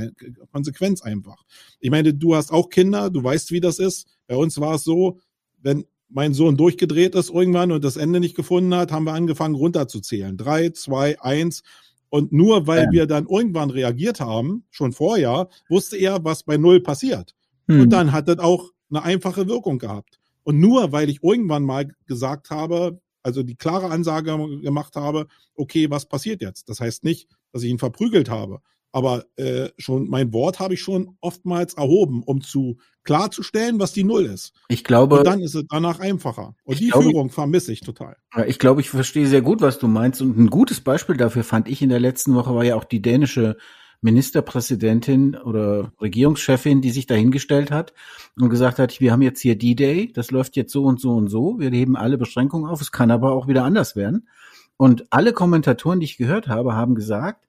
Konsequenz 0.51 1.03
einfach. 1.03 1.44
Ich 1.78 1.90
meine, 1.90 2.12
du 2.14 2.34
hast 2.34 2.51
auch 2.51 2.68
Kinder, 2.68 3.11
du 3.11 3.22
weißt, 3.22 3.53
wie 3.53 3.61
das 3.61 3.78
ist. 3.78 4.09
Bei 4.26 4.34
uns 4.34 4.59
war 4.59 4.74
es 4.74 4.82
so, 4.82 5.20
wenn 5.59 5.84
mein 6.09 6.34
Sohn 6.34 6.57
durchgedreht 6.57 7.14
ist 7.14 7.30
irgendwann 7.30 7.70
und 7.70 7.84
das 7.84 7.96
Ende 7.96 8.18
nicht 8.18 8.34
gefunden 8.34 8.74
hat, 8.74 8.90
haben 8.90 9.05
wir 9.05 9.12
angefangen 9.12 9.55
runterzuzählen. 9.55 10.36
Drei, 10.36 10.70
zwei, 10.70 11.20
eins. 11.20 11.62
Und 12.09 12.32
nur 12.32 12.66
weil 12.66 12.86
ja. 12.86 12.90
wir 12.90 13.07
dann 13.07 13.26
irgendwann 13.26 13.70
reagiert 13.70 14.18
haben, 14.18 14.64
schon 14.70 14.92
vorher, 14.92 15.49
wusste 15.68 15.96
er, 15.96 16.24
was 16.24 16.42
bei 16.42 16.57
Null 16.57 16.80
passiert. 16.80 17.36
Hm. 17.68 17.82
Und 17.82 17.90
dann 17.90 18.12
hat 18.12 18.28
das 18.28 18.38
auch 18.38 18.70
eine 18.90 19.02
einfache 19.02 19.46
Wirkung 19.48 19.78
gehabt. 19.78 20.18
Und 20.42 20.58
nur 20.58 20.92
weil 20.92 21.10
ich 21.10 21.22
irgendwann 21.22 21.62
mal 21.62 21.90
gesagt 22.06 22.50
habe, 22.50 23.00
also 23.22 23.42
die 23.42 23.56
klare 23.56 23.90
Ansage 23.90 24.36
gemacht 24.62 24.96
habe, 24.96 25.26
okay, 25.54 25.90
was 25.90 26.06
passiert 26.06 26.40
jetzt? 26.40 26.68
Das 26.68 26.80
heißt 26.80 27.04
nicht, 27.04 27.28
dass 27.52 27.62
ich 27.62 27.70
ihn 27.70 27.78
verprügelt 27.78 28.30
habe, 28.30 28.60
aber 28.92 29.26
äh, 29.36 29.68
schon 29.76 30.08
mein 30.08 30.32
Wort 30.32 30.60
habe 30.60 30.74
ich 30.74 30.80
schon 30.80 31.16
oftmals 31.20 31.74
erhoben, 31.74 32.22
um 32.22 32.40
zu 32.40 32.78
klarzustellen, 33.04 33.78
was 33.78 33.92
die 33.92 34.04
Null 34.04 34.24
ist. 34.24 34.52
Ich 34.68 34.84
glaube. 34.84 35.18
Und 35.18 35.26
dann 35.26 35.40
ist 35.40 35.54
es 35.54 35.64
danach 35.68 36.00
einfacher. 36.00 36.54
Und 36.64 36.80
die 36.80 36.88
glaube, 36.88 37.04
Führung 37.04 37.30
vermisse 37.30 37.72
ich 37.72 37.80
total. 37.80 38.16
Ich 38.46 38.58
glaube, 38.58 38.80
ich 38.80 38.90
verstehe 38.90 39.26
sehr 39.26 39.42
gut, 39.42 39.60
was 39.60 39.78
du 39.78 39.88
meinst. 39.88 40.22
Und 40.22 40.38
ein 40.38 40.48
gutes 40.48 40.80
Beispiel 40.80 41.16
dafür 41.16 41.44
fand 41.44 41.68
ich 41.68 41.82
in 41.82 41.90
der 41.90 42.00
letzten 42.00 42.34
Woche 42.34 42.54
war 42.54 42.64
ja 42.64 42.76
auch 42.76 42.84
die 42.84 43.02
dänische 43.02 43.56
Ministerpräsidentin 44.01 45.36
oder 45.36 45.92
Regierungschefin, 46.01 46.80
die 46.80 46.90
sich 46.90 47.07
dahingestellt 47.07 47.70
hat 47.70 47.92
und 48.38 48.49
gesagt 48.49 48.78
hat, 48.78 49.01
wir 49.01 49.12
haben 49.12 49.22
jetzt 49.22 49.40
hier 49.40 49.59
D-Day, 49.59 50.12
das 50.12 50.30
läuft 50.30 50.57
jetzt 50.57 50.72
so 50.72 50.84
und 50.84 51.01
so 51.01 51.14
und 51.14 51.28
so, 51.28 51.59
wir 51.59 51.70
heben 51.70 51.96
alle 51.96 52.16
Beschränkungen 52.16 52.70
auf, 52.70 52.80
es 52.80 52.92
kann 52.92 53.11
aber 53.11 53.32
auch 53.32 53.49
wieder 53.49 53.64
anders 53.64 53.96
werden. 53.96 54.28
Und 54.76 55.07
alle 55.11 55.32
Kommentatoren, 55.32 55.99
die 55.99 56.05
ich 56.05 56.16
gehört 56.16 56.46
habe, 56.46 56.74
haben 56.74 56.94
gesagt, 56.94 57.49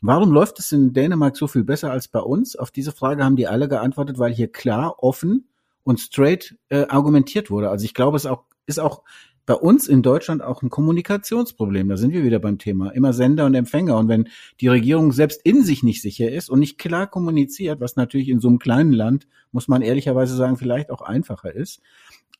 warum 0.00 0.30
läuft 0.30 0.60
es 0.60 0.70
in 0.70 0.92
Dänemark 0.92 1.36
so 1.36 1.48
viel 1.48 1.64
besser 1.64 1.90
als 1.90 2.06
bei 2.06 2.20
uns? 2.20 2.54
Auf 2.54 2.70
diese 2.70 2.92
Frage 2.92 3.24
haben 3.24 3.34
die 3.34 3.48
alle 3.48 3.68
geantwortet, 3.68 4.18
weil 4.20 4.32
hier 4.32 4.52
klar, 4.52 5.02
offen 5.02 5.48
und 5.82 5.98
straight 5.98 6.56
äh, 6.68 6.86
argumentiert 6.88 7.50
wurde. 7.50 7.70
Also 7.70 7.84
ich 7.84 7.94
glaube, 7.94 8.16
es 8.16 8.26
auch, 8.26 8.44
ist 8.66 8.78
auch 8.78 9.02
bei 9.48 9.54
uns 9.54 9.88
in 9.88 10.02
Deutschland 10.02 10.42
auch 10.42 10.60
ein 10.60 10.68
Kommunikationsproblem. 10.68 11.88
Da 11.88 11.96
sind 11.96 12.12
wir 12.12 12.22
wieder 12.22 12.38
beim 12.38 12.58
Thema. 12.58 12.90
Immer 12.90 13.14
Sender 13.14 13.46
und 13.46 13.54
Empfänger. 13.54 13.96
Und 13.96 14.06
wenn 14.06 14.28
die 14.60 14.68
Regierung 14.68 15.10
selbst 15.10 15.40
in 15.42 15.64
sich 15.64 15.82
nicht 15.82 16.02
sicher 16.02 16.30
ist 16.30 16.50
und 16.50 16.58
nicht 16.58 16.76
klar 16.76 17.06
kommuniziert, 17.06 17.80
was 17.80 17.96
natürlich 17.96 18.28
in 18.28 18.40
so 18.40 18.48
einem 18.48 18.58
kleinen 18.58 18.92
Land, 18.92 19.26
muss 19.50 19.66
man 19.66 19.80
ehrlicherweise 19.80 20.36
sagen, 20.36 20.58
vielleicht 20.58 20.90
auch 20.90 21.00
einfacher 21.00 21.54
ist. 21.54 21.80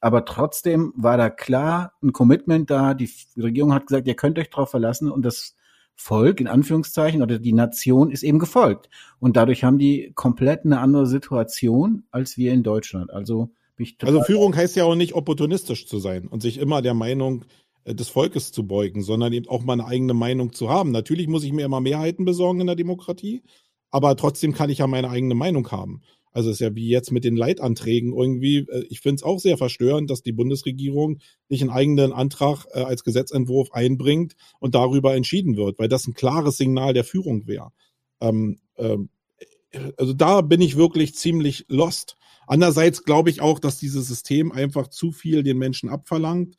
Aber 0.03 0.27
trotzdem 0.27 0.93
war 0.97 1.17
da 1.17 1.31
klar 1.31 1.95
ein 2.03 2.13
Commitment 2.13 2.69
da. 2.71 2.93
Die 2.93 3.09
Regierung 3.39 3.73
hat 3.73 3.87
gesagt, 3.87 4.07
ihr 4.07 4.15
könnt 4.15 4.39
euch 4.39 4.51
darauf 4.51 4.71
verlassen 4.71 5.11
und 5.11 5.23
das 5.23 5.57
Volk 5.95 6.43
in 6.43 6.47
Anführungszeichen 6.47 7.23
oder 7.23 7.39
die 7.39 7.55
Nation 7.55 8.11
ist 8.11 8.23
eben 8.23 8.39
gefolgt. 8.39 8.91
Und 9.19 9.39
dadurch 9.39 9.65
haben 9.65 9.79
die 9.79 10.13
komplett 10.15 10.67
eine 10.67 10.79
andere 10.79 11.07
Situation 11.07 12.05
als 12.11 12.37
wir 12.37 12.53
in 12.53 12.63
Deutschland. 12.63 13.11
Also 13.11 13.49
also 14.01 14.23
Führung 14.23 14.57
heißt 14.57 14.77
ja 14.77 14.85
auch 14.85 14.95
nicht 14.95 15.15
opportunistisch 15.15 15.87
zu 15.87 15.99
sein 15.99 16.27
und 16.27 16.43
sich 16.43 16.59
immer 16.59 16.83
der 16.83 16.95
Meinung 16.95 17.45
äh, 17.85 17.95
des 17.95 18.09
Volkes 18.09 18.53
zu 18.53 18.67
beugen, 18.67 19.03
sondern 19.03 19.33
eben 19.33 19.49
auch 19.49 19.63
mal 19.63 19.75
eine 19.75 19.87
eigene 19.87 20.15
Meinung 20.15 20.53
zu 20.53 20.69
haben. 20.69 20.91
Natürlich 20.91 21.29
muss 21.29 21.45
ich 21.45 21.53
mir 21.53 21.65
immer 21.65 21.81
Mehrheiten 21.81 22.25
besorgen 22.25 22.61
in 22.61 22.67
der 22.67 22.77
Demokratie, 22.77 23.43
aber 23.91 24.17
trotzdem 24.17 24.53
kann 24.53 24.71
ich 24.71 24.79
ja 24.79 24.87
meine 24.87 25.11
eigene 25.11 25.35
Meinung 25.35 25.71
haben. 25.71 26.03
Also 26.33 26.51
es 26.51 26.57
ist 26.57 26.61
ja 26.61 26.75
wie 26.75 26.89
jetzt 26.89 27.11
mit 27.11 27.25
den 27.25 27.37
Leitanträgen 27.37 28.13
irgendwie. 28.13 28.59
Äh, 28.59 28.85
ich 28.91 29.01
finde 29.01 29.17
es 29.17 29.23
auch 29.23 29.41
sehr 29.41 29.57
verstörend, 29.57 30.11
dass 30.11 30.23
die 30.23 30.33
Bundesregierung 30.33 31.19
nicht 31.49 31.63
einen 31.63 31.71
eigenen 31.71 32.13
Antrag 32.13 32.67
äh, 32.73 32.81
als 32.81 33.05
Gesetzentwurf 33.05 33.73
einbringt 33.73 34.35
und 34.61 34.75
darüber 34.75 35.15
entschieden 35.15 35.57
wird, 35.57 35.79
weil 35.79 35.89
das 35.89 36.07
ein 36.07 36.15
klares 36.15 36.57
Signal 36.57 36.93
der 36.95 37.05
Führung 37.05 37.47
wäre. 37.47 37.71
Ähm, 38.21 38.59
ähm, 38.77 39.09
also 39.97 40.13
da 40.13 40.41
bin 40.41 40.61
ich 40.61 40.77
wirklich 40.77 41.15
ziemlich 41.15 41.65
lost. 41.69 42.17
Andererseits 42.49 43.05
glaube 43.05 43.29
ich 43.29 43.43
auch, 43.43 43.59
dass 43.59 43.79
dieses 43.79 44.09
System 44.09 44.53
einfach 44.53 44.89
zu 44.89 45.13
viel 45.13 45.43
den 45.43 45.59
Menschen 45.59 45.91
abverlangt, 45.91 46.57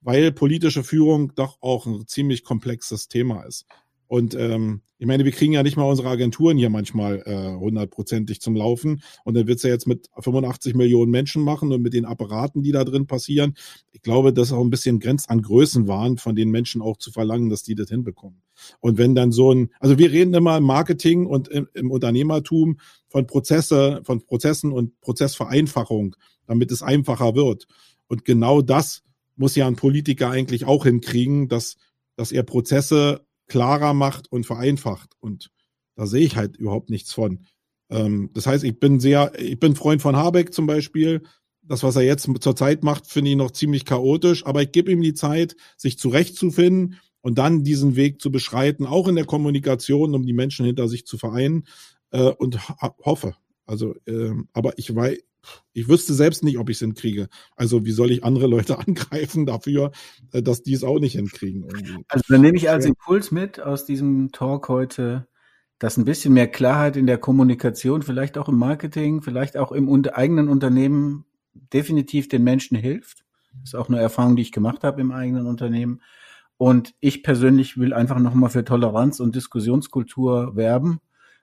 weil 0.00 0.32
politische 0.32 0.82
Führung 0.82 1.32
doch 1.36 1.58
auch 1.62 1.86
ein 1.86 2.06
ziemlich 2.08 2.42
komplexes 2.42 3.06
Thema 3.06 3.42
ist. 3.44 3.64
Und 4.08 4.34
ähm, 4.34 4.82
ich 5.00 5.06
meine, 5.06 5.24
wir 5.24 5.30
kriegen 5.30 5.52
ja 5.52 5.62
nicht 5.62 5.76
mal 5.76 5.84
unsere 5.84 6.08
Agenturen 6.08 6.58
hier 6.58 6.70
manchmal 6.70 7.22
äh, 7.24 7.56
hundertprozentig 7.56 8.40
zum 8.40 8.56
Laufen. 8.56 9.02
Und 9.24 9.34
dann 9.34 9.46
wird's 9.46 9.62
ja 9.62 9.70
jetzt 9.70 9.86
mit 9.86 10.08
85 10.18 10.74
Millionen 10.74 11.12
Menschen 11.12 11.44
machen 11.44 11.72
und 11.72 11.82
mit 11.82 11.94
den 11.94 12.04
Apparaten, 12.04 12.64
die 12.64 12.72
da 12.72 12.82
drin 12.82 13.06
passieren. 13.06 13.54
Ich 13.92 14.02
glaube, 14.02 14.32
das 14.32 14.48
ist 14.48 14.54
auch 14.54 14.64
ein 14.64 14.70
bisschen 14.70 14.98
Grenz 14.98 15.26
an 15.28 15.40
Größen 15.40 15.86
waren, 15.86 16.18
von 16.18 16.34
den 16.34 16.50
Menschen 16.50 16.82
auch 16.82 16.96
zu 16.96 17.12
verlangen, 17.12 17.48
dass 17.48 17.62
die 17.62 17.76
das 17.76 17.90
hinbekommen. 17.90 18.42
Und 18.80 18.98
wenn 18.98 19.14
dann 19.14 19.30
so 19.30 19.52
ein, 19.52 19.70
also 19.78 19.98
wir 19.98 20.10
reden 20.10 20.34
immer 20.34 20.56
im 20.56 20.64
Marketing 20.64 21.26
und 21.26 21.46
im, 21.46 21.68
im 21.74 21.92
Unternehmertum 21.92 22.80
von 23.06 23.26
Prozesse, 23.26 24.00
von 24.02 24.24
Prozessen 24.24 24.72
und 24.72 25.00
Prozessvereinfachung, 25.00 26.16
damit 26.46 26.72
es 26.72 26.82
einfacher 26.82 27.36
wird. 27.36 27.68
Und 28.08 28.24
genau 28.24 28.62
das 28.62 29.04
muss 29.36 29.54
ja 29.54 29.68
ein 29.68 29.76
Politiker 29.76 30.30
eigentlich 30.30 30.64
auch 30.64 30.84
hinkriegen, 30.84 31.48
dass, 31.48 31.76
dass 32.16 32.32
er 32.32 32.42
Prozesse 32.42 33.27
klarer 33.48 33.94
macht 33.94 34.30
und 34.30 34.46
vereinfacht. 34.46 35.14
Und 35.20 35.50
da 35.96 36.06
sehe 36.06 36.24
ich 36.24 36.36
halt 36.36 36.56
überhaupt 36.56 36.90
nichts 36.90 37.12
von. 37.12 37.46
Ähm, 37.90 38.30
das 38.34 38.46
heißt, 38.46 38.64
ich 38.64 38.78
bin 38.78 39.00
sehr, 39.00 39.32
ich 39.38 39.58
bin 39.58 39.74
Freund 39.74 40.02
von 40.02 40.16
Habeck 40.16 40.54
zum 40.54 40.66
Beispiel. 40.66 41.22
Das, 41.62 41.82
was 41.82 41.96
er 41.96 42.02
jetzt 42.02 42.28
zurzeit 42.40 42.82
macht, 42.82 43.06
finde 43.06 43.30
ich 43.30 43.36
noch 43.36 43.50
ziemlich 43.50 43.84
chaotisch, 43.84 44.46
aber 44.46 44.62
ich 44.62 44.72
gebe 44.72 44.90
ihm 44.90 45.02
die 45.02 45.14
Zeit, 45.14 45.56
sich 45.76 45.98
zurechtzufinden 45.98 46.96
und 47.20 47.36
dann 47.36 47.64
diesen 47.64 47.96
Weg 47.96 48.22
zu 48.22 48.30
beschreiten, 48.30 48.86
auch 48.86 49.08
in 49.08 49.16
der 49.16 49.26
Kommunikation, 49.26 50.14
um 50.14 50.24
die 50.24 50.32
Menschen 50.32 50.64
hinter 50.64 50.88
sich 50.88 51.04
zu 51.04 51.18
vereinen 51.18 51.64
äh, 52.10 52.30
und 52.30 52.68
hoffe. 53.04 53.34
Also, 53.66 53.94
äh, 54.06 54.32
aber 54.54 54.78
ich 54.78 54.94
weiß, 54.94 55.18
ich 55.72 55.88
wüsste 55.88 56.14
selbst 56.14 56.42
nicht, 56.44 56.58
ob 56.58 56.68
ich 56.70 56.76
es 56.76 56.80
hinkriege. 56.80 57.28
Also 57.56 57.84
wie 57.84 57.92
soll 57.92 58.10
ich 58.10 58.24
andere 58.24 58.46
Leute 58.46 58.78
angreifen 58.86 59.46
dafür, 59.46 59.92
äh, 60.32 60.42
dass 60.42 60.62
die 60.62 60.74
es 60.74 60.84
auch 60.84 60.98
nicht 60.98 61.14
hinkriegen? 61.14 61.64
Irgendwie. 61.64 62.04
Also 62.08 62.24
dann 62.28 62.40
nehme 62.40 62.56
ich 62.56 62.70
als 62.70 62.84
Impuls 62.84 63.30
mit 63.30 63.60
aus 63.60 63.84
diesem 63.84 64.32
Talk 64.32 64.68
heute, 64.68 65.28
dass 65.78 65.96
ein 65.96 66.04
bisschen 66.04 66.34
mehr 66.34 66.48
Klarheit 66.48 66.96
in 66.96 67.06
der 67.06 67.18
Kommunikation, 67.18 68.02
vielleicht 68.02 68.36
auch 68.36 68.48
im 68.48 68.56
Marketing, 68.56 69.22
vielleicht 69.22 69.56
auch 69.56 69.72
im 69.72 69.88
eigenen 70.12 70.48
Unternehmen 70.48 71.24
definitiv 71.72 72.28
den 72.28 72.42
Menschen 72.42 72.76
hilft. 72.76 73.24
Das 73.60 73.70
ist 73.70 73.74
auch 73.74 73.88
eine 73.88 74.00
Erfahrung, 74.00 74.36
die 74.36 74.42
ich 74.42 74.52
gemacht 74.52 74.82
habe 74.84 75.00
im 75.00 75.12
eigenen 75.12 75.46
Unternehmen. 75.46 76.02
Und 76.56 76.94
ich 76.98 77.22
persönlich 77.22 77.78
will 77.78 77.94
einfach 77.94 78.18
nochmal 78.18 78.50
für 78.50 78.64
Toleranz 78.64 79.20
und 79.20 79.36
Diskussionskultur 79.36 80.56
werben, 80.56 81.00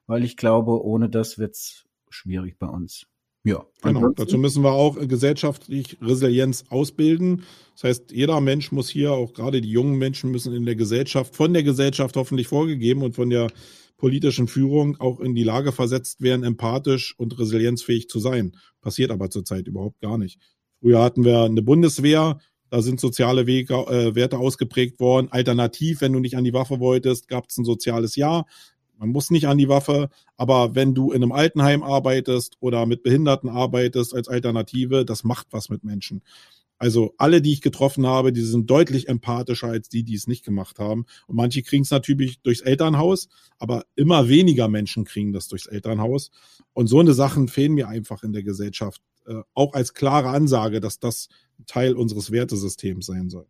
weil 0.08 0.26
ich 0.26 0.36
glaube, 0.36 0.84
ohne 0.84 1.10
das 1.10 1.38
wird's 1.38 1.86
schwierig 2.10 2.60
bei 2.60 2.68
uns. 2.68 3.08
Ja, 3.46 3.64
genau. 3.84 4.10
Dazu 4.10 4.40
müssen 4.40 4.64
wir 4.64 4.72
auch 4.72 4.98
äh, 4.98 5.06
gesellschaftlich 5.06 5.98
Resilienz 6.02 6.66
ausbilden. 6.70 7.44
Das 7.74 7.84
heißt, 7.84 8.12
jeder 8.12 8.42
Mensch 8.42 8.72
muss 8.72 8.90
hier, 8.90 9.12
auch 9.12 9.34
gerade 9.34 9.62
die 9.62 9.70
jungen 9.70 10.00
Menschen 10.00 10.32
müssen 10.32 10.54
in 10.54 10.66
der 10.66 10.76
Gesellschaft, 10.76 11.36
von 11.36 11.54
der 11.54 11.62
Gesellschaft 11.62 12.16
hoffentlich 12.16 12.48
vorgegeben 12.48 13.04
und 13.04 13.16
von 13.16 13.30
der 13.30 13.52
politischen 13.98 14.48
Führung 14.48 15.00
auch 15.00 15.20
in 15.20 15.36
die 15.36 15.44
Lage 15.44 15.72
versetzt 15.72 16.22
werden, 16.22 16.44
empathisch 16.44 17.14
und 17.18 17.38
resilienzfähig 17.38 18.10
zu 18.10 18.20
sein. 18.20 18.58
Passiert 18.82 19.12
aber 19.12 19.30
zurzeit 19.30 19.68
überhaupt 19.68 20.02
gar 20.02 20.18
nicht. 20.18 20.40
Früher 20.80 21.04
hatten 21.04 21.24
wir 21.24 21.44
eine 21.44 21.62
Bundeswehr, 21.62 22.40
da 22.72 22.82
sind 22.82 23.00
soziale 23.00 23.46
Wege, 23.46 23.76
äh, 23.76 24.16
Werte 24.16 24.40
ausgeprägt 24.40 25.00
worden. 25.00 25.28
Alternativ, 25.30 26.02
wenn 26.02 26.14
du 26.14 26.20
nicht 26.20 26.36
an 26.36 26.44
die 26.44 26.54
Waffe 26.54 26.80
wolltest, 26.80 27.28
gab 27.28 27.46
es 27.48 27.58
ein 27.58 27.66
soziales 27.66 28.16
Jahr. 28.16 28.48
Man 28.98 29.10
muss 29.10 29.30
nicht 29.30 29.48
an 29.48 29.58
die 29.58 29.70
Waffe, 29.70 30.10
aber 30.38 30.76
wenn 30.76 30.94
du 30.94 31.12
in 31.12 31.22
einem 31.22 31.32
Altenheim 31.32 31.84
arbeitest 31.84 32.58
oder 32.60 32.86
mit 32.86 33.04
Behinderten 33.04 33.50
arbeitest 33.50 34.16
als 34.16 34.28
Alternative, 34.28 35.06
das 35.06 35.24
macht 35.24 35.48
was 35.52 35.70
mit 35.70 35.84
Menschen. 35.84 36.22
Also 36.78 37.14
alle, 37.18 37.42
die 37.42 37.54
ich 37.54 37.62
getroffen 37.62 38.06
habe, 38.06 38.34
die 38.34 38.42
sind 38.42 38.70
deutlich 38.70 39.08
empathischer 39.08 39.68
als 39.68 39.88
die, 39.88 40.04
die 40.04 40.16
es 40.16 40.28
nicht 40.28 40.44
gemacht 40.44 40.78
haben. 40.78 41.06
Und 41.28 41.36
manche 41.38 41.64
kriegen 41.64 41.84
es 41.84 41.92
natürlich 41.92 42.42
durchs 42.42 42.62
Elternhaus, 42.62 43.30
aber 43.60 43.86
immer 43.96 44.28
weniger 44.28 44.68
Menschen 44.68 45.06
kriegen 45.06 45.32
das 45.32 45.48
durchs 45.48 45.68
Elternhaus. 45.68 46.32
Und 46.74 46.88
so 46.88 47.00
eine 47.00 47.14
Sachen 47.14 47.48
fehlen 47.48 47.74
mir 47.74 47.88
einfach 47.88 48.24
in 48.24 48.34
der 48.34 48.44
Gesellschaft. 48.44 49.02
Äh, 49.26 49.42
auch 49.54 49.74
als 49.74 49.94
klare 49.94 50.30
Ansage, 50.30 50.82
dass 50.82 51.00
das 51.00 51.30
Teil 51.66 51.96
unseres 51.96 52.32
Wertesystems 52.32 53.06
sein 53.06 53.30
soll. 53.30 53.48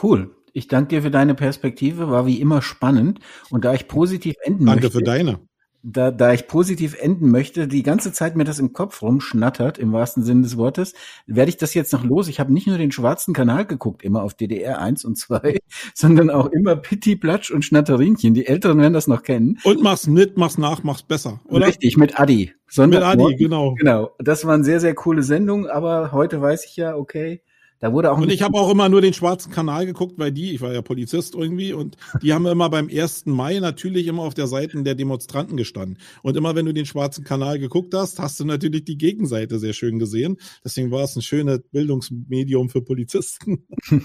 Cool. 0.00 0.34
Ich 0.54 0.68
danke 0.68 0.90
dir 0.90 1.02
für 1.02 1.10
deine 1.10 1.34
Perspektive, 1.34 2.10
war 2.10 2.26
wie 2.26 2.40
immer 2.40 2.62
spannend. 2.62 3.18
Und 3.50 3.64
da 3.64 3.74
ich 3.74 3.88
positiv 3.88 4.36
enden 4.44 4.66
danke 4.66 4.84
möchte. 4.84 4.98
Danke 4.98 4.98
für 4.98 5.04
deine. 5.04 5.40
Da, 5.82 6.12
da 6.12 6.32
ich 6.32 6.46
positiv 6.46 6.96
enden 6.98 7.30
möchte, 7.30 7.68
die 7.68 7.82
ganze 7.82 8.12
Zeit 8.12 8.36
mir 8.36 8.44
das 8.44 8.60
im 8.60 8.72
Kopf 8.72 9.02
rumschnattert, 9.02 9.78
im 9.78 9.92
wahrsten 9.92 10.22
Sinne 10.22 10.42
des 10.42 10.56
Wortes, 10.56 10.94
werde 11.26 11.50
ich 11.50 11.56
das 11.56 11.74
jetzt 11.74 11.92
noch 11.92 12.04
los. 12.04 12.28
Ich 12.28 12.38
habe 12.38 12.52
nicht 12.52 12.68
nur 12.68 12.78
den 12.78 12.92
schwarzen 12.92 13.34
Kanal 13.34 13.66
geguckt, 13.66 14.02
immer 14.02 14.22
auf 14.22 14.32
DDR 14.32 14.80
1 14.80 15.04
und 15.04 15.18
2, 15.18 15.58
sondern 15.94 16.30
auch 16.30 16.46
immer 16.46 16.76
Pitti, 16.76 17.16
Platsch 17.16 17.50
und 17.50 17.64
Schnatterinchen. 17.64 18.32
Die 18.32 18.46
Älteren 18.46 18.78
werden 18.78 18.94
das 18.94 19.08
noch 19.08 19.24
kennen. 19.24 19.58
Und 19.64 19.82
mach's 19.82 20.06
mit, 20.06 20.38
mach's 20.38 20.56
nach, 20.56 20.84
mach's 20.84 21.02
besser, 21.02 21.40
oder? 21.46 21.66
Richtig, 21.66 21.96
mit 21.96 22.18
Adi. 22.18 22.52
Mit 22.76 23.02
Adi, 23.02 23.34
genau. 23.36 23.74
Genau. 23.74 24.12
Das 24.20 24.46
waren 24.46 24.62
sehr, 24.62 24.78
sehr 24.78 24.94
coole 24.94 25.24
Sendungen, 25.24 25.66
aber 25.66 26.12
heute 26.12 26.40
weiß 26.40 26.64
ich 26.64 26.76
ja, 26.76 26.96
okay, 26.96 27.42
da 27.80 27.92
wurde 27.92 28.12
auch 28.12 28.18
und 28.18 28.30
ich 28.30 28.42
habe 28.42 28.56
auch 28.56 28.70
immer 28.70 28.88
nur 28.88 29.00
den 29.00 29.12
schwarzen 29.12 29.52
Kanal 29.52 29.84
geguckt, 29.84 30.14
weil 30.16 30.32
die, 30.32 30.52
ich 30.54 30.60
war 30.60 30.72
ja 30.72 30.80
Polizist 30.80 31.34
irgendwie, 31.34 31.72
und 31.72 31.96
die 32.22 32.32
haben 32.32 32.46
immer 32.46 32.70
beim 32.70 32.88
1. 32.88 33.26
Mai 33.26 33.58
natürlich 33.58 34.06
immer 34.06 34.22
auf 34.22 34.34
der 34.34 34.46
Seite 34.46 34.82
der 34.82 34.94
Demonstranten 34.94 35.56
gestanden. 35.56 35.98
Und 36.22 36.36
immer 36.36 36.54
wenn 36.54 36.66
du 36.66 36.72
den 36.72 36.86
schwarzen 36.86 37.24
Kanal 37.24 37.58
geguckt 37.58 37.92
hast, 37.94 38.18
hast 38.18 38.40
du 38.40 38.44
natürlich 38.44 38.84
die 38.84 38.96
Gegenseite 38.96 39.58
sehr 39.58 39.72
schön 39.72 39.98
gesehen. 39.98 40.38
Deswegen 40.64 40.90
war 40.90 41.02
es 41.02 41.16
ein 41.16 41.22
schönes 41.22 41.60
Bildungsmedium 41.72 42.70
für 42.70 42.80
Polizisten. 42.80 43.66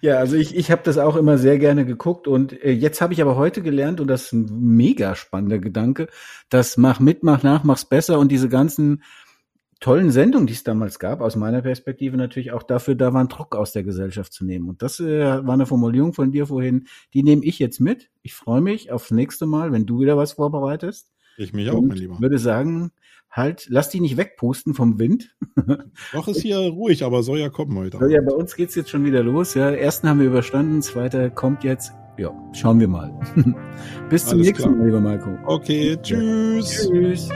ja, 0.00 0.16
also 0.16 0.36
ich, 0.36 0.56
ich 0.56 0.70
habe 0.70 0.82
das 0.84 0.98
auch 0.98 1.16
immer 1.16 1.38
sehr 1.38 1.58
gerne 1.58 1.84
geguckt. 1.86 2.26
Und 2.26 2.60
äh, 2.64 2.72
jetzt 2.72 3.00
habe 3.00 3.12
ich 3.12 3.22
aber 3.22 3.36
heute 3.36 3.62
gelernt, 3.62 4.00
und 4.00 4.08
das 4.08 4.26
ist 4.26 4.32
ein 4.32 4.76
mega 4.76 5.14
spannender 5.14 5.58
Gedanke, 5.58 6.08
dass 6.48 6.76
mach 6.76 6.98
mit, 6.98 7.22
mach 7.22 7.42
nach, 7.42 7.62
mach's 7.62 7.84
besser 7.84 8.18
und 8.18 8.32
diese 8.32 8.48
ganzen 8.48 9.02
tollen 9.80 10.10
Sendung, 10.10 10.46
die 10.46 10.54
es 10.54 10.64
damals 10.64 10.98
gab, 10.98 11.20
aus 11.20 11.36
meiner 11.36 11.62
Perspektive 11.62 12.16
natürlich 12.16 12.52
auch 12.52 12.62
dafür 12.62 12.94
da 12.94 13.12
war, 13.12 13.20
einen 13.20 13.28
Druck 13.28 13.54
aus 13.54 13.72
der 13.72 13.82
Gesellschaft 13.82 14.32
zu 14.32 14.44
nehmen. 14.44 14.68
Und 14.68 14.82
das 14.82 15.00
äh, 15.00 15.46
war 15.46 15.54
eine 15.54 15.66
Formulierung 15.66 16.14
von 16.14 16.32
dir 16.32 16.46
vorhin, 16.46 16.86
die 17.14 17.22
nehme 17.22 17.44
ich 17.44 17.58
jetzt 17.58 17.80
mit. 17.80 18.10
Ich 18.22 18.34
freue 18.34 18.60
mich 18.60 18.90
aufs 18.90 19.10
nächste 19.10 19.46
Mal, 19.46 19.72
wenn 19.72 19.86
du 19.86 20.00
wieder 20.00 20.16
was 20.16 20.32
vorbereitest. 20.32 21.12
Ich 21.36 21.52
mich 21.52 21.70
auch, 21.70 21.82
mein 21.82 21.98
Lieber. 21.98 22.18
würde 22.18 22.38
sagen, 22.38 22.92
halt, 23.30 23.66
lass 23.68 23.90
die 23.90 24.00
nicht 24.00 24.16
wegpusten 24.16 24.72
vom 24.72 24.98
Wind. 24.98 25.36
Doch 26.12 26.28
ist 26.28 26.40
hier 26.40 26.58
ruhig, 26.58 27.04
aber 27.04 27.22
soll 27.22 27.38
ja 27.38 27.50
kommen 27.50 27.76
heute. 27.76 27.98
Ja, 28.08 28.22
bei 28.22 28.32
uns 28.32 28.56
geht's 28.56 28.74
jetzt 28.74 28.88
schon 28.88 29.04
wieder 29.04 29.22
los. 29.22 29.52
Ja, 29.54 29.70
ersten 29.70 30.08
haben 30.08 30.20
wir 30.20 30.26
überstanden, 30.26 30.80
zweiter 30.80 31.28
kommt 31.28 31.62
jetzt. 31.62 31.92
Ja, 32.16 32.32
schauen 32.52 32.80
wir 32.80 32.88
mal. 32.88 33.12
Bis 34.08 34.24
zum 34.24 34.38
Alles 34.38 34.46
nächsten 34.46 34.68
klar. 34.70 34.76
Mal, 34.76 34.86
lieber 34.86 35.00
Marco. 35.00 35.36
Okay, 35.44 35.98
tschüss. 36.02 36.88
Tschüss. 36.88 37.28